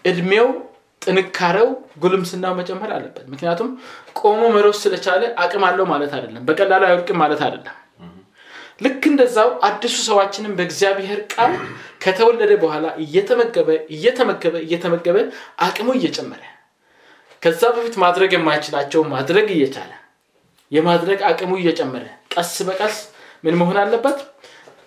እድሜው 0.06 0.48
ጥንካሬው 1.02 1.70
ጉልምስናው 2.04 2.54
መጨመር 2.60 2.92
አለበት። 2.96 3.26
ምክንያቱም 3.32 3.70
ቆሞ 4.20 4.42
መሮጥ 4.56 4.76
ስለቻለ 4.82 5.24
አቅም 5.44 5.64
አለው 5.68 5.88
ማለት 5.92 6.12
አይደለም። 6.18 6.44
በቀላሉ 6.48 6.84
አይወድቅም 6.88 7.20
ማለት 7.24 7.42
አይደለም። 7.48 7.78
ልክ 8.82 9.04
እንደዛው 9.10 9.50
አዲሱ 9.68 9.96
ሰዋችንም 10.08 10.54
በእግዚአብሔር 10.58 11.20
ቃል 11.34 11.52
ከተወለደ 12.04 12.52
በኋላ 12.64 12.86
እየተመገበ 13.04 13.70
እየተመገበ 13.96 14.56
እየተመገበ 14.66 15.18
አቅሙ 15.66 15.88
እየጨመረ 16.00 16.42
ከዛ 17.44 17.62
በፊት 17.76 17.96
ማድረግ 18.04 18.32
የማይችላቸው 18.36 19.02
ማድረግ 19.14 19.48
እየቻለ 19.56 19.92
የማድረግ 20.72 21.20
አቅሙ 21.30 21.52
እየጨመረ 21.60 22.06
ቀስ 22.34 22.54
በቀስ 22.68 22.96
ምን 23.44 23.56
መሆን 23.60 23.78
አለበት? 23.82 24.20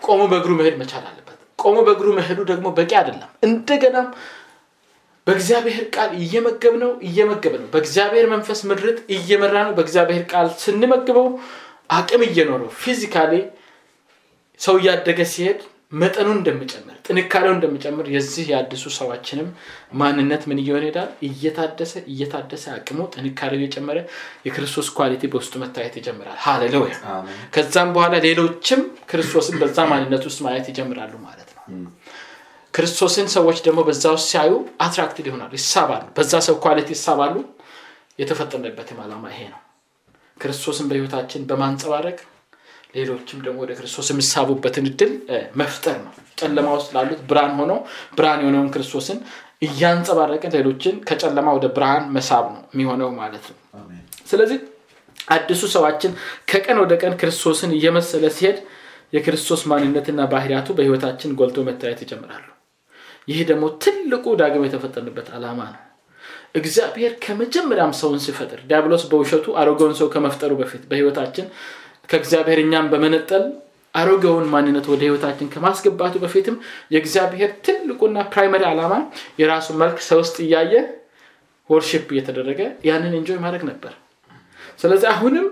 ቆሞ 0.02 0.20
በእግሩ 0.30 0.52
መሄድ 0.60 0.74
መቻል 0.80 1.04
አለበት። 1.08 1.22
ቆሞ 1.58 1.76
በእግሩ 1.86 2.08
መሄዱ 2.18 2.38
ደግሞ 2.50 2.66
በቂ 2.78 2.90
አይደለም። 3.00 3.30
እንደገናም 3.46 4.08
በእግዚአብሔር 5.26 5.84
ቃል 5.94 6.10
እየመገብ 6.20 6.74
ነው 6.82 6.90
እየመገብ 7.06 7.54
ነው 7.60 7.68
በእግዚአብሔር 7.72 8.26
መንፈስ 8.32 8.60
ምድርት 8.70 8.98
እየመራ 9.16 9.54
ነው 9.66 9.72
በእግዚአብሔር 9.78 10.24
ቃል 10.32 10.48
ስንመግበው 10.62 11.26
አቅም 11.90 12.22
እየኖረው 12.28 12.70
physically 12.82 13.32
ሰው 14.60 14.76
እያደገ 14.80 15.20
ሲሄድ 15.32 15.60
መጠኑ 15.92 16.28
እንደሚጨምር 16.36 16.96
ጥንካሬው 17.06 17.52
እንደሚጨምር 17.54 18.06
የዚህ 18.14 18.44
የአዲሱ 18.50 18.84
ሰዋችንም 18.96 19.48
ማንነት 19.94 20.42
ምን 20.50 20.58
እየሆነ 20.62 20.84
ይሄዳል? 20.88 21.10
እየታደሰ 21.28 21.92
እየታደሰ 22.12 22.64
አቅሙ 22.74 22.98
ጥንካሬው 23.14 23.60
እየጨመረ 23.60 23.98
የክርስቶስ 24.46 24.88
quality 24.96 25.22
በውስጡ 25.32 25.54
መታየት 25.62 25.94
ይጀምራል። 26.00 26.38
ሃሌሉያ! 26.44 26.94
ከዛም 27.54 27.90
በኋላ 27.96 28.14
ሌሎችም 28.26 28.82
ክርስቶስን 29.10 29.58
በዛ 29.62 29.78
ማንነት 29.92 30.24
ውስጥ 30.28 30.40
ማየት 30.46 30.68
ይጀምራሉ 30.72 31.14
ማለት 31.26 31.50
ነው። 31.56 31.62
ክርስቶስን 32.74 33.28
ሰዎች 33.34 33.58
ደግሞ 33.66 33.80
በዛ 33.88 34.04
ውስጥ 34.16 34.28
ሲያዩ 34.32 34.52
attracted 34.84 35.28
ይሆናሉ 35.30 35.52
ይሳባሉ። 35.58 36.04
በዛ 36.16 36.32
ሰው 36.48 36.56
quality 36.64 36.90
ይሳባሉ። 36.96 37.36
የተፈጠነበትም 38.20 38.98
ዓላማ 39.02 39.24
ይሄ 39.32 39.40
ነው። 39.48 39.60
ክርስቶስን 40.36 40.86
በህይወታችን 40.90 41.42
በማንጸባረቅ 41.48 42.18
ሌሎችም 42.96 43.38
ደግሞ 43.44 43.58
ወደ 43.64 43.72
ክርስቶስ 43.78 44.06
የሚሳቡበትን 44.12 44.86
እድል 44.90 45.12
መፍጠር 45.60 45.96
ነው። 46.04 46.12
ጨለማ 46.40 46.68
ውስጥ 46.76 46.88
ላሉት 46.96 47.20
ብርሃን 47.30 47.52
ሆኖ 47.60 47.72
ብርሃን 48.16 48.40
የሆነውን 48.42 48.70
ክርስቶስን 48.74 49.18
እያንጸባረቅን 49.66 50.54
ሌሎችን 50.56 50.96
ከጨለማ 51.08 51.48
ወደ 51.56 51.66
ብርሃን 51.76 52.04
መሳብ 52.16 52.44
ነው 52.54 52.62
የሚሆነው 52.74 53.10
ማለት 53.20 53.44
ነው። 53.50 53.58
ስለዚህ 54.30 54.58
አዲሱ 55.28 55.62
ሰዋችን 55.74 56.12
ከቀን 56.50 56.78
ወደ 56.82 56.94
ቀን 57.02 57.14
ክርስቶስን 57.20 57.70
እየመሰለ 57.76 58.24
ሲሄድ 58.36 58.58
የክርስቶስ 59.12 59.60
ማንነትና 59.70 60.20
ባህሪያቱ 60.32 60.68
በህይወታችን 60.76 61.34
ጎልቶ 61.38 61.58
መታየት 61.68 62.00
ይጀምራሉ። 62.04 62.46
ይህ 63.28 63.40
ደግሞ 63.50 63.64
ትልቁ 63.84 64.24
ዳግም 64.40 64.64
የተፈጠርንበት 64.66 65.28
ዓላማ 65.36 65.60
ነው። 65.70 65.82
እግዚአብሔር 66.56 67.12
ከመጀመሪያም 67.24 67.92
ሰውን 68.00 68.20
ሲፈጥር 68.24 68.60
ዲያብሎስ 68.68 69.02
በውሸቱ 69.10 69.46
አሮጌውን 69.60 69.94
ሰው 69.98 70.08
ከመፍጠሩ 70.14 70.52
በፊት 70.60 70.82
በህይወታችን 70.90 71.46
ከእግዚአብሔር 72.08 72.60
እኛም 72.62 72.90
በመነጠል 72.92 73.44
አሮጌውን 73.94 74.46
ማንነት 74.52 74.86
ወደ 74.92 75.02
ህይወታችን 75.06 75.50
ከማስገባቱ 75.52 76.14
በፊትም 76.24 76.56
የእግዚአብሔር 76.94 77.50
ትልቁና 77.66 78.24
primary 78.32 78.64
ዓላማ 78.70 78.94
የራሱ 79.40 79.68
መልክ 79.82 79.98
ሰው 80.08 80.18
ውስጥ 80.22 80.36
እያየ 80.44 80.74
worship 81.70 82.08
እየተደረገ 82.14 82.60
ያንን 82.88 83.14
enjoy 83.18 83.38
ማድረግ 83.44 83.62
ነበር። 83.70 83.92
ስለዚህ 84.82 85.08
አሁንም 85.12 85.46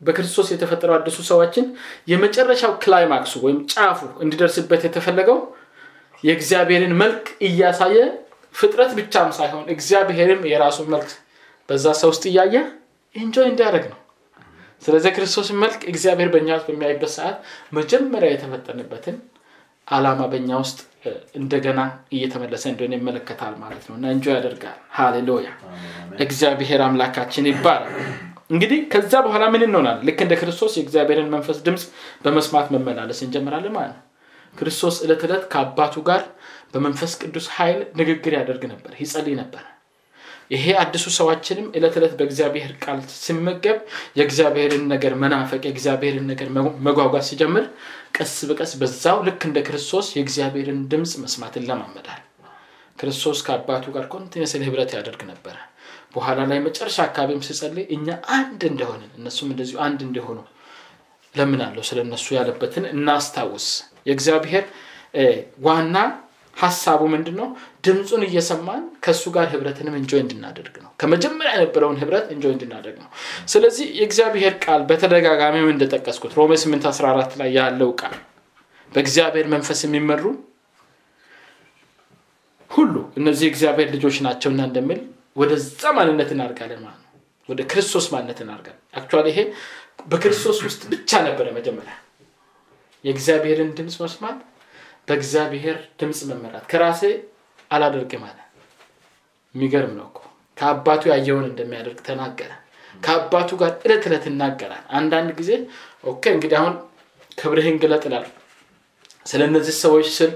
በክርስቶስ 0.00 0.48
የተፈጠረው 0.52 0.94
አዲሱ 0.96 1.18
ሰዋችን 1.28 1.66
የመጨረሻው 2.10 2.72
climax 2.82 3.21
ኡ 3.21 3.34
ወይም 3.44 3.60
ጫፉ 3.72 4.00
እንዲደርስበት 4.24 4.82
የተፈለገው 4.86 5.38
የእግዚአብሔርን 6.24 6.94
መልክ 7.00 7.24
እያሳየ 7.48 7.98
ፍጥረት 8.54 8.92
ብቻም 8.98 9.30
ሳይሆን 9.38 9.64
እግዚአብሔርም 9.74 10.42
የራሱ 10.50 10.78
መልክ 10.92 11.10
በዛ 11.68 11.86
ሰው 12.00 12.10
ውስጥ 12.12 12.24
እያየ 12.30 12.54
enjoy 13.14 13.48
እንዲያደርግ 13.50 13.86
ነው 13.92 13.98
ስለዚህ 14.86 15.10
ክርስቶስን 15.16 15.58
መልክ 15.62 15.80
እግዚአብሔር 15.92 16.28
በእኛ 16.32 16.48
ውስጥ 16.56 16.66
በሚያይበት 16.70 17.12
ሰዓት 17.14 17.36
መጀመሪያ 17.72 18.28
የተፈጠርንበትን 18.32 19.16
አላማ 19.86 20.20
በእኛ 20.30 20.50
ውስጥ 20.62 20.78
እንደገና 21.38 21.80
እየተመለሰ 22.14 22.64
እንደሆነ 22.70 22.94
ይመለከታል 22.98 23.54
ማለት 23.60 23.84
ነው። 23.88 23.94
እና 23.98 24.06
enjoy 24.14 24.26
ያደርጋል። 24.34 24.78
ሃሌሉያ! 24.96 25.50
እግዚአብሔር 26.24 26.80
አምላካችን 26.86 27.48
ይባላል 27.50 27.92
እንግዲህ 28.50 28.80
ከዛ 28.92 29.12
በኋላ 29.24 29.44
ምን 29.52 29.62
እንሆናለን 29.66 29.98
ልክ 30.08 30.18
እንደ 30.24 30.34
ክርስቶስ 30.40 30.74
የእግዚአብሔርን 30.76 31.30
መንፈስ 31.32 31.58
ድምፅ 31.66 31.84
በመስማት 32.24 32.68
መመላለስ 32.74 33.20
እንጀምራለን 33.26 33.74
ማለት 33.76 33.94
ነው። 33.94 34.02
ክርስቶስ 34.54 34.98
እለት 35.04 35.22
ዕለት 35.26 35.46
ከአባቱ 35.52 36.04
ጋር 36.08 36.22
በመንፈስ 36.74 37.14
ቅዱስ 37.22 37.48
ኃይል 37.56 37.80
ንግግር 38.00 38.34
ያደርግ 38.38 38.62
ነበር 38.72 38.92
ይጸልይ 39.00 39.34
ነበር 39.40 39.64
ይሄ 40.50 40.64
አዲሱ 40.80 41.06
ሰዋችንም 41.16 41.66
እለት 41.76 41.94
ዕለት 41.98 42.12
በእግዚአብሔር 42.18 42.72
ቃል 42.82 42.98
ሲመገብ 43.16 43.78
የእግዚአብሔርን 44.18 44.84
ነገር 44.92 45.14
መናፈቅ 45.22 45.62
የእግዚአብሔርን 45.66 46.26
ነገር 46.30 46.48
መጓጓዝ 46.86 47.24
ሲጀምር 47.30 47.64
ቀስ 48.16 48.34
በቀስ 48.50 48.72
በዛው 48.80 49.18
ልክ 49.26 49.42
እንደ 49.48 49.60
ክርስቶስ 49.66 50.08
የእግዚአብሔርን 50.16 50.80
ድምፅ 50.92 51.14
መስማት 51.22 51.56
ይለማመዳል 51.60 52.22
ክርስቶስ 52.98 53.38
ከአባቱ 53.46 53.86
ጋር 53.94 54.04
ኮንቲነስን 54.12 54.62
ህብረት 54.66 54.92
ያደርግ 54.96 55.22
ነበረ። 55.30 55.56
በኋላ 56.14 56.40
ላይ 56.50 56.58
መጨረሻ 56.66 56.98
አካባቢም 57.04 57.42
ሲጸልይ 57.46 57.86
እኛ 57.96 58.06
አንድ 58.36 58.60
እንደሆንን 58.70 59.10
እነሱም 59.18 59.48
እንደዚሁ 59.52 59.78
አንድ 59.86 60.00
እንደሆኑ 60.06 60.38
ለምናለሁ 61.34 61.82
ስለ 61.88 61.98
እነሱ 62.04 62.26
ያለበትን 62.36 62.84
እናስታውስ። 62.92 63.66
የእግዚአብሔር 64.08 64.64
ዋና 65.66 65.96
ሀሳቡ 66.56 67.02
ምንድን 67.12 67.36
ነው 67.40 67.48
ድምፁን 67.84 68.22
እየሰማን 68.26 68.82
ከእሱ 69.04 69.24
ጋር 69.34 69.46
ህብረትንም 69.52 69.94
እንጆይ 69.98 70.20
እንድናደርግ 70.22 70.74
ነው። 70.84 70.90
ከመጀመሪያ 71.00 71.50
የነበረውን 71.56 71.98
ህብረት 72.02 72.26
እንጆይ 72.34 72.52
እንድናደርግ 72.54 72.96
ነው። 73.02 73.08
ስለዚህ 73.52 73.86
የእግዚአብሔር 73.98 74.54
ቃል 74.64 74.82
በተደጋጋሚም 74.88 75.68
እንደጠቀስኩት 75.74 76.34
ሮሜ 76.40 76.52
8 76.62 76.88
14 76.92 77.36
ላይ 77.40 77.50
ያለው 77.58 77.90
ቃል 78.00 78.16
በእግዚአብሔር 78.92 79.46
መንፈስ 79.54 79.80
የሚመሩ 79.86 80.24
ሁሉ 82.70 82.94
እነዚህ 83.18 83.46
እግዚአብሔር 83.50 83.88
ልጆች 83.94 84.16
ናቸውና 84.24 84.60
እንደሚል 84.68 85.00
ወደዛ 85.36 85.92
ማንነት 85.96 86.30
እናድጋለን 86.34 86.80
ማለት 86.84 87.00
ነው። 87.02 87.12
ወደ 87.48 87.60
ክርስቶስ 87.70 88.06
ማንነት 88.12 88.38
እናድጋለን 88.44 88.76
actually 88.98 89.26
ይሄ 89.32 89.40
በክርስቶስ 90.08 90.58
ውስጥ 90.66 90.82
ብቻ 90.92 91.20
ነበረ 91.26 91.46
መጀመሪያ 91.56 91.94
የእግዚአብሔርን 93.04 93.70
ድምፅ 93.76 93.96
መስማት 94.02 94.38
በእግዚአብሔር 95.08 95.78
ድምፅ 96.00 96.20
መመራት። 96.30 96.64
ከራሴ 96.70 97.02
አላደርግም 97.70 98.24
አለ። 98.28 98.38
የሚገርም 99.54 99.92
ነው 99.98 100.06
እኮ። 100.10 100.18
ከአባቱ 100.56 101.02
ያየውን 101.12 101.46
እንደሚያደርግ 101.50 101.98
ተናገረ። 102.06 102.50
ከአባቱ 103.02 103.50
ጋር 103.60 103.72
እለት 103.84 104.04
እለት 104.08 104.24
ይናገራል። 104.30 104.84
አንዳንድ 104.98 105.30
ጊዜ 105.40 105.50
okay 106.04 106.24
እንግዲህ 106.36 106.56
አሁን 106.60 106.74
ክብርህን 107.38 107.76
ግለጥ 107.82 108.04
ስለ 109.26 109.42
እነዚህ 109.48 109.74
ሰዎች 109.84 110.08
ስል 110.16 110.32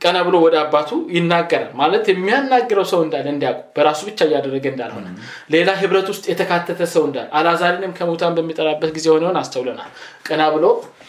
ቀና 0.00 0.16
ብሎ 0.26 0.36
ወደ 0.44 0.56
አባቱ 0.62 0.90
ይናገራል። 1.16 1.70
ማለት 1.80 2.04
የሚያናግረው 2.10 2.86
ሰው 2.90 3.00
እንዳለ 3.04 3.26
እንዲያውቁ 3.32 3.60
በራሱ 3.76 4.00
ብቻ 4.08 4.20
እያደረገ 4.28 4.64
እንዳልሆነ። 4.72 5.06
ሌላ 5.54 5.70
ህብረት 5.80 6.08
ውስጥ 6.12 6.24
የተካተተ 6.30 6.88
ሰው 6.94 7.04
እንዳለ 7.08 7.26
አላዛርንም 7.38 7.94
ከሙታን 7.98 8.36
በሚጠራበት 8.38 8.90
ጊዜ 8.96 9.06
ሆነውን 9.14 9.38
አስተውለናል። 9.42 9.90
ቀና 10.28 10.42
ብሎ 10.54 10.64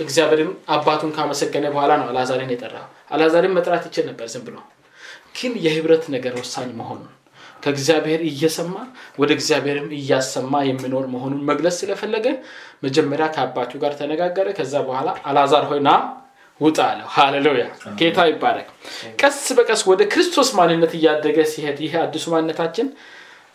እግዚአብሔርን 0.06 0.52
አባቱን 0.76 1.12
ካመሰገነ 1.18 1.66
በኋላ 1.76 1.94
ነው 2.02 2.08
አላዛርን 2.12 2.54
የጠራው 2.54 2.86
አላዛርን 3.12 3.54
መጥራት 3.58 3.84
ይችል 3.90 4.06
ነበር 4.10 4.28
ዝም 4.34 4.44
ብሎ። 4.48 4.58
ግን 5.38 5.54
የህብረት 5.64 6.04
ነገር 6.14 6.34
ወሳኝ 6.40 6.70
መሆኑን 6.80 7.12
ከእግዚአብሔር 7.64 8.22
እየሰማ 8.30 8.74
ወደ 9.20 9.30
እግዚአብሔርም 9.38 9.88
እያሰማ 9.98 10.54
የሚኖር 10.68 11.06
መሆኑን 11.14 11.42
መግለጽ 11.50 11.76
ስለፈለገ 11.82 12.26
መጀመሪያ 12.86 13.26
ከአባቱ 13.36 13.72
ጋር 13.84 13.94
ተነጋገረ። 14.00 14.48
ከዛ 14.58 14.74
በኋላ 14.88 15.10
አላዛር 15.30 15.66
ሆይ 15.70 15.80
ና 15.88 15.92
ውጣ 16.62 16.80
አለው። 16.90 17.08
ሃሌሉያ! 17.14 17.64
ጌታ 18.00 18.18
ይባረክ። 18.30 18.68
ቀስ 19.20 19.40
በቀስ 19.58 19.82
ወደ 19.90 20.02
ክርስቶስ 20.12 20.50
ማንነት 20.60 20.94
እያደገ 21.00 21.38
ሲሄድ 21.52 21.80
ይህ 21.86 21.96
አዲሱ 22.04 22.26
ማንነታችን 22.34 22.88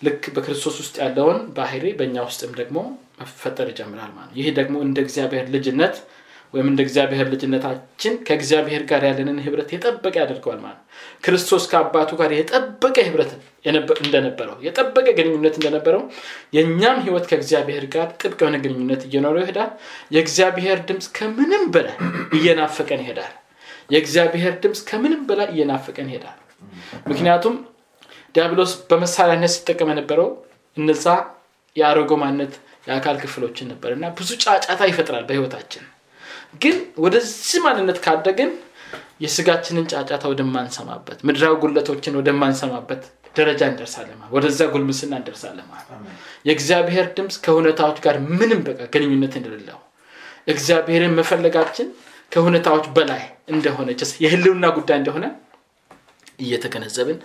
ልክ 0.03 0.23
በክርስቶስ 0.35 0.77
ውስጥ 0.83 0.97
ያለውን 1.03 1.39
ባህሪ 1.57 1.85
በእኛ 1.99 2.17
ውስጥም 2.27 2.53
ደግሞ 2.61 2.77
መፈጠር 3.21 3.67
ይጀምራል 3.73 4.13
ማለት 4.17 4.35
ይህ 4.39 4.49
ደግሞ 4.59 4.77
እንደ 4.87 4.99
እግዚአብሔር 5.05 5.47
ልጅነት 5.55 5.97
ወይም 6.55 6.69
እንደ 6.71 6.81
እግዚአብሔር 6.85 7.27
ልጅነታችን 7.33 8.15
ከእግዚአብሔር 8.27 8.83
ጋር 8.89 9.03
ያለንን 9.09 9.39
ህብረት 9.45 9.69
የጠበቀ 9.75 10.15
ያደርገዋል 10.21 10.59
ማለት 10.63 10.81
ክርስቶስ 11.25 11.65
ከአባቱ 11.71 12.11
ጋር 12.21 12.31
የጠበቀ 12.37 12.97
ህብረት 13.09 13.33
እንደነበረው 14.01 14.57
የጠበቀ 14.67 15.07
ግንኙነት 15.19 15.55
እንደነበረው 15.59 16.03
የእኛም 16.57 16.99
ህይወት 17.05 17.27
ከእግዚአብሔር 17.31 17.85
ጋር 17.95 18.09
ጥብቅ 18.21 18.39
የሆነ 18.43 18.59
ግንኙነት 18.65 19.03
እየኖረው 19.09 19.43
ይሄዳል። 19.45 19.71
የእግዚአብሔር 20.15 20.81
ድምፅ 20.89 21.09
ከምንም 21.19 21.65
በላይ 21.75 21.97
እየናፈቀን 22.39 23.03
ይሄዳል። 23.05 23.35
የእግዚአብሔር 23.91 24.55
ድምፅ 24.65 24.81
ከምንም 24.91 25.23
በላይ 25.29 25.49
እየናፈቀን 25.55 26.11
ይሄዳል። 26.11 26.39
ምክንያቱም 27.11 27.55
ዲያብሎስ 28.35 28.73
በመሳሪያነት 28.91 29.53
ሲጠቀም 29.55 29.89
የነበረው 29.93 30.29
እነዛ 30.77 31.07
የአሮጎ 31.77 32.13
ማነት 32.21 32.53
የአካል 32.87 33.17
ክፍሎችን 33.23 33.69
ነበር 33.73 33.91
እና 33.97 34.05
ብዙ 34.19 34.31
ጫጫታ 34.45 34.83
ይፈጥራል 34.91 35.25
በህይወታችን 35.29 35.83
ግን 36.55 36.77
ወደዚህ 37.05 37.61
ማንነት 37.65 37.99
ካደግን 38.05 38.51
የስጋችንን 39.25 39.87
ጫጫታ 39.93 40.25
ወደማንሰማበት 40.31 41.19
ምድራዊ 41.29 41.55
ጉለቶችን 41.63 42.17
ወደማንሰማበት 42.21 43.03
ደረጃ 43.37 43.63
እንደርሳለን 43.73 44.21
ወደዛ 44.35 44.61
ጉልምስና 44.73 45.13
እንደርሳለን 45.21 45.67
የእግዚአብሔር 46.49 47.07
ድምፅ 47.17 47.37
ከሁኔታዎች 47.45 47.99
ጋር 48.07 48.17
ምንም 48.33 48.61
በቃ 48.69 48.81
ግንኙነት 48.95 49.35
እንደሌለው 49.41 49.79
እግዚአብሔርን 50.53 51.15
መፈለጋችን 51.19 51.89
ከሁኔታዎች 52.33 52.87
በላይ 52.97 53.23
እንደሆነ 53.49 53.89
የህልውና 54.25 54.67
ጉዳይ 54.77 54.99
እንደሆነ 55.01 55.27
እየተገነዘብን 56.41 57.19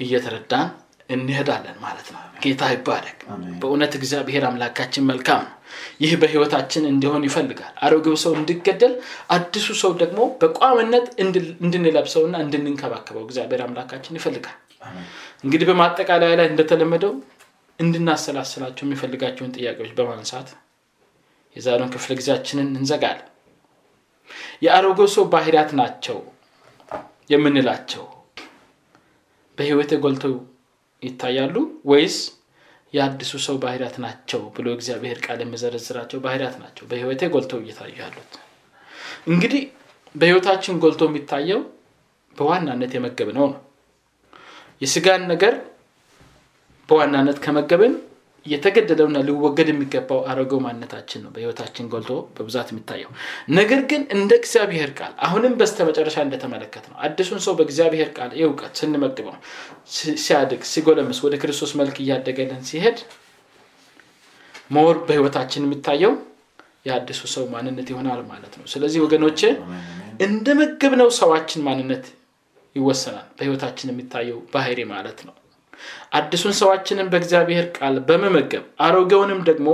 እየተረዳን 0.00 0.68
እንሄዳለን 1.10 1.76
ማለት 1.84 2.08
ነው። 2.14 2.20
ጌታ 2.42 2.62
ይባረክ። 2.72 3.18
በእውነት 3.60 3.92
እግዚአብሔር 3.98 4.44
አምላካችን 4.48 5.06
መልካም 5.10 5.42
ነው 5.44 5.56
ይህ 6.00 6.12
በህይወታችን 6.20 6.84
እንዲሆን 6.90 7.26
ይፈልጋል። 7.28 7.74
አሮጌው 7.84 8.16
ሰው 8.24 8.32
እንዲገደል 8.38 8.94
አዲሱ 9.34 9.68
ሰው 9.82 9.92
ደግሞ 10.02 10.20
በቋምነት 10.40 11.06
እንድንለብሰውና 11.62 12.36
እንድንንከባከበው 12.44 13.24
እግዚአብሔር 13.26 13.62
አምላካችን 13.66 14.18
ይፈልጋል። 14.20 14.58
እንግዲህ 15.44 15.66
በማጠቃለያ 15.70 16.32
ላይ 16.40 16.48
እንደተለመደው 16.50 17.12
እንድናሰላስላቸው 17.78 18.84
የሚፈልጋቸውን 18.86 19.54
ጥያቄዎች 19.56 19.92
በማንሳት 19.98 20.48
የዛሬውን 21.56 21.92
ክፍለ 21.94 22.12
ጊዜያችንን 22.18 22.68
እንዘጋለን። 22.74 23.26
የአሮጌው 24.64 25.08
ሰው 25.14 25.24
ባህሪያት 25.32 25.70
ናቸው 25.80 26.18
የምንላቸው 27.30 28.04
በህይወት 29.58 29.90
ጎልተው 30.04 30.34
ይታያሉ 31.02 31.56
ወይስ 31.84 32.16
የአዲሱ 32.94 33.32
ሰው 33.44 33.56
ባህሪያት 33.62 33.96
ናቸው 34.04 34.40
ብሎ 34.54 34.68
እግዚአብሔር 34.76 35.18
ቃል 35.24 35.40
የሚዘረዝራቸው 35.42 36.18
ባህሪያት 36.24 36.56
ናቸው። 36.62 36.84
በህይወቴ 36.90 37.22
ጎልተው 37.34 37.60
እየታዩ 37.62 37.92
ያሉት 38.00 38.32
እንግዲህ 39.26 39.62
በህይወታችን 40.14 40.78
ጎልቶ 40.82 41.02
የሚታየው 41.08 41.60
በዋናነት 42.36 42.92
የመገብ 42.96 43.28
ነው። 43.32 43.48
ነው 43.48 43.58
የስጋን 44.82 45.22
ነገር 45.32 45.54
በዋናነት 46.88 47.38
ከመገብን 47.44 47.94
የተገደለውና 48.50 49.18
ሊወገድ 49.26 49.68
የሚገባው 49.70 50.20
አሮጌው 50.30 50.60
ማንነታችን 50.64 51.20
ነው 51.24 51.30
በህይወታችን 51.34 51.88
ጎልቶ 51.92 52.12
በብዛት 52.36 52.68
የሚታየው። 52.72 53.10
ነገር 53.56 53.80
ግን 53.90 54.02
እንደ 54.16 54.30
እግዚአብሔር 54.40 54.90
ቃል 54.98 55.12
አሁንም 55.26 55.54
በስተ 55.60 55.86
መጨረሻ 55.88 56.16
እንደተመለከትነው 56.26 56.96
አዲሱን 57.06 57.42
ሰው 57.46 57.54
በእግዚአብሔር 57.58 58.10
ቃል 58.16 58.32
እውቀት 58.40 58.72
ስንመግበው 58.80 59.36
ሲያድግ 60.24 60.62
ሲጎለምስ 60.72 61.20
ወደ 61.26 61.36
ክርስቶስ 61.42 61.74
መልክ 61.80 61.98
እያደገልን 62.04 62.62
ሲሄድ 62.70 62.98
more 64.70 64.96
በህይወታችን 65.06 65.64
የሚታየው 65.66 66.12
የአዲሱ 66.86 67.22
ሰው 67.32 67.44
ማንነት 67.52 67.88
ይሆናል 67.92 68.20
ማለት 68.28 68.54
ነው። 68.58 68.66
ስለዚህ 68.72 69.00
ወገኖቼ 69.04 69.40
እንደ 70.26 70.48
መገብነው 70.60 71.08
ሰዋችን 71.18 71.64
ማንነት 71.66 72.04
ይወሰናል 72.76 73.28
በህይወታችን 73.36 73.90
የሚታየው 73.90 74.38
ባህሪ 74.52 74.80
ማለት 74.92 75.20
ነው 75.26 75.34
አዲሱን 76.18 76.54
ሰዋችንን 76.60 77.10
በእግዚአብሔር 77.12 77.66
ቃል 77.76 77.96
በመመገብ 78.08 78.64
አሮጌውንም 78.86 79.40
ደግሞ 79.48 79.68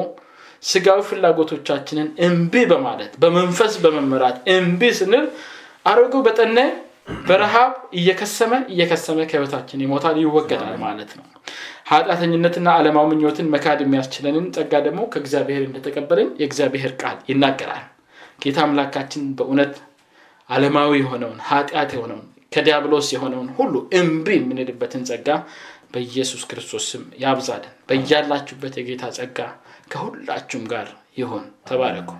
ስጋዊ 0.62 1.00
ፍላጎቶቻችንን 1.08 2.08
እምቢ 2.26 2.64
በማለት 2.70 3.12
በመንፈስ 3.22 3.74
በመመራት 3.82 4.36
እምቢ 4.54 4.90
ስንል 4.98 5.26
አሮጌው 5.86 6.22
በጠነ 6.26 6.58
በረሃብ 7.26 7.72
እየከሰመ 7.98 8.52
እየከሰመ 8.72 9.18
ከህይወታችን 9.28 9.82
ይሞታል 9.84 10.16
ይወገዳል 10.22 10.76
ማለት 10.82 11.10
ነው። 11.18 11.26
ኃጢአተኝነትና 11.90 12.68
አለማዊ 12.78 13.06
ምኞትን 13.10 13.50
መካድ 13.52 13.80
የሚያስችለንን 13.82 14.46
ጸጋ 14.56 14.72
ደግሞ 14.86 15.02
ከእግዚአብሔር 15.12 15.62
እንደተቀበልን 15.66 16.30
የእግዚአብሔር 16.40 16.92
ቃል 17.02 17.18
ይናገራል። 17.30 17.84
ጌታ 18.42 18.58
አምላካችን 18.64 19.22
በእውነት 19.38 19.74
አለማዊ 20.48 20.90
የሆነውን 21.00 21.38
ኃጢአት 21.48 21.92
የሆነውን 21.96 22.24
ከዲያብሎስ 22.52 23.06
የሆነውን 23.14 23.48
ሁሉ 23.56 23.74
እምቢ 23.98 24.26
የምንልበትን 24.36 25.02
ጸጋ 25.08 25.28
በኢየሱስ 25.92 26.42
ክርስቶስ 26.44 26.86
ስም 26.92 27.04
ያብዛልን 27.22 27.74
በያላችሁበት 27.88 28.74
የጌታ 28.78 29.04
ጸጋ 29.16 29.38
ከሁላችሁም 29.92 30.64
ጋር 30.72 30.88
ይሁን። 31.16 31.44
ተባረኩ። 31.68 32.10